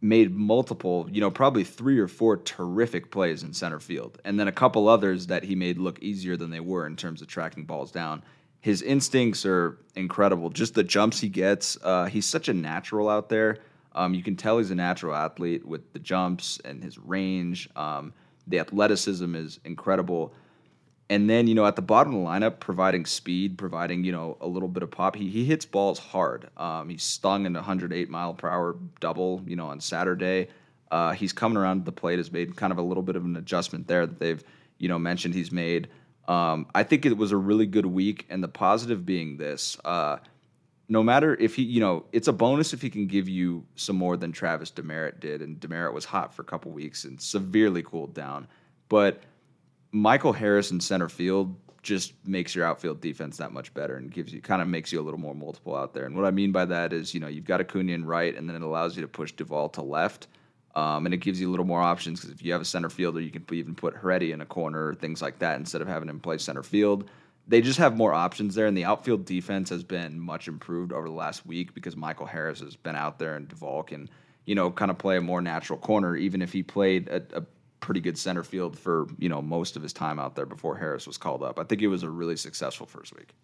made 0.00 0.34
multiple 0.34 1.08
you 1.10 1.20
know 1.20 1.30
probably 1.30 1.64
three 1.64 1.98
or 1.98 2.08
four 2.08 2.36
terrific 2.36 3.10
plays 3.10 3.42
in 3.42 3.52
center 3.52 3.80
field 3.80 4.20
and 4.24 4.38
then 4.38 4.46
a 4.46 4.52
couple 4.52 4.88
others 4.88 5.26
that 5.26 5.42
he 5.42 5.54
made 5.54 5.78
look 5.78 5.98
easier 6.00 6.36
than 6.36 6.50
they 6.50 6.60
were 6.60 6.86
in 6.86 6.96
terms 6.96 7.20
of 7.20 7.28
tracking 7.28 7.64
balls 7.64 7.90
down 7.90 8.22
his 8.68 8.82
instincts 8.82 9.46
are 9.46 9.78
incredible. 9.96 10.50
Just 10.50 10.74
the 10.74 10.84
jumps 10.84 11.20
he 11.20 11.30
gets. 11.30 11.78
Uh, 11.82 12.04
he's 12.04 12.26
such 12.26 12.50
a 12.50 12.52
natural 12.52 13.08
out 13.08 13.30
there. 13.30 13.60
Um, 13.92 14.12
you 14.12 14.22
can 14.22 14.36
tell 14.36 14.58
he's 14.58 14.70
a 14.70 14.74
natural 14.74 15.14
athlete 15.14 15.66
with 15.66 15.90
the 15.94 15.98
jumps 15.98 16.60
and 16.66 16.84
his 16.84 16.98
range. 16.98 17.70
Um, 17.76 18.12
the 18.46 18.58
athleticism 18.58 19.34
is 19.34 19.58
incredible. 19.64 20.34
And 21.08 21.30
then, 21.30 21.46
you 21.46 21.54
know, 21.54 21.64
at 21.64 21.76
the 21.76 21.82
bottom 21.82 22.14
of 22.14 22.20
the 22.20 22.26
lineup, 22.26 22.60
providing 22.60 23.06
speed, 23.06 23.56
providing, 23.56 24.04
you 24.04 24.12
know, 24.12 24.36
a 24.42 24.46
little 24.46 24.68
bit 24.68 24.82
of 24.82 24.90
pop. 24.90 25.16
He, 25.16 25.30
he 25.30 25.46
hits 25.46 25.64
balls 25.64 25.98
hard. 25.98 26.50
Um, 26.58 26.90
he's 26.90 27.02
stung 27.02 27.46
in 27.46 27.56
a 27.56 27.60
108 27.60 28.10
mile 28.10 28.34
per 28.34 28.50
hour 28.50 28.76
double, 29.00 29.42
you 29.46 29.56
know, 29.56 29.68
on 29.68 29.80
Saturday. 29.80 30.48
Uh, 30.90 31.12
he's 31.12 31.32
coming 31.32 31.56
around 31.56 31.86
the 31.86 31.92
plate, 31.92 32.18
has 32.18 32.30
made 32.30 32.54
kind 32.54 32.70
of 32.70 32.76
a 32.76 32.82
little 32.82 33.02
bit 33.02 33.16
of 33.16 33.24
an 33.24 33.34
adjustment 33.36 33.88
there 33.88 34.04
that 34.04 34.18
they've, 34.18 34.44
you 34.76 34.88
know, 34.88 34.98
mentioned 34.98 35.32
he's 35.32 35.50
made. 35.50 35.88
Um, 36.28 36.66
I 36.74 36.82
think 36.84 37.06
it 37.06 37.16
was 37.16 37.32
a 37.32 37.36
really 37.36 37.66
good 37.66 37.86
week, 37.86 38.26
and 38.28 38.44
the 38.44 38.48
positive 38.48 39.04
being 39.04 39.38
this: 39.38 39.76
uh, 39.84 40.18
no 40.88 41.02
matter 41.02 41.34
if 41.34 41.54
he, 41.54 41.62
you 41.62 41.80
know, 41.80 42.04
it's 42.12 42.28
a 42.28 42.32
bonus 42.32 42.72
if 42.72 42.80
he 42.80 42.90
can 42.90 43.06
give 43.06 43.28
you 43.28 43.64
some 43.74 43.96
more 43.96 44.16
than 44.16 44.30
Travis 44.30 44.70
Demeritte 44.70 45.20
did, 45.20 45.42
and 45.42 45.58
Demeritte 45.58 45.92
was 45.92 46.04
hot 46.04 46.34
for 46.34 46.42
a 46.42 46.44
couple 46.44 46.70
weeks 46.70 47.04
and 47.04 47.20
severely 47.20 47.82
cooled 47.82 48.14
down. 48.14 48.46
But 48.88 49.22
Michael 49.92 50.32
Harris 50.32 50.70
in 50.70 50.80
center 50.80 51.08
field 51.08 51.56
just 51.82 52.12
makes 52.26 52.54
your 52.54 52.66
outfield 52.66 53.00
defense 53.00 53.36
that 53.38 53.52
much 53.52 53.72
better 53.72 53.96
and 53.96 54.10
gives 54.10 54.32
you 54.32 54.42
kind 54.42 54.60
of 54.60 54.68
makes 54.68 54.92
you 54.92 55.00
a 55.00 55.02
little 55.02 55.20
more 55.20 55.34
multiple 55.34 55.76
out 55.76 55.94
there. 55.94 56.04
And 56.04 56.16
what 56.16 56.24
I 56.24 56.30
mean 56.30 56.52
by 56.52 56.64
that 56.66 56.92
is, 56.92 57.14
you 57.14 57.20
know, 57.20 57.28
you've 57.28 57.44
got 57.44 57.60
Acuna 57.60 57.92
in 57.92 58.04
right, 58.04 58.36
and 58.36 58.48
then 58.48 58.56
it 58.56 58.62
allows 58.62 58.96
you 58.96 59.02
to 59.02 59.08
push 59.08 59.32
Duvall 59.32 59.68
to 59.70 59.82
left. 59.82 60.26
Um, 60.74 61.06
and 61.06 61.14
it 61.14 61.18
gives 61.18 61.40
you 61.40 61.48
a 61.48 61.50
little 61.50 61.66
more 61.66 61.82
options 61.82 62.20
because 62.20 62.32
if 62.32 62.44
you 62.44 62.52
have 62.52 62.60
a 62.60 62.66
center 62.66 62.90
fielder, 62.90 63.20
you 63.20 63.30
can 63.30 63.44
even 63.52 63.74
put 63.74 63.94
Heredia 63.94 64.34
in 64.34 64.40
a 64.40 64.46
corner 64.46 64.88
or 64.88 64.94
things 64.94 65.20
like 65.20 65.38
that 65.40 65.58
instead 65.58 65.80
of 65.80 65.88
having 65.88 66.08
him 66.08 66.20
play 66.20 66.38
center 66.38 66.62
field. 66.62 67.08
They 67.48 67.62
just 67.62 67.78
have 67.78 67.96
more 67.96 68.12
options 68.12 68.54
there, 68.54 68.66
and 68.66 68.76
the 68.76 68.84
outfield 68.84 69.24
defense 69.24 69.70
has 69.70 69.82
been 69.82 70.20
much 70.20 70.48
improved 70.48 70.92
over 70.92 71.08
the 71.08 71.14
last 71.14 71.46
week 71.46 71.74
because 71.74 71.96
Michael 71.96 72.26
Harris 72.26 72.60
has 72.60 72.76
been 72.76 72.94
out 72.94 73.18
there 73.18 73.36
and 73.36 73.48
Duvall 73.48 73.82
can, 73.82 74.10
you 74.44 74.54
know, 74.54 74.70
kind 74.70 74.90
of 74.90 74.98
play 74.98 75.16
a 75.16 75.22
more 75.22 75.40
natural 75.40 75.78
corner, 75.78 76.14
even 76.14 76.42
if 76.42 76.52
he 76.52 76.62
played 76.62 77.08
a, 77.08 77.22
a 77.34 77.42
pretty 77.80 78.00
good 78.00 78.18
center 78.18 78.42
field 78.42 78.78
for 78.78 79.06
you 79.18 79.28
know 79.28 79.40
most 79.40 79.76
of 79.76 79.82
his 79.82 79.92
time 79.92 80.18
out 80.18 80.34
there 80.34 80.46
before 80.46 80.76
Harris 80.76 81.06
was 81.06 81.16
called 81.16 81.42
up. 81.42 81.58
I 81.58 81.64
think 81.64 81.82
it 81.82 81.88
was 81.88 82.02
a 82.02 82.10
really 82.10 82.36
successful 82.36 82.86
first 82.86 83.16
week. 83.16 83.34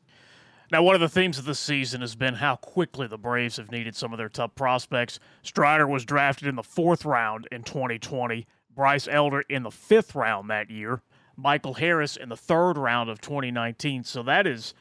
Now, 0.73 0.83
one 0.83 0.95
of 0.95 1.01
the 1.01 1.09
themes 1.09 1.39
of 1.39 1.45
this 1.45 1.61
season 1.61 2.01
has 2.01 2.15
been 2.15 2.35
how 2.35 2.57
quickly 2.57 3.07
the 3.07 3.19
Braves 3.19 3.59
have 3.59 3.71
needed 3.71 3.95
some 3.95 4.13
of 4.13 4.19
their 4.19 4.29
top 4.29 4.55
prospects. 4.55 5.21
Strider 5.43 5.87
was 5.87 6.05
drafted 6.05 6.49
in 6.49 6.57
the 6.57 6.63
fourth 6.63 7.05
round 7.05 7.47
in 7.53 7.63
2020, 7.63 8.47
Bryce 8.75 9.07
Elder 9.07 9.43
in 9.43 9.63
the 9.63 9.71
fifth 9.71 10.15
round 10.15 10.49
that 10.51 10.71
year, 10.71 11.03
Michael 11.37 11.75
Harris 11.75 12.17
in 12.17 12.29
the 12.29 12.37
third 12.37 12.79
round 12.79 13.11
of 13.11 13.21
2019. 13.21 14.05
So 14.05 14.23
that 14.23 14.47
is 14.47 14.75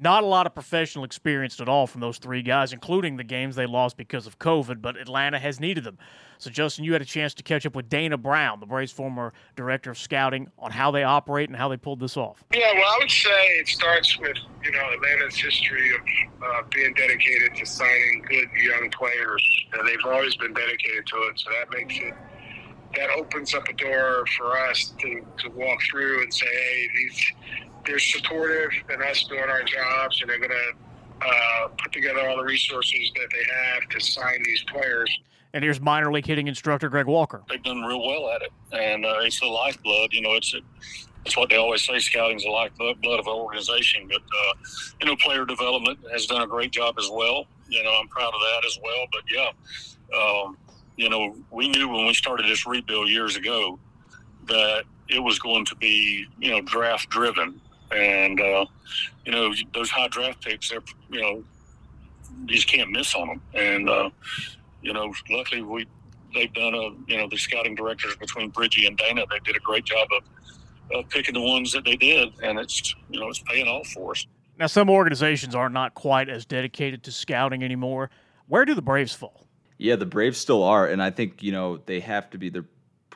not 0.00 0.22
a 0.22 0.26
lot 0.26 0.46
of 0.46 0.54
professional 0.54 1.04
experience 1.04 1.60
at 1.60 1.68
all 1.68 1.86
from 1.86 2.00
those 2.00 2.18
three 2.18 2.42
guys, 2.42 2.72
including 2.72 3.16
the 3.16 3.24
games 3.24 3.54
they 3.54 3.66
lost 3.66 3.96
because 3.96 4.26
of 4.26 4.38
COVID, 4.38 4.80
but 4.80 4.96
Atlanta 4.96 5.38
has 5.38 5.60
needed 5.60 5.84
them. 5.84 5.98
So, 6.38 6.50
Justin, 6.50 6.84
you 6.84 6.92
had 6.92 7.02
a 7.02 7.06
chance 7.06 7.32
to 7.34 7.42
catch 7.42 7.64
up 7.64 7.76
with 7.76 7.88
Dana 7.88 8.16
Brown, 8.16 8.60
the 8.60 8.66
Braves' 8.66 8.92
former 8.92 9.32
director 9.56 9.90
of 9.90 9.98
scouting, 9.98 10.50
on 10.58 10.70
how 10.70 10.90
they 10.90 11.04
operate 11.04 11.48
and 11.48 11.56
how 11.56 11.68
they 11.68 11.76
pulled 11.76 12.00
this 12.00 12.16
off. 12.16 12.42
Yeah, 12.52 12.72
well, 12.74 12.84
I 12.84 12.98
would 13.00 13.10
say 13.10 13.46
it 13.58 13.68
starts 13.68 14.18
with, 14.18 14.36
you 14.64 14.72
know, 14.72 14.92
Atlanta's 14.92 15.36
history 15.36 15.90
of 15.94 16.00
uh, 16.42 16.62
being 16.70 16.92
dedicated 16.94 17.54
to 17.56 17.66
signing 17.66 18.24
good 18.28 18.48
young 18.62 18.90
players. 18.90 19.66
And 19.74 19.88
they've 19.88 20.04
always 20.06 20.34
been 20.36 20.54
dedicated 20.54 21.06
to 21.06 21.16
it, 21.16 21.38
so 21.38 21.50
that 21.50 21.70
makes 21.70 21.96
it 21.96 22.14
that 22.96 23.10
opens 23.10 23.54
up 23.54 23.66
a 23.68 23.72
door 23.72 24.24
for 24.36 24.56
us 24.68 24.94
to, 25.00 25.20
to 25.38 25.48
walk 25.50 25.80
through 25.90 26.22
and 26.22 26.32
say, 26.32 26.46
hey, 26.46 26.88
these 26.94 27.32
they're 27.86 27.98
supportive 27.98 28.70
in 28.92 29.02
us 29.02 29.24
doing 29.24 29.48
our 29.48 29.62
jobs, 29.62 30.20
and 30.20 30.30
they're 30.30 30.38
going 30.38 30.50
to 30.50 30.72
uh, 31.26 31.68
put 31.82 31.92
together 31.92 32.28
all 32.28 32.36
the 32.36 32.44
resources 32.44 33.12
that 33.14 33.28
they 33.32 33.44
have 33.54 33.88
to 33.88 34.00
sign 34.00 34.42
these 34.44 34.64
players. 34.64 35.20
And 35.52 35.62
here's 35.62 35.80
minor 35.80 36.10
league 36.10 36.26
hitting 36.26 36.48
instructor 36.48 36.88
Greg 36.88 37.06
Walker. 37.06 37.42
They've 37.48 37.62
done 37.62 37.82
real 37.82 38.04
well 38.04 38.30
at 38.30 38.42
it, 38.42 38.52
and 38.72 39.06
uh, 39.06 39.18
it's 39.20 39.38
the 39.38 39.46
lifeblood. 39.46 40.12
You 40.12 40.22
know, 40.22 40.34
it's 40.34 40.52
a, 40.52 40.58
it's 41.24 41.36
what 41.36 41.48
they 41.48 41.56
always 41.56 41.86
say: 41.86 41.98
scouting's 42.00 42.42
the 42.42 42.50
lifeblood 42.50 43.20
of 43.20 43.26
an 43.26 43.32
organization. 43.32 44.08
But 44.08 44.22
uh, 44.22 44.54
you 45.00 45.06
know, 45.06 45.16
player 45.16 45.44
development 45.46 46.00
has 46.10 46.26
done 46.26 46.42
a 46.42 46.46
great 46.46 46.72
job 46.72 46.96
as 46.98 47.08
well. 47.12 47.46
You 47.68 47.84
know, 47.84 47.92
I'm 48.00 48.08
proud 48.08 48.34
of 48.34 48.40
that 48.40 48.66
as 48.66 48.78
well. 48.82 49.06
But 49.12 49.22
yeah, 49.32 50.18
um, 50.18 50.58
you 50.96 51.08
know, 51.08 51.36
we 51.52 51.68
knew 51.68 51.88
when 51.88 52.06
we 52.06 52.14
started 52.14 52.46
this 52.46 52.66
rebuild 52.66 53.08
years 53.08 53.36
ago 53.36 53.78
that 54.46 54.84
it 55.08 55.20
was 55.20 55.38
going 55.38 55.64
to 55.66 55.76
be 55.76 56.26
you 56.40 56.50
know 56.50 56.62
draft 56.62 57.08
driven 57.10 57.60
and 57.94 58.40
uh, 58.40 58.66
you 59.24 59.32
know 59.32 59.52
those 59.72 59.90
high 59.90 60.08
draft 60.08 60.42
picks, 60.44 60.70
they're 60.70 60.82
you 61.10 61.20
know 61.20 61.44
you 62.46 62.54
just 62.54 62.68
can't 62.68 62.90
miss 62.90 63.14
on 63.14 63.28
them. 63.28 63.42
And 63.54 63.88
uh, 63.88 64.10
you 64.82 64.92
know, 64.92 65.12
luckily 65.30 65.62
we 65.62 65.86
they've 66.34 66.52
done 66.52 66.74
a 66.74 66.90
you 67.10 67.18
know 67.18 67.28
the 67.28 67.36
scouting 67.36 67.74
directors 67.74 68.16
between 68.16 68.50
Bridgie 68.50 68.86
and 68.86 68.96
Dana, 68.96 69.24
they 69.30 69.38
did 69.44 69.56
a 69.56 69.60
great 69.60 69.84
job 69.84 70.08
of, 70.16 70.98
of 70.98 71.08
picking 71.08 71.34
the 71.34 71.40
ones 71.40 71.72
that 71.72 71.84
they 71.84 71.96
did, 71.96 72.28
and 72.42 72.58
it's 72.58 72.94
you 73.10 73.20
know 73.20 73.28
it's 73.28 73.40
paying 73.40 73.66
off 73.66 73.86
for 73.88 74.12
us. 74.12 74.26
Now, 74.56 74.66
some 74.66 74.88
organizations 74.88 75.54
are 75.54 75.68
not 75.68 75.94
quite 75.94 76.28
as 76.28 76.44
dedicated 76.46 77.02
to 77.04 77.12
scouting 77.12 77.64
anymore. 77.64 78.10
Where 78.46 78.64
do 78.64 78.74
the 78.74 78.82
Braves 78.82 79.12
fall? 79.12 79.48
Yeah, 79.78 79.96
the 79.96 80.06
Braves 80.06 80.38
still 80.38 80.62
are, 80.62 80.86
and 80.86 81.02
I 81.02 81.10
think 81.10 81.42
you 81.42 81.52
know 81.52 81.78
they 81.78 82.00
have 82.00 82.30
to 82.30 82.38
be 82.38 82.50
they 82.50 82.60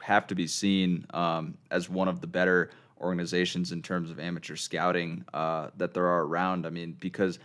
have 0.02 0.26
to 0.28 0.34
be 0.34 0.46
seen 0.46 1.06
um, 1.10 1.58
as 1.70 1.88
one 1.88 2.08
of 2.08 2.20
the 2.20 2.26
better 2.26 2.70
organizations 3.00 3.72
in 3.72 3.82
terms 3.82 4.10
of 4.10 4.18
amateur 4.18 4.56
scouting 4.56 5.24
uh, 5.32 5.68
that 5.76 5.94
there 5.94 6.06
are 6.06 6.24
around. 6.24 6.66
I 6.66 6.70
mean, 6.70 6.96
because 6.98 7.38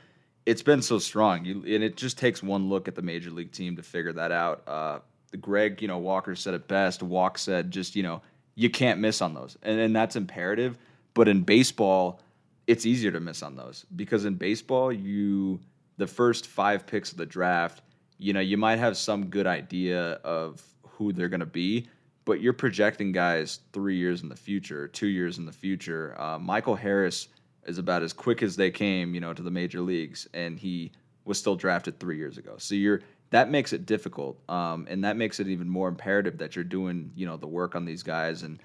it's 0.46 0.62
been 0.62 0.82
so 0.82 1.00
strong, 1.00 1.46
you, 1.46 1.58
and 1.58 1.84
it 1.84 1.96
just 1.96 2.18
takes 2.18 2.44
one 2.44 2.70
look 2.70 2.88
at 2.88 2.96
the 2.96 3.02
major 3.02 3.32
league 3.32 3.52
team 3.52 3.76
to 3.78 3.84
figure 3.84 4.14
that 4.14 4.32
out. 4.32 4.64
Uh, 4.68 5.00
Greg, 5.40 5.82
you 5.82 5.88
know, 5.88 5.98
Walker 5.98 6.36
said 6.36 6.54
it 6.54 6.68
best. 6.68 7.02
Walk 7.02 7.38
said, 7.38 7.72
just 7.72 7.96
you 7.96 8.04
know, 8.04 8.22
you 8.56 8.70
can't 8.70 9.00
miss 9.00 9.22
on 9.22 9.34
those, 9.34 9.58
and 9.64 9.80
and 9.80 9.96
that's 9.96 10.16
imperative. 10.16 10.78
But 11.14 11.28
in 11.28 11.44
baseball, 11.44 12.20
it's 12.68 12.86
easier 12.86 13.12
to 13.12 13.20
miss 13.20 13.44
on 13.44 13.56
those 13.56 13.86
because 13.96 14.26
in 14.26 14.36
baseball, 14.36 14.92
you 14.92 15.60
the 15.98 16.08
first 16.08 16.48
five 16.48 16.86
picks 16.86 17.12
of 17.12 17.18
the 17.18 17.26
draft, 17.26 17.82
you 18.18 18.34
know, 18.34 18.40
you 18.40 18.58
might 18.58 18.80
have 18.80 18.98
some 18.98 19.28
good 19.28 19.48
idea 19.48 20.14
of 20.24 20.62
who 20.84 21.14
they're 21.14 21.30
going 21.30 21.40
to 21.40 21.46
be, 21.46 21.88
but 22.26 22.42
you're 22.42 22.54
projecting 22.54 23.12
guys 23.12 23.60
three 23.72 23.98
years 23.98 24.24
in 24.24 24.30
the 24.30 24.36
future, 24.36 24.88
two 24.88 25.08
years 25.08 25.38
in 25.38 25.46
the 25.46 25.52
future. 25.52 26.20
Uh, 26.20 26.40
Michael 26.40 26.76
Harris 26.76 27.28
is 27.66 27.78
about 27.78 28.04
as 28.04 28.14
quick 28.14 28.44
as 28.44 28.56
they 28.56 28.72
came, 28.72 29.14
you 29.14 29.22
know, 29.22 29.34
to 29.34 29.42
the 29.42 29.52
major 29.52 29.82
leagues, 29.82 30.28
and 30.34 30.60
he 30.60 30.92
was 31.26 31.38
still 31.38 31.56
drafted 31.56 32.00
three 32.00 32.18
years 32.18 32.38
ago. 32.38 32.56
So 32.58 32.76
you're 32.76 33.02
that 33.32 33.50
makes 33.50 33.74
it 33.74 33.88
difficult, 33.88 34.38
um, 34.48 34.86
and 34.90 35.04
that 35.04 35.18
makes 35.18 35.40
it 35.40 35.48
even 35.48 35.68
more 35.68 35.88
imperative 35.88 36.38
that 36.38 36.56
you're 36.56 36.64
doing, 36.64 37.12
you 37.16 37.26
know, 37.26 37.36
the 37.36 37.48
work 37.48 37.76
on 37.76 37.84
these 37.84 38.04
guys 38.04 38.44
and 38.44 38.62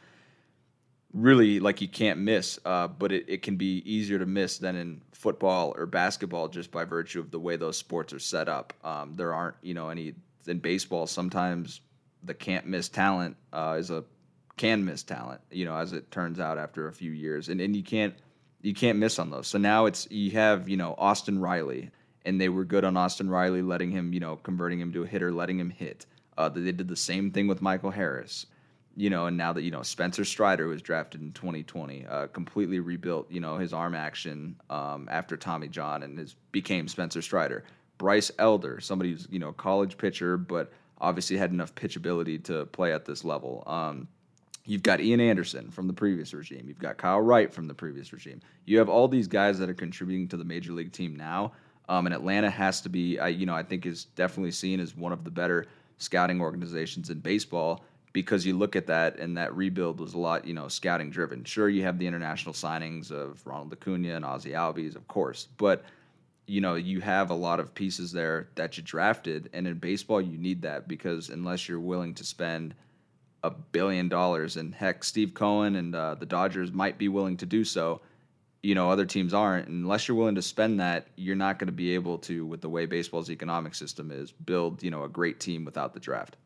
really 1.14 1.58
like 1.58 1.80
you 1.80 1.88
can't 1.88 2.20
miss. 2.20 2.58
Uh, 2.64 2.86
but 2.86 3.10
it, 3.10 3.24
it 3.28 3.42
can 3.42 3.56
be 3.56 3.82
easier 3.90 4.18
to 4.18 4.26
miss 4.26 4.58
than 4.58 4.76
in 4.76 5.00
football 5.12 5.72
or 5.76 5.86
basketball 5.86 6.48
just 6.48 6.70
by 6.70 6.84
virtue 6.84 7.18
of 7.18 7.30
the 7.30 7.40
way 7.40 7.56
those 7.56 7.78
sports 7.78 8.12
are 8.12 8.18
set 8.18 8.48
up. 8.48 8.74
Um, 8.84 9.14
there 9.16 9.32
aren't, 9.32 9.56
you 9.62 9.72
know, 9.74 9.88
any 9.88 10.14
in 10.46 10.58
baseball 10.58 11.06
sometimes 11.06 11.80
the 12.22 12.34
can't 12.34 12.66
miss 12.66 12.88
talent 12.88 13.36
uh, 13.52 13.76
is 13.78 13.90
a 13.90 14.04
can 14.56 14.84
miss 14.84 15.02
talent. 15.02 15.40
You 15.50 15.64
know, 15.64 15.76
as 15.76 15.92
it 15.92 16.10
turns 16.10 16.38
out 16.40 16.58
after 16.58 16.88
a 16.88 16.92
few 16.92 17.12
years, 17.12 17.48
and 17.48 17.60
and 17.60 17.74
you 17.74 17.82
can't 17.82 18.14
you 18.60 18.74
can't 18.74 18.98
miss 18.98 19.18
on 19.18 19.30
those. 19.30 19.46
So 19.46 19.58
now 19.58 19.86
it's 19.86 20.06
you 20.10 20.32
have 20.32 20.68
you 20.68 20.76
know 20.76 20.94
Austin 20.98 21.38
Riley, 21.40 21.90
and 22.24 22.40
they 22.40 22.48
were 22.48 22.64
good 22.64 22.84
on 22.84 22.96
Austin 22.96 23.30
Riley, 23.30 23.62
letting 23.62 23.90
him 23.90 24.12
you 24.12 24.20
know 24.20 24.36
converting 24.36 24.80
him 24.80 24.92
to 24.92 25.04
a 25.04 25.06
hitter, 25.06 25.32
letting 25.32 25.58
him 25.58 25.70
hit. 25.70 26.06
Uh, 26.36 26.48
they 26.48 26.72
did 26.72 26.86
the 26.88 26.96
same 26.96 27.30
thing 27.30 27.46
with 27.48 27.62
Michael 27.62 27.90
Harris. 27.90 28.46
You 28.96 29.10
know, 29.10 29.26
and 29.26 29.36
now 29.36 29.52
that 29.52 29.62
you 29.62 29.70
know 29.70 29.82
Spencer 29.82 30.24
Strider 30.24 30.66
was 30.66 30.82
drafted 30.82 31.20
in 31.20 31.32
2020, 31.32 32.06
uh, 32.06 32.26
completely 32.28 32.80
rebuilt. 32.80 33.30
You 33.30 33.40
know 33.40 33.56
his 33.56 33.72
arm 33.72 33.94
action 33.94 34.56
um, 34.70 35.08
after 35.10 35.36
Tommy 35.36 35.68
John, 35.68 36.02
and 36.02 36.18
his 36.18 36.34
became 36.52 36.88
Spencer 36.88 37.22
Strider. 37.22 37.64
Bryce 37.96 38.30
Elder, 38.38 38.80
somebody 38.80 39.12
who's 39.12 39.28
you 39.30 39.38
know 39.38 39.52
college 39.52 39.98
pitcher, 39.98 40.36
but 40.36 40.72
obviously 41.00 41.36
had 41.36 41.52
enough 41.52 41.74
pitchability 41.74 42.42
to 42.44 42.66
play 42.66 42.92
at 42.92 43.04
this 43.04 43.24
level. 43.24 43.62
Um, 43.66 44.08
you've 44.64 44.82
got 44.82 45.00
Ian 45.00 45.20
Anderson 45.20 45.70
from 45.70 45.86
the 45.86 45.92
previous 45.92 46.34
regime. 46.34 46.64
You've 46.66 46.78
got 46.78 46.98
Kyle 46.98 47.20
Wright 47.20 47.52
from 47.52 47.66
the 47.66 47.74
previous 47.74 48.12
regime. 48.12 48.40
You 48.66 48.78
have 48.78 48.88
all 48.88 49.08
these 49.08 49.28
guys 49.28 49.58
that 49.58 49.68
are 49.68 49.74
contributing 49.74 50.28
to 50.28 50.36
the 50.36 50.44
major 50.44 50.72
league 50.72 50.92
team 50.92 51.16
now. 51.16 51.52
Um, 51.88 52.06
and 52.06 52.14
Atlanta 52.14 52.50
has 52.50 52.82
to 52.82 52.88
be, 52.88 53.18
I, 53.18 53.28
you 53.28 53.46
know, 53.46 53.54
I 53.54 53.62
think 53.62 53.86
is 53.86 54.04
definitely 54.04 54.50
seen 54.50 54.78
as 54.78 54.94
one 54.94 55.12
of 55.12 55.24
the 55.24 55.30
better 55.30 55.66
scouting 55.96 56.40
organizations 56.40 57.10
in 57.10 57.20
baseball 57.20 57.82
because 58.12 58.44
you 58.44 58.56
look 58.56 58.76
at 58.76 58.86
that 58.86 59.18
and 59.18 59.36
that 59.36 59.54
rebuild 59.54 60.00
was 60.00 60.14
a 60.14 60.18
lot, 60.18 60.46
you 60.46 60.54
know, 60.54 60.68
scouting 60.68 61.10
driven. 61.10 61.44
Sure, 61.44 61.68
you 61.68 61.82
have 61.82 61.98
the 61.98 62.06
international 62.06 62.52
signings 62.52 63.10
of 63.10 63.46
Ronald 63.46 63.72
Acuna 63.72 64.16
and 64.16 64.24
Ozzie 64.24 64.50
Albies, 64.50 64.96
of 64.96 65.06
course, 65.08 65.48
but 65.56 65.84
you 66.48 66.60
know 66.60 66.74
you 66.74 67.00
have 67.00 67.30
a 67.30 67.34
lot 67.34 67.60
of 67.60 67.74
pieces 67.74 68.12
there 68.12 68.48
that 68.54 68.76
you 68.76 68.82
drafted 68.82 69.50
and 69.52 69.66
in 69.66 69.74
baseball 69.74 70.20
you 70.20 70.38
need 70.38 70.62
that 70.62 70.88
because 70.88 71.28
unless 71.28 71.68
you're 71.68 71.80
willing 71.80 72.14
to 72.14 72.24
spend 72.24 72.74
a 73.44 73.50
billion 73.50 74.08
dollars 74.08 74.56
and 74.56 74.74
heck 74.74 75.04
steve 75.04 75.34
cohen 75.34 75.76
and 75.76 75.94
uh, 75.94 76.14
the 76.14 76.26
dodgers 76.26 76.72
might 76.72 76.98
be 76.98 77.08
willing 77.08 77.36
to 77.36 77.46
do 77.46 77.64
so 77.64 78.00
you 78.62 78.74
know 78.74 78.90
other 78.90 79.06
teams 79.06 79.34
aren't. 79.34 79.68
Unless 79.68 80.08
you're 80.08 80.16
willing 80.16 80.34
to 80.34 80.42
spend 80.42 80.80
that 80.80 81.06
you're 81.16 81.36
not 81.36 81.58
going 81.58 81.66
to 81.66 81.72
be 81.72 81.94
able 81.94 82.18
to 82.18 82.44
with 82.44 82.60
the 82.60 82.68
way 82.68 82.86
baseball's 82.86 83.30
economic 83.30 83.74
system 83.74 84.10
is 84.10 84.32
build 84.32 84.82
you 84.82 84.90
know 84.90 85.04
a 85.04 85.08
great 85.08 85.40
team 85.40 85.64
without 85.64 85.94
the 85.94 86.00
draft 86.00 86.36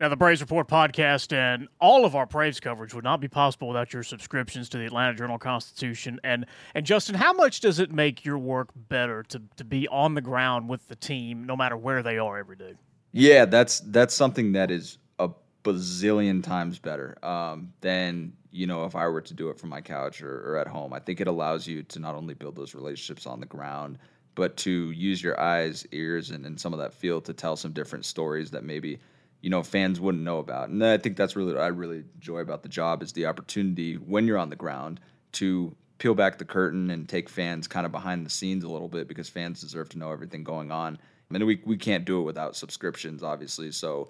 now, 0.00 0.08
the 0.08 0.16
Braves 0.16 0.40
Report 0.40 0.66
podcast 0.66 1.30
and 1.36 1.68
all 1.78 2.06
of 2.06 2.16
our 2.16 2.24
Braves 2.24 2.58
coverage 2.58 2.94
would 2.94 3.04
not 3.04 3.20
be 3.20 3.28
possible 3.28 3.68
without 3.68 3.92
your 3.92 4.02
subscriptions 4.02 4.70
to 4.70 4.78
the 4.78 4.86
Atlanta 4.86 5.14
Journal 5.14 5.38
Constitution. 5.38 6.18
And 6.24 6.46
and 6.74 6.86
Justin, 6.86 7.14
how 7.14 7.34
much 7.34 7.60
does 7.60 7.78
it 7.78 7.92
make 7.92 8.24
your 8.24 8.38
work 8.38 8.70
better 8.74 9.22
to, 9.24 9.42
to 9.56 9.64
be 9.64 9.86
on 9.88 10.14
the 10.14 10.22
ground 10.22 10.70
with 10.70 10.88
the 10.88 10.96
team, 10.96 11.44
no 11.44 11.54
matter 11.54 11.76
where 11.76 12.02
they 12.02 12.16
are 12.16 12.38
every 12.38 12.56
day? 12.56 12.76
Yeah, 13.12 13.44
that's 13.44 13.80
that's 13.80 14.14
something 14.14 14.52
that 14.52 14.70
is 14.70 14.96
a 15.18 15.28
bazillion 15.64 16.42
times 16.42 16.78
better 16.78 17.22
um, 17.22 17.70
than 17.82 18.32
you 18.52 18.66
know 18.66 18.86
if 18.86 18.96
I 18.96 19.06
were 19.06 19.20
to 19.20 19.34
do 19.34 19.50
it 19.50 19.58
from 19.58 19.68
my 19.68 19.82
couch 19.82 20.22
or, 20.22 20.50
or 20.50 20.56
at 20.56 20.66
home. 20.66 20.94
I 20.94 21.00
think 21.00 21.20
it 21.20 21.28
allows 21.28 21.66
you 21.66 21.82
to 21.82 21.98
not 21.98 22.14
only 22.14 22.32
build 22.32 22.56
those 22.56 22.74
relationships 22.74 23.26
on 23.26 23.38
the 23.38 23.46
ground, 23.46 23.98
but 24.34 24.56
to 24.58 24.92
use 24.92 25.22
your 25.22 25.38
eyes, 25.38 25.86
ears, 25.92 26.30
and, 26.30 26.46
and 26.46 26.58
some 26.58 26.72
of 26.72 26.78
that 26.78 26.94
feel 26.94 27.20
to 27.20 27.34
tell 27.34 27.54
some 27.54 27.72
different 27.72 28.06
stories 28.06 28.50
that 28.52 28.64
maybe 28.64 28.98
you 29.40 29.50
know 29.50 29.62
fans 29.62 30.00
wouldn't 30.00 30.24
know 30.24 30.38
about. 30.38 30.68
And 30.68 30.84
I 30.84 30.98
think 30.98 31.16
that's 31.16 31.36
really 31.36 31.54
what 31.54 31.62
I 31.62 31.68
really 31.68 32.04
enjoy 32.14 32.38
about 32.38 32.62
the 32.62 32.68
job 32.68 33.02
is 33.02 33.12
the 33.12 33.26
opportunity 33.26 33.94
when 33.94 34.26
you're 34.26 34.38
on 34.38 34.50
the 34.50 34.56
ground 34.56 35.00
to 35.32 35.74
peel 35.98 36.14
back 36.14 36.38
the 36.38 36.44
curtain 36.44 36.90
and 36.90 37.08
take 37.08 37.28
fans 37.28 37.68
kind 37.68 37.84
of 37.84 37.92
behind 37.92 38.24
the 38.24 38.30
scenes 38.30 38.64
a 38.64 38.68
little 38.68 38.88
bit 38.88 39.06
because 39.06 39.28
fans 39.28 39.60
deserve 39.60 39.88
to 39.90 39.98
know 39.98 40.10
everything 40.10 40.42
going 40.42 40.70
on. 40.70 40.98
I 41.30 41.34
mean, 41.34 41.46
we 41.46 41.60
we 41.64 41.76
can't 41.76 42.04
do 42.04 42.20
it 42.20 42.24
without 42.24 42.56
subscriptions, 42.56 43.22
obviously. 43.22 43.70
So 43.72 44.08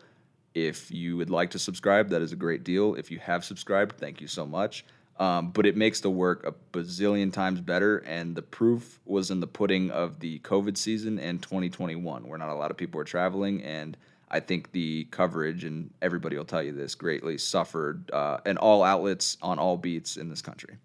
if 0.54 0.90
you 0.90 1.16
would 1.16 1.30
like 1.30 1.50
to 1.50 1.58
subscribe, 1.58 2.08
that 2.10 2.22
is 2.22 2.32
a 2.32 2.36
great 2.36 2.64
deal. 2.64 2.94
If 2.94 3.10
you 3.10 3.18
have 3.18 3.44
subscribed, 3.44 3.98
thank 3.98 4.20
you 4.20 4.26
so 4.26 4.46
much. 4.46 4.84
Um, 5.18 5.50
but 5.50 5.66
it 5.66 5.76
makes 5.76 6.00
the 6.00 6.10
work 6.10 6.46
a 6.46 6.54
bazillion 6.76 7.30
times 7.30 7.60
better. 7.60 7.98
And 7.98 8.34
the 8.34 8.42
proof 8.42 9.00
was 9.04 9.30
in 9.30 9.40
the 9.40 9.46
pudding 9.46 9.90
of 9.90 10.18
the 10.18 10.38
COVID 10.40 10.78
season 10.78 11.18
and 11.18 11.42
2021, 11.42 12.26
where 12.26 12.38
not 12.38 12.48
a 12.48 12.54
lot 12.54 12.70
of 12.70 12.78
people 12.78 12.96
were 12.96 13.04
traveling. 13.04 13.62
And 13.62 13.98
I 14.30 14.40
think 14.40 14.72
the 14.72 15.04
coverage, 15.10 15.64
and 15.64 15.90
everybody 16.00 16.36
will 16.36 16.44
tell 16.44 16.62
you 16.62 16.72
this, 16.72 16.94
greatly 16.94 17.36
suffered 17.38 18.10
uh, 18.12 18.38
in 18.46 18.56
all 18.58 18.82
outlets 18.82 19.36
on 19.42 19.58
all 19.58 19.76
beats 19.76 20.16
in 20.16 20.28
this 20.28 20.42
country. 20.42 20.76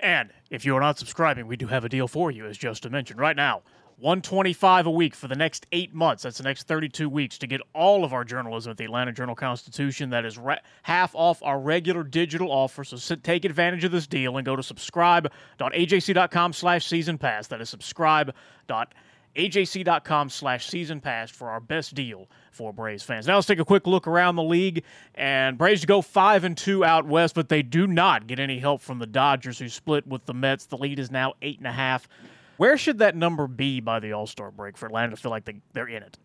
And 0.00 0.30
if 0.50 0.64
you 0.64 0.76
are 0.76 0.80
not 0.80 0.98
subscribing, 0.98 1.46
we 1.46 1.56
do 1.56 1.66
have 1.68 1.84
a 1.84 1.88
deal 1.88 2.08
for 2.08 2.30
you, 2.30 2.46
as 2.46 2.56
Justin 2.56 2.92
mentioned. 2.92 3.20
Right 3.20 3.36
now, 3.36 3.62
125 3.98 4.86
a 4.86 4.90
week 4.90 5.14
for 5.14 5.28
the 5.28 5.36
next 5.36 5.66
eight 5.72 5.94
months. 5.94 6.22
That's 6.22 6.38
the 6.38 6.44
next 6.44 6.66
32 6.66 7.08
weeks 7.08 7.36
to 7.38 7.46
get 7.46 7.60
all 7.74 8.02
of 8.02 8.14
our 8.14 8.24
journalism 8.24 8.70
at 8.70 8.78
the 8.78 8.84
Atlanta 8.84 9.12
Journal 9.12 9.34
Constitution. 9.34 10.10
That 10.10 10.24
is 10.24 10.38
re- 10.38 10.58
half 10.82 11.14
off 11.14 11.42
our 11.42 11.60
regular 11.60 12.02
digital 12.02 12.50
offer. 12.50 12.82
So 12.82 12.96
sit, 12.96 13.22
take 13.22 13.44
advantage 13.44 13.84
of 13.84 13.92
this 13.92 14.06
deal 14.06 14.38
and 14.38 14.46
go 14.46 14.56
to 14.56 14.62
subscribe.ajc.com 14.62 16.52
slash 16.54 16.86
season 16.86 17.18
pass. 17.18 17.48
That 17.48 17.60
is 17.60 17.68
subscribe.ajc.com 17.68 18.94
slash 19.36 20.66
season 20.66 21.00
pass 21.00 21.30
for 21.30 21.50
our 21.50 21.60
best 21.60 21.94
deal 21.94 22.28
for 22.50 22.72
Braves 22.72 23.02
fans. 23.02 23.26
Now 23.26 23.36
let's 23.36 23.46
take 23.46 23.58
a 23.58 23.64
quick 23.64 23.86
look 23.86 24.06
around 24.06 24.36
the 24.36 24.42
league. 24.42 24.84
And 25.14 25.56
Braves 25.56 25.84
go 25.84 26.02
five 26.02 26.44
and 26.44 26.56
two 26.56 26.84
out 26.84 27.06
west, 27.06 27.34
but 27.34 27.48
they 27.48 27.62
do 27.62 27.86
not 27.86 28.26
get 28.26 28.38
any 28.38 28.58
help 28.58 28.80
from 28.82 28.98
the 28.98 29.06
Dodgers, 29.06 29.58
who 29.58 29.68
split 29.68 30.06
with 30.06 30.26
the 30.26 30.34
Mets. 30.34 30.66
The 30.66 30.76
lead 30.76 30.98
is 30.98 31.10
now 31.10 31.34
eight 31.42 31.58
and 31.58 31.66
a 31.66 31.72
half. 31.72 32.08
Where 32.56 32.76
should 32.76 32.98
that 32.98 33.16
number 33.16 33.46
be 33.46 33.80
by 33.80 34.00
the 34.00 34.12
All 34.12 34.26
Star 34.26 34.50
break 34.50 34.76
for 34.76 34.86
Atlanta 34.86 35.10
to 35.10 35.16
feel 35.16 35.30
like 35.30 35.44
they, 35.44 35.60
they're 35.72 35.88
in 35.88 36.02
it? 36.02 36.18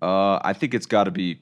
Uh, 0.00 0.38
I 0.42 0.52
think 0.52 0.74
it's 0.74 0.86
got 0.86 1.04
to 1.04 1.10
be 1.10 1.40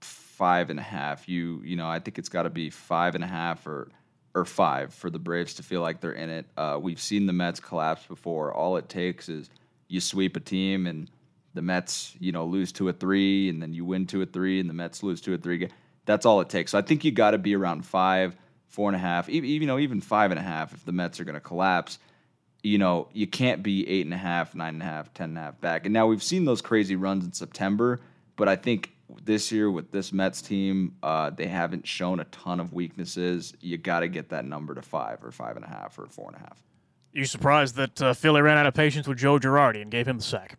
five 0.00 0.70
and 0.70 0.78
a 0.78 0.82
half. 0.82 1.28
You 1.28 1.60
you 1.64 1.74
know, 1.74 1.88
I 1.88 1.98
think 1.98 2.18
it's 2.18 2.28
got 2.28 2.44
to 2.44 2.50
be 2.50 2.70
five 2.70 3.14
and 3.16 3.24
a 3.24 3.26
half 3.26 3.66
or 3.66 3.88
or 4.34 4.44
five 4.44 4.94
for 4.94 5.10
the 5.10 5.18
Braves 5.18 5.54
to 5.54 5.62
feel 5.62 5.80
like 5.80 6.00
they're 6.00 6.12
in 6.12 6.30
it. 6.30 6.46
Uh, 6.56 6.78
we've 6.80 7.00
seen 7.00 7.26
the 7.26 7.32
Mets 7.32 7.58
collapse 7.58 8.06
before. 8.06 8.52
All 8.52 8.76
it 8.76 8.88
takes 8.88 9.28
is 9.28 9.50
you 9.88 10.00
sweep 10.00 10.36
a 10.36 10.40
team 10.40 10.86
and 10.86 11.10
the 11.54 11.62
Mets, 11.62 12.14
you 12.20 12.30
know, 12.30 12.44
lose 12.44 12.72
two 12.72 12.86
or 12.86 12.92
three, 12.92 13.48
and 13.48 13.60
then 13.60 13.72
you 13.72 13.84
win 13.84 14.06
two 14.06 14.20
or 14.20 14.26
three, 14.26 14.60
and 14.60 14.68
the 14.68 14.74
Mets 14.74 15.02
lose 15.02 15.20
two 15.20 15.34
or 15.34 15.38
three. 15.38 15.68
That's 16.04 16.24
all 16.26 16.40
it 16.40 16.48
takes. 16.48 16.72
So 16.72 16.78
I 16.78 16.82
think 16.82 17.04
you 17.04 17.10
got 17.10 17.32
to 17.32 17.38
be 17.38 17.56
around 17.56 17.84
five, 17.84 18.36
four 18.66 18.88
and 18.88 18.96
a 18.96 19.00
half, 19.00 19.28
even 19.28 19.48
you 19.48 19.66
know, 19.66 19.78
even 19.78 20.00
five 20.00 20.30
and 20.30 20.38
a 20.38 20.42
half 20.42 20.72
if 20.72 20.84
the 20.84 20.92
Mets 20.92 21.20
are 21.20 21.24
going 21.24 21.34
to 21.34 21.40
collapse 21.40 21.98
you 22.62 22.78
know, 22.78 23.08
you 23.12 23.26
can't 23.26 23.62
be 23.62 23.88
eight 23.88 24.04
and 24.04 24.14
a 24.14 24.18
half, 24.18 24.54
nine 24.54 24.74
and 24.74 24.82
a 24.82 24.86
half, 24.86 25.12
ten 25.14 25.30
and 25.30 25.38
a 25.38 25.42
half 25.42 25.60
back. 25.60 25.86
And 25.86 25.92
now 25.92 26.06
we've 26.06 26.22
seen 26.22 26.44
those 26.44 26.60
crazy 26.60 26.96
runs 26.96 27.24
in 27.24 27.32
September, 27.32 28.00
but 28.36 28.48
I 28.48 28.56
think 28.56 28.92
this 29.24 29.50
year 29.52 29.70
with 29.70 29.90
this 29.90 30.12
Mets 30.12 30.42
team, 30.42 30.96
uh, 31.02 31.30
they 31.30 31.46
haven't 31.46 31.86
shown 31.86 32.20
a 32.20 32.24
ton 32.24 32.60
of 32.60 32.72
weaknesses. 32.72 33.54
You 33.60 33.78
got 33.78 34.00
to 34.00 34.08
get 34.08 34.30
that 34.30 34.44
number 34.44 34.74
to 34.74 34.82
five 34.82 35.24
or 35.24 35.30
five 35.30 35.56
and 35.56 35.64
a 35.64 35.68
half 35.68 35.98
or 35.98 36.06
four 36.06 36.28
and 36.28 36.36
a 36.36 36.40
half. 36.40 36.62
You 37.18 37.24
surprised 37.24 37.74
that 37.74 38.00
uh, 38.00 38.14
Philly 38.14 38.42
ran 38.42 38.58
out 38.58 38.66
of 38.66 38.74
patience 38.74 39.08
with 39.08 39.18
Joe 39.18 39.40
Girardi 39.40 39.82
and 39.82 39.90
gave 39.90 40.06
him 40.06 40.18
the 40.18 40.22
sack? 40.22 40.56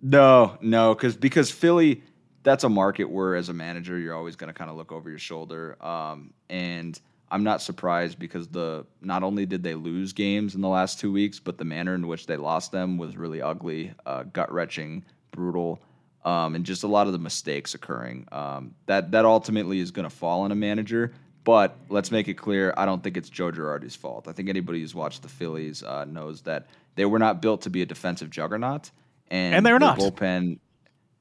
No, 0.00 0.56
no, 0.62 0.94
because 0.94 1.14
because 1.14 1.50
Philly, 1.50 2.02
that's 2.42 2.64
a 2.64 2.70
market 2.70 3.04
where 3.04 3.36
as 3.36 3.50
a 3.50 3.52
manager 3.52 3.98
you're 3.98 4.14
always 4.14 4.34
going 4.34 4.48
to 4.48 4.54
kind 4.54 4.70
of 4.70 4.78
look 4.78 4.92
over 4.92 5.10
your 5.10 5.18
shoulder, 5.18 5.76
um, 5.84 6.32
and 6.48 6.98
I'm 7.30 7.44
not 7.44 7.60
surprised 7.60 8.18
because 8.18 8.48
the 8.48 8.86
not 9.02 9.22
only 9.22 9.44
did 9.44 9.62
they 9.62 9.74
lose 9.74 10.14
games 10.14 10.54
in 10.54 10.62
the 10.62 10.68
last 10.68 11.00
two 11.00 11.12
weeks, 11.12 11.38
but 11.38 11.58
the 11.58 11.66
manner 11.66 11.94
in 11.94 12.06
which 12.08 12.24
they 12.24 12.38
lost 12.38 12.72
them 12.72 12.96
was 12.96 13.18
really 13.18 13.42
ugly, 13.42 13.92
uh, 14.06 14.22
gut 14.22 14.50
wrenching, 14.50 15.04
brutal, 15.32 15.82
um, 16.24 16.54
and 16.54 16.64
just 16.64 16.82
a 16.82 16.88
lot 16.88 17.08
of 17.08 17.12
the 17.12 17.18
mistakes 17.18 17.74
occurring. 17.74 18.26
Um, 18.32 18.74
that 18.86 19.10
that 19.10 19.26
ultimately 19.26 19.80
is 19.80 19.90
going 19.90 20.08
to 20.08 20.16
fall 20.16 20.40
on 20.40 20.50
a 20.50 20.56
manager. 20.56 21.12
But 21.46 21.76
let's 21.88 22.10
make 22.10 22.26
it 22.26 22.34
clear, 22.34 22.74
I 22.76 22.86
don't 22.86 23.04
think 23.04 23.16
it's 23.16 23.30
Joe 23.30 23.52
Girardi's 23.52 23.94
fault. 23.94 24.26
I 24.26 24.32
think 24.32 24.48
anybody 24.48 24.80
who's 24.80 24.96
watched 24.96 25.22
the 25.22 25.28
Phillies 25.28 25.84
uh, 25.84 26.04
knows 26.04 26.42
that 26.42 26.66
they 26.96 27.04
were 27.04 27.20
not 27.20 27.40
built 27.40 27.62
to 27.62 27.70
be 27.70 27.82
a 27.82 27.86
defensive 27.86 28.30
juggernaut, 28.30 28.90
and, 29.28 29.54
and 29.54 29.64
they're 29.64 29.78
not 29.78 29.96
bullpen. 29.96 30.58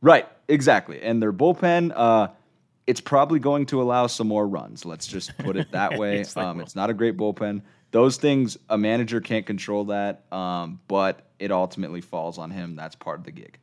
Right, 0.02 0.28
exactly, 0.48 1.00
and 1.04 1.22
their 1.22 1.32
bullpen. 1.32 1.94
Uh, 1.96 2.30
it's 2.88 3.02
probably 3.02 3.38
going 3.38 3.68
to 3.68 3.80
allow 3.84 4.08
some 4.08 4.28
more 4.28 4.48
runs. 4.48 4.84
Let's 4.84 5.06
just 5.06 5.38
put 5.38 5.58
it 5.58 5.72
that 5.74 5.96
way. 6.00 6.22
it's, 6.22 6.36
um, 6.36 6.60
it's 6.60 6.76
not 6.76 6.90
a 6.90 6.96
great 6.96 7.18
bullpen. 7.18 7.62
Those 7.92 8.18
things, 8.18 8.58
a 8.68 8.80
manager 8.80 9.22
can't 9.22 9.46
control 9.46 9.86
that, 9.86 10.26
um, 10.34 10.80
but 10.88 11.30
it 11.38 11.52
ultimately 11.52 12.02
falls 12.02 12.40
on 12.40 12.50
him. 12.50 12.76
That's 12.76 12.96
part 12.96 13.20
of 13.20 13.26
the 13.26 13.32
gig. 13.32 13.60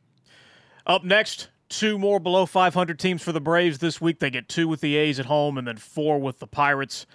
Up 0.87 1.03
next, 1.03 1.49
two 1.79 1.97
more 1.97 2.19
below 2.19 2.45
500 2.45 2.99
teams 2.99 3.21
for 3.21 3.31
the 3.31 3.41
Braves 3.41 3.79
this 3.79 3.99
week. 3.99 4.19
They 4.19 4.29
get 4.29 4.47
two 4.47 4.67
with 4.67 4.81
the 4.81 4.95
A's 4.95 5.19
at 5.19 5.25
home 5.25 5.57
and 5.57 5.67
then 5.67 5.77
four 5.77 6.19
with 6.19 6.39
the 6.39 6.47
Pirates. 6.47 7.05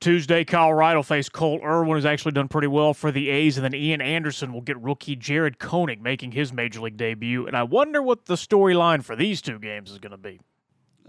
Tuesday, 0.00 0.44
Kyle 0.44 0.74
Wright 0.74 0.96
will 0.96 1.02
face 1.02 1.28
Cole 1.28 1.60
Irvin, 1.62 1.94
who's 1.94 2.04
actually 2.04 2.32
done 2.32 2.48
pretty 2.48 2.66
well 2.66 2.92
for 2.92 3.10
the 3.10 3.30
A's, 3.30 3.56
and 3.56 3.64
then 3.64 3.74
Ian 3.74 4.02
Anderson 4.02 4.52
will 4.52 4.60
get 4.60 4.78
rookie 4.80 5.16
Jared 5.16 5.58
Koenig 5.58 6.02
making 6.02 6.32
his 6.32 6.52
major 6.52 6.80
league 6.80 6.96
debut. 6.96 7.46
And 7.46 7.56
I 7.56 7.62
wonder 7.62 8.02
what 8.02 8.26
the 8.26 8.34
storyline 8.34 9.02
for 9.02 9.16
these 9.16 9.40
two 9.40 9.58
games 9.58 9.90
is 9.90 9.98
going 9.98 10.10
to 10.10 10.18
be. 10.18 10.40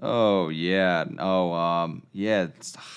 Oh 0.01 0.49
yeah. 0.49 1.05
Oh 1.19 1.53
um 1.53 2.03
yeah. 2.11 2.47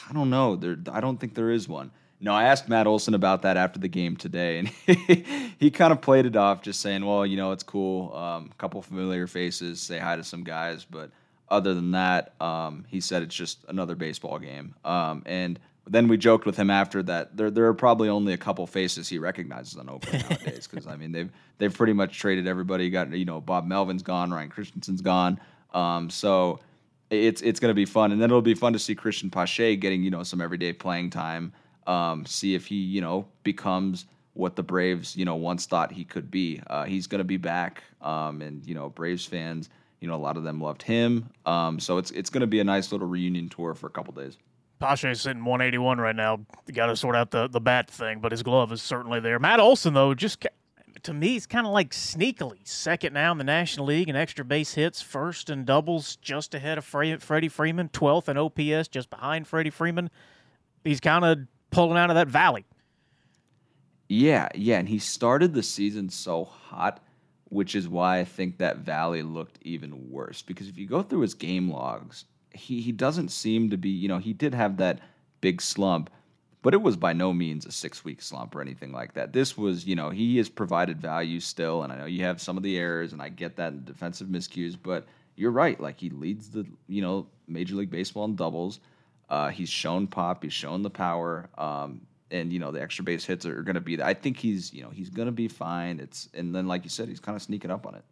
I 0.08 0.12
don't 0.12 0.30
know. 0.30 0.56
There. 0.56 0.76
I 0.90 1.00
don't 1.00 1.18
think 1.18 1.34
there 1.34 1.50
is 1.50 1.68
one. 1.68 1.90
No, 2.20 2.32
I 2.32 2.44
asked 2.44 2.68
Matt 2.68 2.86
Olson 2.86 3.14
about 3.14 3.42
that 3.42 3.56
after 3.56 3.78
the 3.78 3.88
game 3.88 4.16
today, 4.16 4.58
and 4.58 4.68
he, 4.68 5.24
he 5.58 5.70
kind 5.70 5.92
of 5.92 6.00
played 6.00 6.26
it 6.26 6.36
off, 6.36 6.62
just 6.62 6.80
saying, 6.80 7.04
"Well, 7.04 7.24
you 7.24 7.36
know, 7.36 7.52
it's 7.52 7.62
cool. 7.62 8.14
Um, 8.14 8.50
a 8.50 8.54
couple 8.56 8.82
familiar 8.82 9.26
faces, 9.26 9.80
say 9.80 9.98
hi 9.98 10.16
to 10.16 10.24
some 10.24 10.42
guys, 10.42 10.84
but 10.84 11.10
other 11.48 11.74
than 11.74 11.92
that, 11.92 12.34
um, 12.40 12.84
he 12.88 13.00
said 13.00 13.22
it's 13.22 13.34
just 13.34 13.64
another 13.68 13.94
baseball 13.94 14.38
game." 14.38 14.74
Um, 14.84 15.22
and 15.26 15.60
then 15.86 16.08
we 16.08 16.16
joked 16.16 16.44
with 16.44 16.56
him 16.56 16.70
after 16.70 17.02
that. 17.04 17.36
There, 17.36 17.50
there 17.50 17.66
are 17.66 17.74
probably 17.74 18.08
only 18.08 18.32
a 18.32 18.38
couple 18.38 18.66
faces 18.66 19.08
he 19.08 19.18
recognizes 19.18 19.78
on 19.78 19.88
Oakland 19.88 20.24
nowadays, 20.30 20.66
because 20.66 20.86
I 20.86 20.96
mean, 20.96 21.12
they've 21.12 21.30
they've 21.58 21.72
pretty 21.72 21.92
much 21.92 22.18
traded 22.18 22.48
everybody. 22.48 22.90
got 22.90 23.12
you 23.12 23.24
know, 23.24 23.40
Bob 23.40 23.66
Melvin's 23.66 24.02
gone, 24.02 24.32
Ryan 24.32 24.50
Christenson's 24.50 25.02
gone. 25.02 25.40
Um, 25.72 26.10
so 26.10 26.58
it's 27.10 27.42
it's 27.42 27.60
going 27.60 27.70
to 27.70 27.76
be 27.76 27.84
fun, 27.84 28.12
and 28.12 28.20
then 28.20 28.30
it'll 28.30 28.42
be 28.42 28.54
fun 28.54 28.72
to 28.72 28.78
see 28.78 28.94
Cristian 28.94 29.30
Pache 29.30 29.76
getting 29.76 30.02
you 30.02 30.10
know 30.10 30.22
some 30.22 30.40
everyday 30.40 30.72
playing 30.72 31.10
time. 31.10 31.52
Um, 31.88 32.24
see 32.26 32.54
if 32.54 32.66
he 32.66 32.76
you 32.76 33.00
know 33.00 33.26
becomes 33.42 34.06
what 34.34 34.54
the 34.54 34.62
Braves 34.62 35.16
you 35.16 35.24
know 35.24 35.34
once 35.34 35.66
thought 35.66 35.90
he 35.90 36.04
could 36.04 36.30
be. 36.30 36.60
Uh, 36.68 36.84
he's 36.84 37.06
going 37.06 37.18
to 37.18 37.24
be 37.24 37.36
back, 37.36 37.82
um, 38.02 38.40
and 38.42 38.64
you 38.64 38.74
know 38.74 38.90
Braves 38.90 39.24
fans, 39.24 39.68
you 40.00 40.08
know 40.08 40.14
a 40.14 40.16
lot 40.16 40.36
of 40.36 40.44
them 40.44 40.60
loved 40.60 40.82
him. 40.82 41.28
Um, 41.46 41.80
so 41.80 41.98
it's 41.98 42.10
it's 42.12 42.30
going 42.30 42.42
to 42.42 42.46
be 42.46 42.60
a 42.60 42.64
nice 42.64 42.92
little 42.92 43.08
reunion 43.08 43.48
tour 43.48 43.74
for 43.74 43.86
a 43.86 43.90
couple 43.90 44.14
days. 44.14 44.38
Pache's 44.78 45.20
sitting 45.20 45.44
181 45.44 45.98
right 45.98 46.14
now. 46.14 46.38
Got 46.72 46.86
to 46.86 46.96
sort 46.96 47.16
out 47.16 47.32
the 47.32 47.48
the 47.48 47.60
bat 47.60 47.90
thing, 47.90 48.20
but 48.20 48.30
his 48.30 48.42
glove 48.42 48.70
is 48.72 48.80
certainly 48.80 49.18
there. 49.18 49.38
Matt 49.38 49.58
Olson 49.58 49.94
though, 49.94 50.14
just 50.14 50.46
to 51.02 51.12
me, 51.12 51.28
he's 51.28 51.46
kind 51.46 51.66
of 51.66 51.72
like 51.72 51.90
sneakily 51.90 52.66
second 52.66 53.12
now 53.12 53.32
in 53.32 53.38
the 53.38 53.44
National 53.44 53.86
League 53.86 54.08
in 54.08 54.16
extra 54.16 54.44
base 54.44 54.74
hits, 54.74 55.02
first 55.02 55.50
in 55.50 55.64
doubles, 55.64 56.16
just 56.16 56.54
ahead 56.54 56.78
of 56.78 56.84
Freddie 56.84 57.48
Freeman, 57.48 57.88
12th 57.88 58.28
in 58.28 58.36
OPS, 58.36 58.88
just 58.88 59.10
behind 59.10 59.46
Freddie 59.46 59.70
Freeman. 59.70 60.10
He's 60.84 61.00
kind 61.00 61.24
of 61.24 61.38
pulling 61.70 61.98
out 61.98 62.10
of 62.10 62.16
that 62.16 62.28
valley. 62.28 62.64
Yeah, 64.08 64.48
yeah, 64.54 64.78
and 64.78 64.88
he 64.88 64.98
started 64.98 65.52
the 65.52 65.62
season 65.62 66.08
so 66.08 66.44
hot, 66.44 67.02
which 67.50 67.74
is 67.74 67.88
why 67.88 68.20
I 68.20 68.24
think 68.24 68.58
that 68.58 68.78
valley 68.78 69.22
looked 69.22 69.58
even 69.62 70.10
worse. 70.10 70.40
Because 70.40 70.68
if 70.68 70.78
you 70.78 70.86
go 70.86 71.02
through 71.02 71.20
his 71.20 71.34
game 71.34 71.70
logs, 71.70 72.24
he 72.52 72.80
he 72.80 72.92
doesn't 72.92 73.28
seem 73.28 73.70
to 73.70 73.76
be, 73.76 73.90
you 73.90 74.08
know, 74.08 74.18
he 74.18 74.32
did 74.32 74.54
have 74.54 74.78
that 74.78 75.00
big 75.40 75.60
slump, 75.60 76.10
but 76.62 76.72
it 76.72 76.82
was 76.82 76.96
by 76.96 77.12
no 77.12 77.32
means 77.34 77.66
a 77.66 77.72
six 77.72 78.04
week 78.04 78.22
slump 78.22 78.54
or 78.54 78.62
anything 78.62 78.92
like 78.92 79.12
that. 79.12 79.34
This 79.34 79.58
was, 79.58 79.86
you 79.86 79.94
know, 79.94 80.08
he 80.08 80.38
has 80.38 80.48
provided 80.48 81.00
value 81.00 81.38
still, 81.38 81.82
and 81.82 81.92
I 81.92 81.98
know 81.98 82.06
you 82.06 82.24
have 82.24 82.40
some 82.40 82.56
of 82.56 82.62
the 82.62 82.78
errors, 82.78 83.12
and 83.12 83.20
I 83.20 83.28
get 83.28 83.56
that 83.56 83.74
in 83.74 83.84
defensive 83.84 84.28
miscues, 84.28 84.76
but 84.82 85.06
you're 85.36 85.50
right. 85.50 85.78
Like 85.78 86.00
he 86.00 86.08
leads 86.10 86.48
the, 86.48 86.66
you 86.88 87.02
know, 87.02 87.26
Major 87.46 87.76
League 87.76 87.90
Baseball 87.90 88.24
in 88.24 88.36
doubles. 88.36 88.80
Uh, 89.28 89.48
he's 89.48 89.68
shown 89.68 90.06
pop. 90.06 90.42
He's 90.42 90.52
shown 90.52 90.82
the 90.82 90.90
power. 90.90 91.48
Um, 91.58 92.02
and 92.30 92.52
you 92.52 92.58
know 92.58 92.70
the 92.70 92.82
extra 92.82 93.04
base 93.04 93.24
hits 93.24 93.46
are, 93.46 93.62
going 93.62 93.74
to 93.74 93.80
be. 93.80 94.02
I 94.02 94.12
think 94.14 94.36
he's, 94.36 94.72
you 94.74 94.82
know, 94.82 94.90
he's 94.90 95.08
going 95.10 95.26
to 95.26 95.32
be 95.32 95.48
fine. 95.48 95.98
It's 95.98 96.28
and 96.34 96.54
then 96.54 96.66
like 96.68 96.84
you 96.84 96.90
said, 96.90 97.08
he's 97.08 97.20
kind 97.20 97.34
of 97.36 97.42
sneaking 97.42 97.70
up 97.70 97.86
on 97.86 97.94
it. 97.94 98.04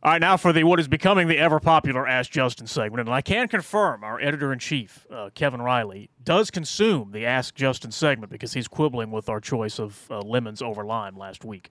All 0.00 0.12
right, 0.12 0.20
now 0.20 0.36
for 0.36 0.52
the 0.52 0.62
what 0.64 0.78
is 0.78 0.86
becoming 0.86 1.26
the 1.26 1.36
ever 1.38 1.58
popular 1.58 2.06
Ask 2.06 2.30
Justin 2.30 2.66
segment, 2.68 3.00
and 3.08 3.14
I 3.14 3.20
can 3.20 3.48
confirm 3.48 4.04
our 4.04 4.20
editor 4.20 4.52
in 4.52 4.60
chief, 4.60 5.06
uh, 5.10 5.28
Kevin 5.34 5.60
Riley, 5.60 6.08
does 6.22 6.50
consume 6.52 7.10
the 7.10 7.26
Ask 7.26 7.54
Justin 7.56 7.90
segment 7.90 8.30
because 8.30 8.52
he's 8.52 8.68
quibbling 8.68 9.10
with 9.10 9.28
our 9.28 9.40
choice 9.40 9.80
of 9.80 10.06
uh, 10.08 10.20
lemons 10.20 10.62
over 10.62 10.84
lime 10.84 11.16
last 11.18 11.44
week. 11.44 11.70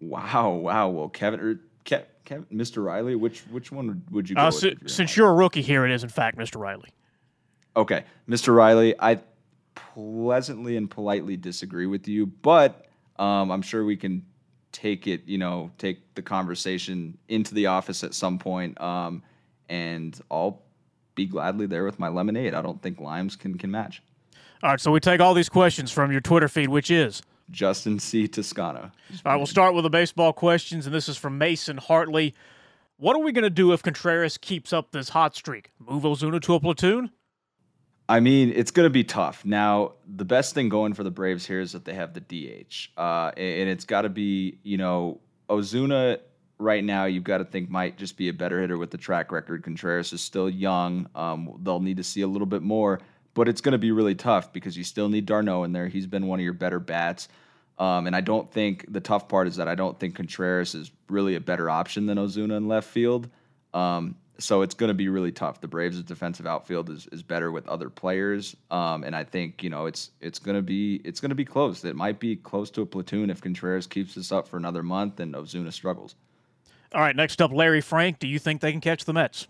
Wow, 0.00 0.50
wow. 0.50 0.88
Well, 0.88 1.08
Kevin, 1.08 1.38
er, 1.40 1.54
Ke- 1.84 2.08
Kev- 2.26 2.46
Mr. 2.52 2.84
Riley, 2.84 3.14
which 3.14 3.40
which 3.52 3.70
one 3.70 4.02
would- 4.10 4.28
you 4.28 4.34
go 4.34 4.42
Uh, 4.42 4.46
with? 4.46 4.54
si- 4.56 4.76
you're 4.80 4.88
since 4.88 5.16
you're 5.16 5.30
a 5.30 5.34
rookie 5.34 5.62
here, 5.62 5.86
it 5.86 5.92
is 5.92 6.02
in 6.02 6.10
fact 6.10 6.36
Mr. 6.36 6.60
Riley. 6.60 6.90
Okay, 7.76 8.04
Mr. 8.28 8.54
Riley, 8.54 8.94
I 8.98 9.20
pleasantly 9.74 10.76
and 10.76 10.90
politely 10.90 11.36
disagree 11.36 11.86
with 11.86 12.06
you, 12.08 12.26
but 12.26 12.86
um, 13.18 13.50
I'm 13.50 13.62
sure 13.62 13.84
we 13.84 13.96
can 13.96 14.24
take 14.72 15.06
it, 15.06 15.22
you 15.26 15.38
know, 15.38 15.70
take 15.78 16.14
the 16.14 16.22
conversation 16.22 17.16
into 17.28 17.54
the 17.54 17.66
office 17.66 18.04
at 18.04 18.14
some 18.14 18.38
point, 18.38 18.80
um, 18.80 19.22
and 19.68 20.20
I'll 20.30 20.62
be 21.14 21.26
gladly 21.26 21.66
there 21.66 21.84
with 21.84 21.98
my 21.98 22.08
lemonade. 22.08 22.54
I 22.54 22.62
don't 22.62 22.82
think 22.82 23.00
limes 23.00 23.36
can 23.36 23.56
can 23.56 23.70
match. 23.70 24.02
All 24.62 24.70
right, 24.70 24.80
so 24.80 24.90
we 24.90 25.00
take 25.00 25.20
all 25.20 25.34
these 25.34 25.48
questions 25.48 25.90
from 25.90 26.10
your 26.10 26.20
Twitter 26.20 26.48
feed, 26.48 26.68
which 26.68 26.90
is 26.90 27.22
Justin 27.50 27.98
C. 27.98 28.26
Toscano. 28.26 28.80
All 28.80 28.90
right, 29.24 29.36
we'll 29.36 29.46
start 29.46 29.74
with 29.74 29.84
the 29.84 29.90
baseball 29.90 30.32
questions, 30.32 30.86
and 30.86 30.94
this 30.94 31.08
is 31.08 31.16
from 31.16 31.38
Mason 31.38 31.76
Hartley. 31.76 32.34
What 32.96 33.16
are 33.16 33.22
we 33.22 33.32
going 33.32 33.42
to 33.42 33.50
do 33.50 33.72
if 33.72 33.82
Contreras 33.82 34.38
keeps 34.38 34.72
up 34.72 34.92
this 34.92 35.10
hot 35.10 35.34
streak? 35.34 35.70
Move 35.78 36.04
Ozuna 36.04 36.40
to 36.42 36.54
a 36.54 36.60
platoon? 36.60 37.10
I 38.08 38.20
mean, 38.20 38.52
it's 38.54 38.70
going 38.70 38.84
to 38.84 38.90
be 38.90 39.04
tough. 39.04 39.44
Now, 39.44 39.92
the 40.06 40.26
best 40.26 40.54
thing 40.54 40.68
going 40.68 40.92
for 40.92 41.04
the 41.04 41.10
Braves 41.10 41.46
here 41.46 41.60
is 41.60 41.72
that 41.72 41.84
they 41.84 41.94
have 41.94 42.12
the 42.12 42.20
DH, 42.20 42.90
uh, 42.98 43.30
and 43.36 43.68
it's 43.68 43.86
got 43.86 44.02
to 44.02 44.10
be, 44.10 44.58
you 44.62 44.76
know, 44.76 45.20
Ozuna 45.48 46.18
right 46.58 46.84
now. 46.84 47.06
You've 47.06 47.24
got 47.24 47.38
to 47.38 47.44
think 47.44 47.70
might 47.70 47.96
just 47.96 48.16
be 48.18 48.28
a 48.28 48.32
better 48.32 48.60
hitter 48.60 48.76
with 48.76 48.90
the 48.90 48.98
track 48.98 49.32
record. 49.32 49.62
Contreras 49.62 50.12
is 50.12 50.20
still 50.20 50.50
young. 50.50 51.08
Um, 51.14 51.58
they'll 51.62 51.80
need 51.80 51.96
to 51.96 52.04
see 52.04 52.20
a 52.20 52.26
little 52.26 52.46
bit 52.46 52.62
more, 52.62 53.00
but 53.32 53.48
it's 53.48 53.62
going 53.62 53.72
to 53.72 53.78
be 53.78 53.90
really 53.90 54.14
tough 54.14 54.52
because 54.52 54.76
you 54.76 54.84
still 54.84 55.08
need 55.08 55.24
d'Arnaud 55.24 55.64
in 55.64 55.72
there. 55.72 55.88
He's 55.88 56.06
been 56.06 56.26
one 56.26 56.38
of 56.38 56.44
your 56.44 56.52
better 56.52 56.80
bats. 56.80 57.28
Um, 57.78 58.06
and 58.06 58.14
I 58.14 58.20
don't 58.20 58.50
think 58.52 58.84
the 58.92 59.00
tough 59.00 59.28
part 59.28 59.48
is 59.48 59.56
that 59.56 59.66
I 59.66 59.74
don't 59.74 59.98
think 59.98 60.14
Contreras 60.14 60.74
is 60.74 60.92
really 61.08 61.34
a 61.34 61.40
better 61.40 61.68
option 61.68 62.06
than 62.06 62.18
Ozuna 62.18 62.56
in 62.56 62.68
left 62.68 62.88
field. 62.88 63.28
Um, 63.72 64.14
so 64.38 64.62
it's 64.62 64.74
going 64.74 64.88
to 64.88 64.94
be 64.94 65.08
really 65.08 65.32
tough. 65.32 65.60
The 65.60 65.68
Braves' 65.68 66.02
defensive 66.02 66.46
outfield 66.46 66.90
is, 66.90 67.06
is 67.12 67.22
better 67.22 67.52
with 67.52 67.66
other 67.68 67.88
players, 67.88 68.56
um, 68.70 69.04
and 69.04 69.14
I 69.14 69.24
think 69.24 69.62
you 69.62 69.70
know 69.70 69.86
it's 69.86 70.10
it's 70.20 70.38
going 70.38 70.56
to 70.56 70.62
be 70.62 71.00
it's 71.04 71.20
going 71.20 71.30
to 71.30 71.34
be 71.36 71.44
close. 71.44 71.84
It 71.84 71.96
might 71.96 72.18
be 72.18 72.36
close 72.36 72.70
to 72.70 72.82
a 72.82 72.86
platoon 72.86 73.30
if 73.30 73.40
Contreras 73.40 73.86
keeps 73.86 74.14
this 74.14 74.32
up 74.32 74.48
for 74.48 74.56
another 74.56 74.82
month 74.82 75.20
and 75.20 75.34
Ozuna 75.34 75.72
struggles. 75.72 76.16
All 76.92 77.00
right, 77.00 77.16
next 77.16 77.42
up, 77.42 77.52
Larry 77.52 77.80
Frank. 77.80 78.18
Do 78.18 78.28
you 78.28 78.38
think 78.38 78.60
they 78.60 78.72
can 78.72 78.80
catch 78.80 79.04
the 79.04 79.12
Mets? 79.12 79.46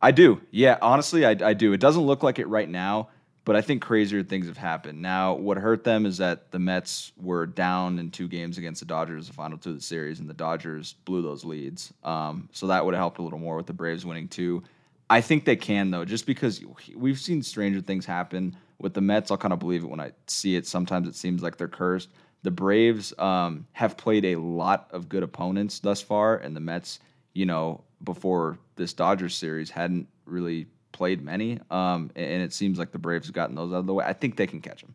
I 0.00 0.10
do, 0.12 0.40
yeah. 0.50 0.78
Honestly, 0.82 1.24
I, 1.24 1.30
I 1.30 1.54
do. 1.54 1.72
It 1.72 1.80
doesn't 1.80 2.02
look 2.02 2.22
like 2.22 2.38
it 2.38 2.46
right 2.48 2.68
now, 2.68 3.08
but 3.46 3.54
I 3.54 3.60
think 3.62 3.80
crazier 3.80 4.24
things 4.24 4.48
have 4.48 4.56
happened. 4.56 5.00
Now, 5.00 5.34
what 5.34 5.56
hurt 5.56 5.84
them 5.84 6.04
is 6.04 6.18
that 6.18 6.50
the 6.50 6.58
Mets 6.58 7.12
were 7.16 7.46
down 7.46 8.00
in 8.00 8.10
two 8.10 8.26
games 8.26 8.58
against 8.58 8.80
the 8.80 8.86
Dodgers, 8.86 9.28
the 9.28 9.34
final 9.34 9.56
two 9.56 9.70
of 9.70 9.76
the 9.76 9.82
series, 9.82 10.18
and 10.18 10.28
the 10.28 10.34
Dodgers 10.34 10.94
blew 11.04 11.22
those 11.22 11.44
leads. 11.44 11.94
Um, 12.02 12.48
so 12.52 12.66
that 12.66 12.84
would 12.84 12.92
have 12.92 13.00
helped 13.00 13.18
a 13.18 13.22
little 13.22 13.38
more 13.38 13.56
with 13.56 13.66
the 13.66 13.72
Braves 13.72 14.04
winning 14.04 14.26
too. 14.26 14.64
I 15.08 15.20
think 15.20 15.44
they 15.44 15.54
can 15.54 15.92
though, 15.92 16.04
just 16.04 16.26
because 16.26 16.60
we've 16.96 17.20
seen 17.20 17.40
stranger 17.40 17.80
things 17.80 18.04
happen 18.04 18.56
with 18.80 18.94
the 18.94 19.00
Mets. 19.00 19.30
I'll 19.30 19.38
kind 19.38 19.52
of 19.52 19.60
believe 19.60 19.84
it 19.84 19.90
when 19.90 20.00
I 20.00 20.10
see 20.26 20.56
it. 20.56 20.66
Sometimes 20.66 21.06
it 21.06 21.14
seems 21.14 21.40
like 21.40 21.56
they're 21.56 21.68
cursed. 21.68 22.08
The 22.42 22.50
Braves 22.50 23.14
um, 23.16 23.64
have 23.74 23.96
played 23.96 24.24
a 24.24 24.36
lot 24.40 24.88
of 24.90 25.08
good 25.08 25.22
opponents 25.22 25.78
thus 25.78 26.02
far, 26.02 26.36
and 26.38 26.56
the 26.56 26.60
Mets, 26.60 26.98
you 27.32 27.46
know, 27.46 27.84
before 28.02 28.58
this 28.74 28.92
Dodgers 28.92 29.36
series 29.36 29.70
hadn't 29.70 30.08
really 30.24 30.66
played 30.96 31.20
many, 31.22 31.60
um, 31.70 32.10
and 32.16 32.42
it 32.42 32.54
seems 32.54 32.78
like 32.78 32.90
the 32.90 32.98
Braves 32.98 33.26
have 33.26 33.34
gotten 33.34 33.54
those 33.54 33.70
out 33.72 33.80
of 33.80 33.86
the 33.86 33.92
way. 33.92 34.04
I 34.04 34.14
think 34.14 34.36
they 34.36 34.46
can 34.46 34.62
catch 34.62 34.80
them. 34.80 34.94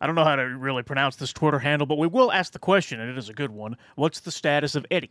I 0.00 0.06
don't 0.06 0.14
know 0.14 0.24
how 0.24 0.36
to 0.36 0.44
really 0.44 0.84
pronounce 0.84 1.16
this 1.16 1.32
Twitter 1.32 1.58
handle, 1.58 1.84
but 1.84 1.98
we 1.98 2.06
will 2.06 2.30
ask 2.30 2.52
the 2.52 2.60
question, 2.60 3.00
and 3.00 3.10
it 3.10 3.18
is 3.18 3.28
a 3.28 3.34
good 3.34 3.50
one. 3.50 3.76
What's 3.96 4.20
the 4.20 4.30
status 4.30 4.76
of 4.76 4.86
Eddie? 4.90 5.10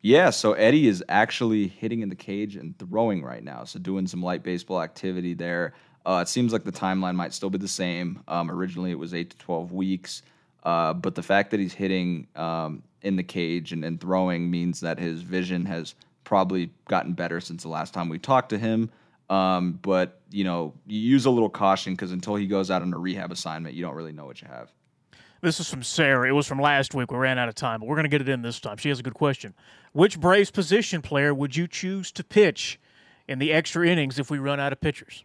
Yeah, 0.00 0.30
so 0.30 0.54
Eddie 0.54 0.88
is 0.88 1.04
actually 1.08 1.68
hitting 1.68 2.00
in 2.00 2.08
the 2.08 2.16
cage 2.16 2.56
and 2.56 2.78
throwing 2.78 3.22
right 3.22 3.44
now. 3.44 3.64
So 3.64 3.78
doing 3.78 4.06
some 4.06 4.22
light 4.22 4.42
baseball 4.42 4.82
activity 4.82 5.34
there. 5.34 5.74
Uh, 6.06 6.20
it 6.22 6.28
seems 6.28 6.52
like 6.52 6.64
the 6.64 6.72
timeline 6.72 7.14
might 7.14 7.34
still 7.34 7.50
be 7.50 7.58
the 7.58 7.68
same. 7.68 8.22
Um, 8.28 8.50
originally, 8.50 8.90
it 8.90 8.98
was 8.98 9.12
eight 9.12 9.30
to 9.30 9.36
twelve 9.38 9.72
weeks, 9.72 10.22
uh, 10.62 10.92
but 10.94 11.14
the 11.14 11.22
fact 11.22 11.50
that 11.50 11.60
he's 11.60 11.74
hitting 11.74 12.26
um, 12.36 12.82
in 13.02 13.16
the 13.16 13.22
cage 13.22 13.72
and, 13.72 13.84
and 13.84 14.00
throwing 14.00 14.50
means 14.50 14.80
that 14.80 14.98
his 14.98 15.22
vision 15.22 15.64
has 15.66 15.94
probably 16.24 16.70
gotten 16.88 17.12
better 17.12 17.40
since 17.40 17.62
the 17.62 17.68
last 17.68 17.94
time 17.94 18.08
we 18.08 18.18
talked 18.18 18.50
to 18.50 18.58
him. 18.58 18.90
Um, 19.28 19.78
but 19.82 20.20
you 20.30 20.44
know, 20.44 20.74
you 20.86 21.00
use 21.00 21.26
a 21.26 21.30
little 21.30 21.48
caution 21.48 21.94
because 21.94 22.12
until 22.12 22.36
he 22.36 22.46
goes 22.46 22.70
out 22.70 22.82
on 22.82 22.92
a 22.92 22.98
rehab 22.98 23.32
assignment, 23.32 23.74
you 23.74 23.82
don't 23.82 23.94
really 23.94 24.12
know 24.12 24.26
what 24.26 24.40
you 24.40 24.48
have. 24.48 24.72
This 25.42 25.60
is 25.60 25.68
from 25.68 25.82
Sarah. 25.82 26.28
It 26.28 26.32
was 26.32 26.46
from 26.46 26.60
last 26.60 26.94
week. 26.94 27.10
We 27.10 27.18
ran 27.18 27.38
out 27.38 27.48
of 27.48 27.54
time, 27.54 27.80
but 27.80 27.86
we're 27.88 27.96
going 27.96 28.04
to 28.04 28.10
get 28.10 28.20
it 28.20 28.28
in 28.28 28.42
this 28.42 28.58
time. 28.58 28.78
She 28.78 28.88
has 28.88 28.98
a 28.98 29.02
good 29.02 29.14
question. 29.14 29.54
Which 29.92 30.18
Braves 30.18 30.50
position 30.50 31.02
player 31.02 31.34
would 31.34 31.54
you 31.56 31.68
choose 31.68 32.10
to 32.12 32.24
pitch 32.24 32.80
in 33.28 33.38
the 33.38 33.52
extra 33.52 33.86
innings 33.86 34.18
if 34.18 34.30
we 34.30 34.38
run 34.38 34.60
out 34.60 34.72
of 34.72 34.80
pitchers? 34.80 35.24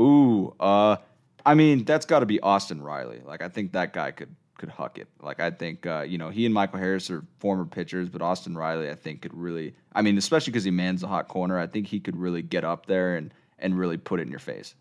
Ooh, 0.00 0.54
uh, 0.58 0.96
I 1.44 1.54
mean 1.54 1.84
that's 1.84 2.06
got 2.06 2.20
to 2.20 2.26
be 2.26 2.40
Austin 2.40 2.82
Riley. 2.82 3.22
Like 3.24 3.42
I 3.42 3.48
think 3.48 3.72
that 3.72 3.92
guy 3.92 4.10
could 4.10 4.34
could 4.58 4.68
huck 4.68 4.98
it. 4.98 5.08
Like 5.20 5.40
I 5.40 5.50
think 5.50 5.86
uh, 5.86 6.02
you 6.02 6.18
know 6.18 6.30
he 6.30 6.44
and 6.44 6.54
Michael 6.54 6.78
Harris 6.78 7.10
are 7.10 7.24
former 7.38 7.64
pitchers, 7.64 8.08
but 8.08 8.22
Austin 8.22 8.56
Riley 8.56 8.90
I 8.90 8.94
think 8.94 9.22
could 9.22 9.34
really. 9.34 9.74
I 9.92 10.02
mean, 10.02 10.16
especially 10.18 10.52
because 10.52 10.64
he 10.64 10.70
mans 10.70 11.00
the 11.00 11.08
hot 11.08 11.28
corner. 11.28 11.58
I 11.58 11.66
think 11.66 11.86
he 11.86 12.00
could 12.00 12.16
really 12.16 12.42
get 12.42 12.64
up 12.64 12.86
there 12.86 13.16
and 13.16 13.32
and 13.58 13.78
really 13.78 13.96
put 13.96 14.20
it 14.20 14.24
in 14.24 14.30
your 14.30 14.40
face. 14.40 14.74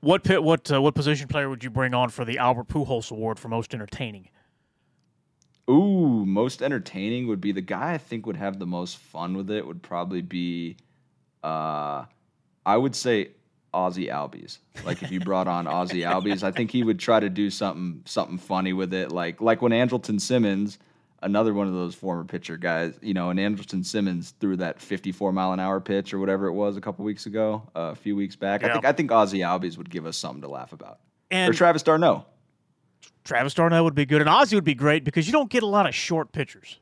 What 0.00 0.24
pit, 0.24 0.42
what 0.42 0.72
uh, 0.72 0.80
what 0.80 0.94
position 0.94 1.28
player 1.28 1.50
would 1.50 1.62
you 1.62 1.70
bring 1.70 1.92
on 1.92 2.08
for 2.08 2.24
the 2.24 2.38
Albert 2.38 2.68
Pujols 2.68 3.10
Award 3.10 3.38
for 3.38 3.48
most 3.48 3.74
entertaining? 3.74 4.28
Ooh, 5.68 6.24
most 6.26 6.62
entertaining 6.62 7.28
would 7.28 7.40
be 7.40 7.52
the 7.52 7.60
guy 7.60 7.92
I 7.92 7.98
think 7.98 8.26
would 8.26 8.36
have 8.36 8.58
the 8.58 8.66
most 8.66 8.96
fun 8.96 9.36
with 9.36 9.50
it 9.50 9.64
would 9.64 9.82
probably 9.82 10.20
be, 10.20 10.76
uh, 11.44 12.06
I 12.66 12.76
would 12.76 12.96
say 12.96 13.32
Ozzie 13.72 14.08
Albies. 14.08 14.58
Like 14.84 15.02
if 15.02 15.10
you 15.10 15.20
brought 15.20 15.48
on 15.48 15.66
Ozzie 15.66 16.02
Albies, 16.02 16.42
I 16.42 16.50
think 16.50 16.70
he 16.70 16.82
would 16.82 16.98
try 16.98 17.20
to 17.20 17.28
do 17.28 17.50
something 17.50 18.02
something 18.04 18.38
funny 18.38 18.72
with 18.72 18.92
it. 18.92 19.12
Like 19.12 19.40
like 19.40 19.62
when 19.62 19.72
Andrelton 19.72 20.20
Simmons, 20.20 20.78
another 21.22 21.54
one 21.54 21.66
of 21.66 21.74
those 21.74 21.94
former 21.94 22.24
pitcher 22.24 22.56
guys, 22.56 22.98
you 23.00 23.14
know, 23.14 23.30
and 23.30 23.38
Andrelton 23.38 23.84
Simmons 23.84 24.34
threw 24.40 24.56
that 24.56 24.80
54 24.80 25.32
mile 25.32 25.52
an 25.52 25.60
hour 25.60 25.80
pitch 25.80 26.12
or 26.12 26.18
whatever 26.18 26.46
it 26.46 26.52
was 26.52 26.76
a 26.76 26.80
couple 26.80 27.04
weeks 27.04 27.26
ago, 27.26 27.62
uh, 27.76 27.90
a 27.92 27.94
few 27.94 28.16
weeks 28.16 28.36
back. 28.36 28.64
I 28.64 28.72
think 28.72 28.84
I 28.84 28.92
think 28.92 29.12
Ozzie 29.12 29.40
Albies 29.40 29.78
would 29.78 29.90
give 29.90 30.06
us 30.06 30.16
something 30.16 30.42
to 30.42 30.48
laugh 30.48 30.72
about. 30.72 30.98
And 31.30 31.50
or 31.50 31.56
Travis 31.56 31.82
d'Arnaud. 31.82 32.24
Travis 33.24 33.54
d'Arnaud 33.54 33.84
would 33.84 33.94
be 33.94 34.06
good, 34.06 34.20
and 34.20 34.28
Ozzie 34.28 34.56
would 34.56 34.64
be 34.64 34.74
great 34.74 35.04
because 35.04 35.26
you 35.26 35.32
don't 35.32 35.50
get 35.50 35.62
a 35.62 35.66
lot 35.66 35.86
of 35.86 35.94
short 35.94 36.32
pitchers. 36.32 36.80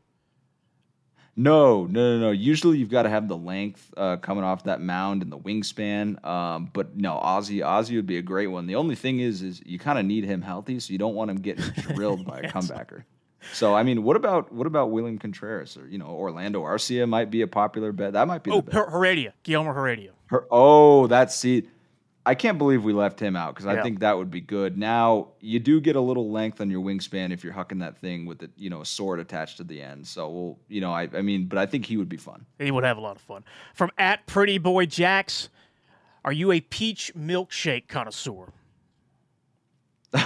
No, 1.39 1.85
no, 1.87 2.17
no, 2.17 2.19
no. 2.19 2.31
Usually 2.33 2.79
you've 2.79 2.91
got 2.91 3.05
to 3.05 3.09
have 3.09 3.29
the 3.29 3.37
length 3.37 3.95
uh, 3.97 4.17
coming 4.17 4.43
off 4.43 4.65
that 4.65 4.81
mound 4.81 5.23
and 5.23 5.31
the 5.31 5.39
wingspan. 5.39 6.23
Um, 6.27 6.69
but 6.73 6.97
no, 6.97 7.15
Ozzie, 7.15 7.63
Ozzie 7.63 7.95
would 7.95 8.07
be 8.07 8.19
a 8.19 8.23
great 8.23 8.49
one. 8.49 8.67
The 8.67 8.75
only 8.75 8.97
thing 8.97 9.21
is, 9.21 9.41
is 9.43 9.63
you 9.65 9.79
kind 9.79 10.01
of 10.01 10.05
need 10.05 10.25
him 10.25 10.43
healthy, 10.43 10.81
so 10.81 10.91
you 10.93 10.99
don't 10.99 11.15
want 11.15 11.31
him 11.31 11.37
getting 11.37 11.65
drilled 11.95 12.27
by 12.27 12.41
a 12.41 12.51
comebacker. 12.51 13.05
So 13.53 13.73
I 13.73 13.85
mean, 13.85 14.03
what 14.03 14.17
about 14.17 14.53
what 14.53 14.67
about 14.67 14.91
William 14.91 15.17
Contreras 15.17 15.77
or 15.77 15.87
you 15.87 15.97
know 15.97 16.07
Orlando 16.09 16.65
Arcia 16.65 17.09
might 17.09 17.31
be 17.31 17.43
a 17.43 17.47
popular 17.47 17.93
bet. 17.93 18.15
That 18.15 18.27
might 18.27 18.43
be 18.43 18.51
Oh, 18.51 18.57
the 18.57 18.63
bet. 18.63 18.75
Her- 18.75 18.91
Heredia, 18.91 19.33
Guillermo 19.45 19.73
Heredia. 19.73 20.11
Her, 20.27 20.45
oh, 20.51 21.07
that's 21.07 21.37
see. 21.37 21.69
I 22.29 22.35
can't 22.35 22.59
believe 22.59 22.85
we 22.85 22.93
left 22.93 23.19
him 23.19 23.37
out 23.37 23.55
because 23.55 23.65
I 23.65 23.77
Yeah. 23.77 23.83
think 23.83 24.01
that 24.01 24.19
would 24.19 24.31
be 24.31 24.43
good. 24.43 24.77
Now 24.77 25.29
you 25.41 25.59
do 25.59 25.81
get 25.81 25.97
a 25.97 26.01
little 26.01 26.31
length 26.31 26.61
on 26.61 26.69
your 26.71 26.83
wingspan 26.83 27.33
if 27.33 27.43
you're 27.43 27.55
hucking 27.55 27.81
that 27.81 27.97
thing 27.97 28.27
with 28.27 28.43
it, 28.43 28.51
you 28.55 28.69
know, 28.69 28.83
a 28.83 28.85
sword 28.85 29.19
attached 29.19 29.57
to 29.57 29.65
the 29.65 29.81
end. 29.81 30.07
So 30.07 30.29
we'll, 30.29 30.59
you 30.69 30.83
know, 30.83 30.93
I, 30.93 31.09
I 31.15 31.23
mean, 31.23 31.47
but 31.47 31.59
I 31.59 31.65
think 31.65 31.87
he 31.87 31.97
would 31.97 32.11
be 32.11 32.19
fun. 32.19 32.45
He 32.59 32.71
would 32.71 32.85
have 32.85 32.99
a 32.99 33.01
lot 33.01 33.17
of 33.17 33.23
fun. 33.23 33.45
From 33.73 33.91
at 33.97 34.27
Pretty 34.27 34.59
Boy 34.59 34.85
Jacks, 34.85 35.49
are 36.23 36.33
you 36.33 36.53
a 36.53 36.61
peach 36.61 37.11
milkshake 37.17 37.89
connoisseur? 37.89 38.53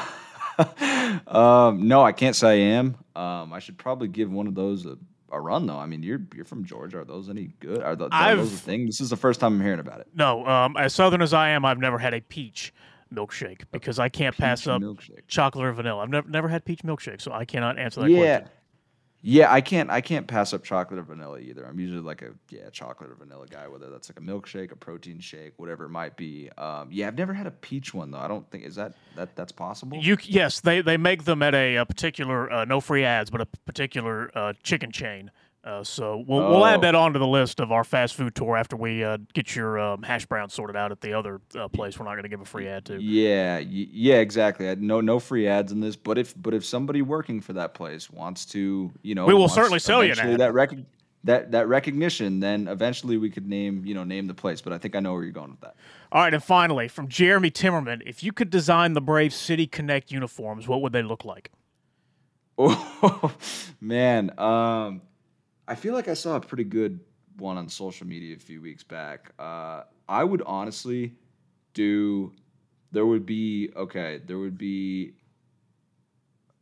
um, 1.28 1.86
no, 1.86 2.02
I 2.02 2.10
can't 2.10 2.34
say 2.34 2.48
I 2.48 2.78
am. 2.78 2.96
Um, 3.14 3.52
I 3.52 3.60
should 3.60 3.78
probably 3.78 4.08
give 4.08 4.28
one 4.28 4.48
of 4.48 4.56
those 4.56 4.86
a, 4.86 4.98
a 5.32 5.40
run 5.40 5.66
though. 5.66 5.78
I 5.78 5.86
mean, 5.86 6.02
you're 6.02 6.20
you're 6.34 6.44
from 6.44 6.64
Georgia. 6.64 6.98
Are 6.98 7.04
those 7.04 7.28
any 7.28 7.54
good? 7.60 7.82
Are, 7.82 7.96
th- 7.96 8.10
are 8.12 8.36
those 8.36 8.52
a 8.52 8.56
thing? 8.56 8.86
This 8.86 9.00
is 9.00 9.10
the 9.10 9.16
first 9.16 9.40
time 9.40 9.54
I'm 9.54 9.60
hearing 9.60 9.80
about 9.80 10.00
it. 10.00 10.08
No, 10.14 10.46
um, 10.46 10.76
as 10.76 10.94
southern 10.94 11.22
as 11.22 11.32
I 11.32 11.50
am, 11.50 11.64
I've 11.64 11.78
never 11.78 11.98
had 11.98 12.14
a 12.14 12.20
peach 12.20 12.72
milkshake 13.12 13.62
because 13.72 13.98
I 13.98 14.08
can't 14.08 14.36
pass 14.36 14.66
up 14.66 14.80
milkshake. 14.80 15.26
chocolate 15.28 15.64
or 15.64 15.72
vanilla. 15.72 16.02
I've 16.02 16.10
never 16.10 16.28
never 16.28 16.48
had 16.48 16.64
peach 16.64 16.82
milkshake, 16.82 17.20
so 17.20 17.32
I 17.32 17.44
cannot 17.44 17.78
answer 17.78 18.00
that 18.00 18.10
yeah. 18.10 18.38
question. 18.40 18.48
Yeah, 19.24 19.52
I 19.52 19.60
can't. 19.60 19.88
I 19.88 20.00
can't 20.00 20.26
pass 20.26 20.52
up 20.52 20.64
chocolate 20.64 20.98
or 20.98 21.04
vanilla 21.04 21.38
either. 21.38 21.64
I'm 21.64 21.78
usually 21.78 22.00
like 22.00 22.22
a 22.22 22.30
yeah 22.50 22.70
chocolate 22.70 23.08
or 23.08 23.14
vanilla 23.14 23.46
guy, 23.48 23.68
whether 23.68 23.88
that's 23.88 24.10
like 24.10 24.18
a 24.18 24.22
milkshake, 24.22 24.72
a 24.72 24.76
protein 24.76 25.20
shake, 25.20 25.52
whatever 25.58 25.84
it 25.84 25.90
might 25.90 26.16
be. 26.16 26.50
Um, 26.58 26.88
yeah, 26.90 27.06
I've 27.06 27.16
never 27.16 27.32
had 27.32 27.46
a 27.46 27.52
peach 27.52 27.94
one 27.94 28.10
though. 28.10 28.18
I 28.18 28.26
don't 28.26 28.50
think 28.50 28.64
is 28.64 28.74
that 28.74 28.94
that 29.14 29.36
that's 29.36 29.52
possible. 29.52 29.98
You 29.98 30.16
yes, 30.24 30.58
they 30.58 30.80
they 30.80 30.96
make 30.96 31.22
them 31.22 31.40
at 31.40 31.54
a, 31.54 31.76
a 31.76 31.86
particular 31.86 32.50
uh, 32.52 32.64
no 32.64 32.80
free 32.80 33.04
ads, 33.04 33.30
but 33.30 33.40
a 33.40 33.46
particular 33.46 34.36
uh, 34.36 34.54
chicken 34.64 34.90
chain 34.90 35.30
Uh, 35.64 35.84
so 35.84 36.24
we'll 36.26 36.48
we'll 36.48 36.66
add 36.66 36.80
that 36.80 36.96
onto 36.96 37.20
the 37.20 37.26
list 37.26 37.60
of 37.60 37.70
our 37.70 37.84
fast 37.84 38.16
food 38.16 38.34
tour 38.34 38.56
after 38.56 38.74
we 38.74 39.04
uh, 39.04 39.16
get 39.32 39.54
your 39.54 39.78
um, 39.78 40.02
hash 40.02 40.26
brown 40.26 40.48
sorted 40.48 40.74
out 40.74 40.90
at 40.90 41.00
the 41.00 41.12
other 41.12 41.40
uh, 41.54 41.68
place. 41.68 41.96
We're 41.96 42.04
not 42.04 42.12
going 42.12 42.24
to 42.24 42.28
give 42.28 42.40
a 42.40 42.44
free 42.44 42.66
ad 42.66 42.84
to. 42.86 43.00
Yeah, 43.00 43.58
yeah, 43.58 44.16
exactly. 44.16 44.74
No, 44.74 45.00
no 45.00 45.20
free 45.20 45.46
ads 45.46 45.70
in 45.70 45.78
this. 45.78 45.94
But 45.94 46.18
if, 46.18 46.34
but 46.40 46.52
if 46.52 46.64
somebody 46.64 47.00
working 47.00 47.40
for 47.40 47.52
that 47.52 47.74
place 47.74 48.10
wants 48.10 48.44
to, 48.46 48.90
you 49.02 49.14
know, 49.14 49.24
We 49.24 49.34
will 49.34 49.48
certainly 49.48 49.78
sell 49.78 50.02
you 50.02 50.14
an 50.18 50.36
that 50.38 50.52
rec- 50.52 50.74
that 51.22 51.52
that 51.52 51.68
recognition. 51.68 52.40
Then 52.40 52.66
eventually 52.66 53.16
we 53.16 53.30
could 53.30 53.46
name, 53.46 53.84
you 53.86 53.94
know, 53.94 54.02
name 54.02 54.26
the 54.26 54.34
place. 54.34 54.60
But 54.60 54.72
I 54.72 54.78
think 54.78 54.96
I 54.96 55.00
know 55.00 55.12
where 55.12 55.22
you're 55.22 55.30
going 55.30 55.50
with 55.52 55.60
that. 55.60 55.76
All 56.10 56.22
right, 56.22 56.34
and 56.34 56.42
finally 56.42 56.88
from 56.88 57.06
Jeremy 57.06 57.52
Timmerman, 57.52 58.02
if 58.04 58.24
you 58.24 58.32
could 58.32 58.50
design 58.50 58.94
the 58.94 59.00
Brave 59.00 59.32
City 59.32 59.68
Connect 59.68 60.10
uniforms, 60.10 60.66
what 60.66 60.82
would 60.82 60.92
they 60.92 61.02
look 61.02 61.24
like? 61.24 61.52
Oh 62.58 63.32
man, 63.80 64.38
um, 64.38 65.02
I 65.66 65.74
feel 65.74 65.94
like 65.94 66.08
I 66.08 66.14
saw 66.14 66.36
a 66.36 66.40
pretty 66.40 66.64
good 66.64 67.00
one 67.38 67.56
on 67.56 67.68
social 67.68 68.06
media 68.06 68.36
a 68.36 68.38
few 68.38 68.60
weeks 68.60 68.82
back. 68.82 69.32
Uh, 69.38 69.82
I 70.08 70.24
would 70.24 70.42
honestly 70.42 71.14
do. 71.74 72.32
There 72.90 73.06
would 73.06 73.24
be 73.24 73.70
okay. 73.76 74.20
There 74.24 74.38
would 74.38 74.58
be 74.58 75.14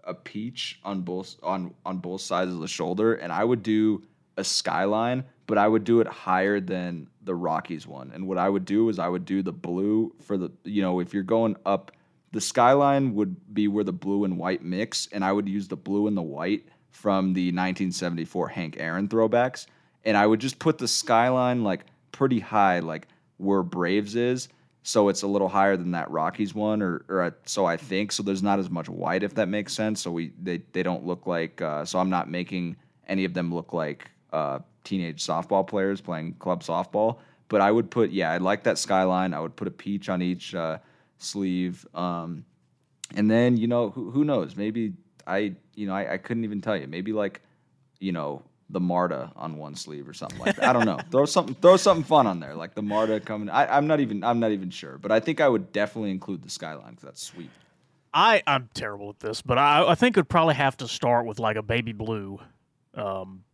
a 0.05 0.15
peach 0.15 0.81
on 0.85 1.01
both 1.03 1.37
on 1.43 1.75
on 1.85 1.99
both 1.99 2.21
sides 2.21 2.53
of 2.53 2.61
the 2.61 2.69
shoulder, 2.69 3.15
and 3.15 3.33
I 3.33 3.45
would 3.45 3.63
do 3.63 4.03
a 4.37 4.45
skyline, 4.45 5.25
but 5.47 5.59
I 5.59 5.67
would 5.67 5.85
do 5.85 6.01
it 6.01 6.07
higher 6.07 6.61
than 6.61 7.09
the 7.23 7.35
Rockies 7.35 7.87
one. 7.87 8.11
And 8.15 8.27
what 8.27 8.39
I 8.39 8.49
would 8.49 8.65
do 8.65 8.89
is 8.89 8.99
I 8.99 9.09
would 9.09 9.25
do 9.25 9.43
the 9.43 9.53
blue 9.53 10.15
for 10.21 10.37
the 10.37 10.51
you 10.65 10.83
know 10.83 11.01
if 11.01 11.13
you're 11.15 11.23
going 11.23 11.57
up, 11.67 11.93
the 12.33 12.41
skyline 12.41 13.15
would 13.15 13.55
be 13.55 13.67
where 13.67 13.85
the 13.85 13.93
blue 13.93 14.25
and 14.25 14.39
white 14.39 14.63
mix, 14.63 15.09
and 15.11 15.25
I 15.25 15.33
would 15.33 15.49
use 15.49 15.69
the 15.69 15.77
blue 15.77 16.07
and 16.07 16.17
the 16.17 16.23
white 16.23 16.67
from 16.91 17.33
the 17.33 17.49
1974 17.49 18.49
Hank 18.49 18.77
Aaron 18.79 19.09
throwbacks, 19.09 19.67
and 20.05 20.17
I 20.17 20.27
would 20.27 20.41
just 20.41 20.59
put 20.59 20.79
the 20.79 20.89
skyline 20.89 21.65
like 21.65 21.85
pretty 22.13 22.41
high, 22.41 22.81
like 22.81 23.09
where 23.39 23.63
Braves 23.63 24.17
is. 24.17 24.49
So 24.83 25.09
it's 25.09 25.23
a 25.23 25.27
little 25.27 25.49
higher 25.49 25.77
than 25.77 25.91
that 25.91 26.11
Rockies 26.11 26.55
one, 26.55 26.81
or, 26.81 27.05
or 27.09 27.37
so 27.45 27.67
I 27.67 27.77
think. 27.77 28.13
So 28.13 28.23
there's 28.23 28.43
not 28.43 28.59
as 28.59 28.71
much 28.71 28.89
white, 28.89 29.23
if 29.23 29.35
that 29.35 29.49
makes 29.49 29.73
sense. 29.75 30.01
So 30.01 30.11
we 30.11 30.33
they 30.43 30.63
they 30.73 30.83
don't 30.83 31.07
look 31.07 31.27
like. 31.27 31.61
Uh, 31.61 31.85
so 31.85 31.99
I'm 31.99 32.11
not 32.11 32.31
making 32.31 32.77
any 33.07 33.25
of 33.25 33.35
them 33.35 33.55
look 33.55 33.73
like 33.73 34.11
uh, 34.33 34.61
teenage 34.85 35.25
softball 35.25 35.67
players 35.67 36.01
playing 36.01 36.35
club 36.35 36.63
softball. 36.63 37.19
But 37.49 37.61
I 37.61 37.71
would 37.71 37.91
put 37.91 38.11
yeah, 38.11 38.31
I 38.31 38.39
like 38.39 38.63
that 38.65 38.79
skyline. 38.79 39.35
I 39.35 39.41
would 39.41 39.55
put 39.55 39.69
a 39.69 39.71
peach 39.71 40.09
on 40.09 40.23
each 40.23 40.55
uh, 40.55 40.79
sleeve, 41.19 41.87
um, 41.95 42.45
and 43.15 43.31
then 43.31 43.57
you 43.57 43.67
know 43.67 43.91
who, 43.91 44.11
who 44.11 44.25
knows? 44.25 44.57
Maybe 44.57 44.95
I 45.31 45.53
you 45.75 45.87
know 45.87 45.95
I, 45.95 46.15
I 46.15 46.17
couldn't 46.19 46.45
even 46.45 46.61
tell 46.61 46.77
you. 46.77 46.87
Maybe 46.87 47.13
like 47.13 47.41
you 47.99 48.13
know 48.13 48.43
the 48.69 48.81
Marta 48.81 49.33
on 49.37 49.57
one 49.57 49.75
sleeve 49.75 50.09
or 50.09 50.15
something 50.15 50.39
like 50.39 50.57
that. 50.57 50.65
I 50.65 50.73
don't 50.73 50.87
know. 50.87 50.99
throw 51.11 51.25
something 51.25 51.55
throw 51.57 51.77
something 51.77 52.05
fun 52.05 52.27
on 52.27 52.41
there, 52.41 52.55
like 52.55 52.75
the 52.75 52.83
Marta 52.83 53.21
coming. 53.21 53.49
I, 53.51 53.77
I'm 53.77 53.87
not 53.87 54.01
even 54.01 54.25
I'm 54.25 54.41
not 54.41 54.53
even 54.53 54.71
sure, 54.71 54.99
but 54.99 55.13
I 55.13 55.21
think 55.21 55.41
I 55.41 55.49
would 55.49 55.73
definitely 55.73 56.11
include 56.11 56.43
the 56.43 56.51
skyline 56.51 56.91
because 56.91 57.05
that's 57.05 57.23
sweet. 57.23 57.51
I 58.13 58.43
I'm 58.47 58.69
terrible 58.75 59.11
at 59.11 59.21
this, 59.21 59.43
but 59.43 59.59
I 59.59 59.87
I 59.87 59.95
think 59.95 60.17
would 60.17 60.29
probably 60.29 60.55
have 60.55 60.77
to 60.79 60.89
start 60.89 61.27
with 61.27 61.39
like 61.39 61.57
a 61.57 61.63
baby 61.63 61.93
blue 61.93 62.41
um, 62.95 63.45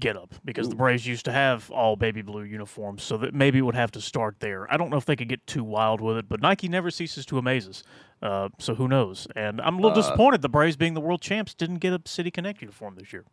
get 0.00 0.16
up 0.16 0.34
because 0.44 0.68
the 0.68 0.74
Braves 0.74 1.06
used 1.06 1.24
to 1.26 1.32
have 1.32 1.70
all 1.70 1.94
baby 1.96 2.20
blue 2.22 2.42
uniforms, 2.42 3.02
so 3.02 3.16
that 3.18 3.32
maybe 3.34 3.58
it 3.58 3.62
would 3.62 3.74
have 3.76 3.92
to 3.92 4.00
start 4.00 4.36
there. 4.40 4.72
I 4.72 4.76
don't 4.76 4.90
know 4.90 4.96
if 4.96 5.04
they 5.04 5.16
could 5.16 5.28
get 5.28 5.46
too 5.46 5.62
wild 5.62 6.00
with 6.00 6.16
it, 6.16 6.28
but 6.28 6.40
Nike 6.40 6.68
never 6.68 6.90
ceases 6.90 7.24
to 7.26 7.38
amaze 7.38 7.68
us. 7.68 7.82
Uh, 8.20 8.48
so 8.58 8.74
who 8.74 8.88
knows? 8.88 9.28
And 9.36 9.60
I'm 9.60 9.74
a 9.74 9.80
little 9.80 9.92
Uh, 9.92 10.02
disappointed 10.02 10.42
the 10.42 10.48
Braves, 10.48 10.76
being 10.76 10.94
the 10.94 11.00
world 11.00 11.20
champs, 11.20 11.54
didn't 11.54 11.78
get 11.78 11.92
a 11.92 12.00
City 12.06 12.30
Connect 12.30 12.60
uniform 12.60 12.96
this 12.96 13.12
year. 13.12 13.24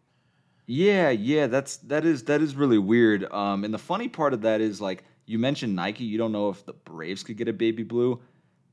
Yeah, 0.67 1.09
yeah, 1.09 1.47
that's 1.47 1.77
that 1.77 2.05
is 2.05 2.23
that 2.23 2.41
is 2.41 2.55
really 2.55 2.77
weird. 2.77 3.31
Um, 3.33 3.63
and 3.63 3.73
the 3.73 3.79
funny 3.79 4.07
part 4.07 4.33
of 4.33 4.41
that 4.41 4.61
is 4.61 4.79
like 4.79 5.03
you 5.25 5.39
mentioned 5.39 5.75
Nike. 5.75 6.03
You 6.03 6.17
don't 6.17 6.31
know 6.31 6.49
if 6.49 6.65
the 6.65 6.73
Braves 6.73 7.23
could 7.23 7.37
get 7.37 7.47
a 7.47 7.53
baby 7.53 7.83
blue. 7.83 8.21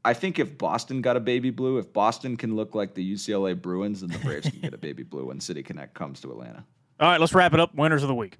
I 0.05 0.15
think 0.15 0.39
if 0.39 0.57
Boston 0.57 1.03
got 1.03 1.17
a 1.17 1.21
baby 1.21 1.51
blue, 1.51 1.79
if 1.79 1.93
Boston 1.93 2.37
can 2.37 2.55
look 2.55 2.75
like 2.75 2.95
the 2.95 3.15
UCLA 3.15 3.61
Bruins, 3.61 4.01
then 4.03 4.11
the 4.11 4.19
Braves 4.19 4.49
can 4.49 4.61
get 4.61 4.73
a 4.75 4.79
baby 4.79 5.03
blue 5.03 5.27
when 5.27 5.41
City 5.41 5.63
Connect 5.63 5.95
comes 5.95 6.21
to 6.21 6.31
Atlanta. 6.31 6.65
All 7.01 7.09
right, 7.09 7.21
let's 7.21 7.33
wrap 7.33 7.55
it 7.55 7.61
up. 7.61 7.75
Winners 7.75 8.03
of 8.03 8.09
the 8.09 8.15
week. 8.15 8.39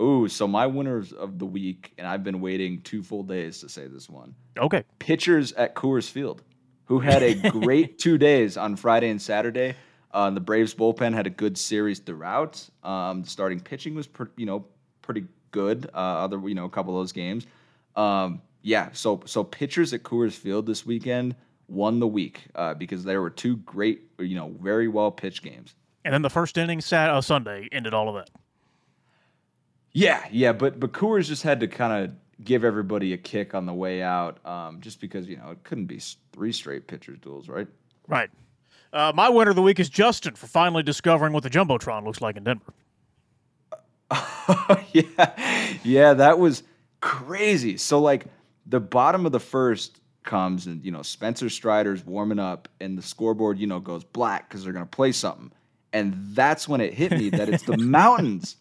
Ooh, 0.00 0.28
so 0.28 0.48
my 0.48 0.66
winners 0.66 1.12
of 1.12 1.38
the 1.38 1.46
week, 1.46 1.92
and 1.96 2.06
I've 2.06 2.24
been 2.24 2.40
waiting 2.40 2.82
two 2.82 3.02
full 3.02 3.22
days 3.22 3.60
to 3.60 3.68
say 3.68 3.86
this 3.86 4.10
one. 4.10 4.34
Okay. 4.58 4.84
Pitchers 4.98 5.52
at 5.52 5.74
Coors 5.74 6.10
Field, 6.10 6.42
who 6.86 6.98
had 6.98 7.22
a 7.22 7.34
great 7.50 7.98
two 7.98 8.18
days 8.18 8.56
on 8.56 8.76
Friday 8.76 9.08
and 9.10 9.22
Saturday. 9.22 9.74
Uh, 10.10 10.30
the 10.30 10.40
Braves 10.40 10.74
bullpen 10.74 11.14
had 11.14 11.26
a 11.26 11.30
good 11.30 11.56
series 11.56 12.00
throughout. 12.00 12.68
Um, 12.82 13.22
the 13.22 13.28
starting 13.28 13.60
pitching 13.60 13.94
was, 13.94 14.06
pre- 14.06 14.26
you 14.36 14.46
know, 14.46 14.66
pretty 15.02 15.24
good. 15.50 15.88
Uh, 15.94 15.98
other, 15.98 16.40
you 16.48 16.54
know, 16.54 16.64
a 16.64 16.70
couple 16.70 16.96
of 16.96 17.02
those 17.02 17.12
games. 17.12 17.46
Um, 17.94 18.42
yeah, 18.62 18.88
so 18.92 19.22
so 19.24 19.44
pitchers 19.44 19.92
at 19.92 20.02
Coors 20.02 20.32
Field 20.32 20.66
this 20.66 20.84
weekend 20.84 21.36
won 21.68 22.00
the 22.00 22.06
week 22.06 22.44
uh, 22.54 22.74
because 22.74 23.04
there 23.04 23.22
were 23.22 23.30
two 23.30 23.58
great, 23.58 24.10
you 24.18 24.34
know, 24.34 24.54
very 24.60 24.88
well 24.88 25.12
pitched 25.12 25.42
games. 25.42 25.74
And 26.06 26.14
then 26.14 26.22
the 26.22 26.30
first 26.30 26.56
inning 26.56 26.80
sat, 26.80 27.10
uh, 27.10 27.20
Sunday 27.20 27.68
ended 27.72 27.92
all 27.92 28.08
of 28.08 28.14
that. 28.14 28.30
Yeah, 29.90 30.24
yeah, 30.30 30.52
but 30.52 30.78
but 30.78 30.92
Coors 30.92 31.26
just 31.26 31.42
had 31.42 31.58
to 31.58 31.66
kind 31.66 32.04
of 32.04 32.44
give 32.44 32.62
everybody 32.62 33.12
a 33.12 33.16
kick 33.16 33.54
on 33.54 33.66
the 33.66 33.74
way 33.74 34.02
out, 34.02 34.38
um, 34.46 34.80
just 34.80 35.00
because 35.00 35.26
you 35.26 35.36
know 35.36 35.50
it 35.50 35.64
couldn't 35.64 35.86
be 35.86 36.00
three 36.32 36.52
straight 36.52 36.86
pitchers 36.86 37.18
duels, 37.18 37.48
right? 37.48 37.66
Right. 38.06 38.30
Uh, 38.92 39.10
my 39.16 39.28
winner 39.28 39.50
of 39.50 39.56
the 39.56 39.62
week 39.62 39.80
is 39.80 39.88
Justin 39.88 40.36
for 40.36 40.46
finally 40.46 40.84
discovering 40.84 41.32
what 41.32 41.42
the 41.42 41.50
jumbotron 41.50 42.04
looks 42.04 42.20
like 42.20 42.36
in 42.36 42.44
Denver. 42.44 42.72
yeah, 44.92 45.74
yeah, 45.82 46.14
that 46.14 46.38
was 46.38 46.62
crazy. 47.00 47.78
So 47.78 47.98
like 47.98 48.26
the 48.64 48.78
bottom 48.78 49.26
of 49.26 49.32
the 49.32 49.40
first 49.40 50.00
comes 50.22 50.68
and 50.68 50.84
you 50.84 50.92
know 50.92 51.02
Spencer 51.02 51.50
Strider's 51.50 52.06
warming 52.06 52.38
up 52.38 52.68
and 52.80 52.96
the 52.96 53.02
scoreboard 53.02 53.58
you 53.58 53.66
know 53.66 53.80
goes 53.80 54.04
black 54.04 54.48
because 54.48 54.62
they're 54.62 54.72
gonna 54.72 54.86
play 54.86 55.10
something, 55.10 55.50
and 55.96 56.14
that's 56.34 56.68
when 56.68 56.82
it 56.82 56.92
hit 56.92 57.12
me 57.12 57.30
that 57.30 57.48
it's 57.48 57.62
the 57.62 57.78
mountains. 57.98 58.56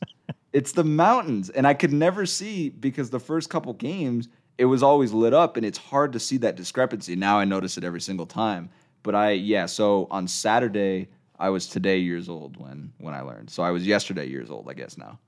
It's 0.53 0.71
the 0.71 0.86
mountains, 0.86 1.49
and 1.49 1.67
I 1.67 1.73
could 1.73 1.91
never 1.91 2.25
see 2.25 2.69
because 2.69 3.09
the 3.09 3.19
first 3.19 3.49
couple 3.49 3.73
games 3.73 4.29
it 4.57 4.65
was 4.65 4.81
always 4.81 5.11
lit 5.11 5.33
up, 5.33 5.57
and 5.57 5.65
it's 5.65 5.77
hard 5.77 6.13
to 6.13 6.19
see 6.19 6.38
that 6.38 6.55
discrepancy. 6.55 7.13
Now 7.17 7.38
I 7.38 7.43
notice 7.43 7.77
it 7.77 7.83
every 7.83 7.99
single 7.99 8.25
time. 8.25 8.69
But 9.03 9.15
I 9.15 9.31
yeah, 9.31 9.65
so 9.65 10.07
on 10.09 10.29
Saturday 10.29 11.09
I 11.38 11.49
was 11.49 11.67
today 11.67 11.97
years 11.97 12.29
old 12.29 12.55
when 12.55 12.93
when 12.99 13.13
I 13.13 13.19
learned. 13.19 13.49
So 13.49 13.63
I 13.63 13.71
was 13.71 13.86
yesterday 13.86 14.27
years 14.29 14.49
old, 14.49 14.69
I 14.69 14.73
guess 14.73 14.97
now. 14.97 15.19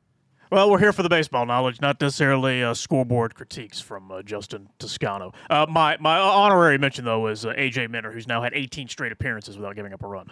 Well, 0.50 0.72
we're 0.72 0.80
here 0.80 0.94
for 0.94 1.04
the 1.04 1.10
baseball 1.10 1.46
knowledge, 1.46 1.82
not 1.82 2.00
necessarily 2.00 2.64
uh, 2.64 2.74
scoreboard 2.74 3.36
critiques 3.36 3.82
from 3.82 4.10
uh, 4.10 4.22
Justin 4.22 4.70
Toscano. 4.80 5.34
Uh, 5.50 5.66
my 5.70 5.98
my 6.00 6.18
honorary 6.18 6.78
mention 6.78 7.04
though 7.04 7.28
is 7.28 7.46
uh, 7.46 7.50
AJ 7.50 7.90
Minter, 7.90 8.14
who's 8.14 8.30
now 8.30 8.42
had 8.42 8.54
18 8.54 8.88
straight 8.88 9.12
appearances 9.12 9.58
without 9.58 9.76
giving 9.76 9.92
up 9.92 10.04
a 10.04 10.08
run. 10.08 10.32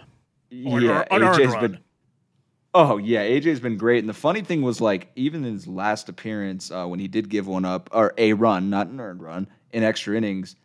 Or- 0.66 0.80
yeah, 0.80 1.04
AJ's 1.10 1.56
been. 1.56 1.78
Oh 2.74 2.98
yeah, 2.98 3.24
AJ's 3.24 3.60
been 3.60 3.78
great, 3.78 4.00
and 4.00 4.08
the 4.08 4.14
funny 4.14 4.42
thing 4.42 4.60
was 4.60 4.80
like 4.80 5.10
even 5.16 5.44
in 5.44 5.54
his 5.54 5.66
last 5.66 6.08
appearance 6.10 6.70
uh, 6.70 6.86
when 6.86 7.00
he 7.00 7.08
did 7.08 7.30
give 7.30 7.46
one 7.46 7.64
up 7.64 7.88
or 7.92 8.12
a 8.18 8.34
run, 8.34 8.68
not 8.68 8.88
an 8.88 9.00
earned 9.00 9.22
run, 9.22 9.48
in 9.72 9.82
extra 9.82 10.14
innings, 10.16 10.56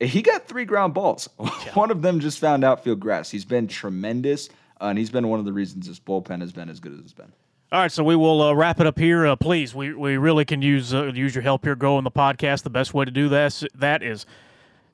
he 0.00 0.22
got 0.22 0.46
three 0.46 0.64
ground 0.64 0.94
balls. 0.94 1.28
one 1.74 1.90
of 1.90 2.02
them 2.02 2.20
just 2.20 2.38
found 2.38 2.64
outfield 2.64 3.00
grass. 3.00 3.30
He's 3.30 3.44
been 3.44 3.66
tremendous, 3.66 4.48
uh, 4.80 4.86
and 4.86 4.98
he's 4.98 5.10
been 5.10 5.28
one 5.28 5.40
of 5.40 5.46
the 5.46 5.52
reasons 5.52 5.88
this 5.88 5.98
bullpen 5.98 6.40
has 6.40 6.52
been 6.52 6.68
as 6.68 6.78
good 6.80 6.92
as 6.92 7.00
it's 7.00 7.12
been. 7.12 7.32
All 7.70 7.80
right, 7.80 7.92
so 7.92 8.02
we 8.02 8.16
will 8.16 8.40
uh, 8.40 8.54
wrap 8.54 8.80
it 8.80 8.86
up 8.86 8.98
here. 8.98 9.26
Uh, 9.26 9.36
please, 9.36 9.74
we, 9.74 9.92
we 9.92 10.16
really 10.16 10.44
can 10.46 10.62
use 10.62 10.94
uh, 10.94 11.06
use 11.06 11.34
your 11.34 11.42
help 11.42 11.64
here 11.64 11.74
growing 11.74 12.04
the 12.04 12.10
podcast. 12.10 12.62
The 12.62 12.70
best 12.70 12.94
way 12.94 13.04
to 13.04 13.10
do 13.10 13.28
this 13.28 13.62
that 13.74 14.02
is 14.02 14.24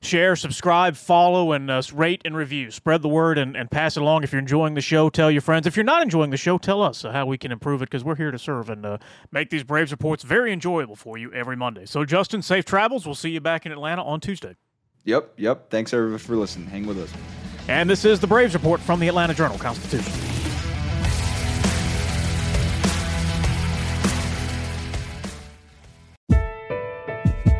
share, 0.05 0.35
subscribe, 0.35 0.95
follow, 0.95 1.51
and 1.51 1.69
uh, 1.69 1.81
rate 1.93 2.21
and 2.23 2.35
review. 2.35 2.71
Spread 2.71 3.01
the 3.01 3.09
word 3.09 3.37
and, 3.37 3.57
and 3.57 3.69
pass 3.69 3.97
it 3.97 4.01
along. 4.01 4.23
If 4.23 4.31
you're 4.31 4.39
enjoying 4.39 4.75
the 4.75 4.81
show, 4.81 5.09
tell 5.09 5.29
your 5.29 5.41
friends. 5.41 5.67
If 5.67 5.75
you're 5.75 5.83
not 5.83 6.01
enjoying 6.01 6.29
the 6.29 6.37
show, 6.37 6.57
tell 6.57 6.81
us 6.81 7.03
uh, 7.03 7.11
how 7.11 7.25
we 7.25 7.37
can 7.37 7.51
improve 7.51 7.81
it 7.81 7.89
because 7.89 8.03
we're 8.03 8.15
here 8.15 8.31
to 8.31 8.39
serve 8.39 8.69
and 8.69 8.85
uh, 8.85 8.97
make 9.31 9.49
these 9.49 9.63
Braves 9.63 9.91
reports 9.91 10.23
very 10.23 10.53
enjoyable 10.53 10.95
for 10.95 11.17
you 11.17 11.33
every 11.33 11.55
Monday. 11.55 11.85
So, 11.85 12.05
Justin, 12.05 12.41
safe 12.41 12.63
travels. 12.63 13.05
We'll 13.05 13.15
see 13.15 13.31
you 13.31 13.41
back 13.41 13.65
in 13.65 13.71
Atlanta 13.71 14.03
on 14.03 14.19
Tuesday. 14.21 14.55
Yep, 15.03 15.33
yep. 15.37 15.69
Thanks 15.69 15.93
everybody 15.93 16.23
for 16.23 16.35
listening. 16.35 16.67
Hang 16.67 16.87
with 16.87 16.99
us. 16.99 17.11
And 17.67 17.89
this 17.89 18.05
is 18.05 18.19
the 18.19 18.27
Braves 18.27 18.53
Report 18.53 18.79
from 18.79 18.99
the 18.99 19.07
Atlanta 19.07 19.33
Journal 19.33 19.57
Constitution. 19.57 20.13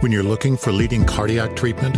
When 0.02 0.12
you're 0.12 0.22
looking 0.22 0.56
for 0.56 0.72
leading 0.72 1.04
cardiac 1.04 1.56
treatment, 1.56 1.98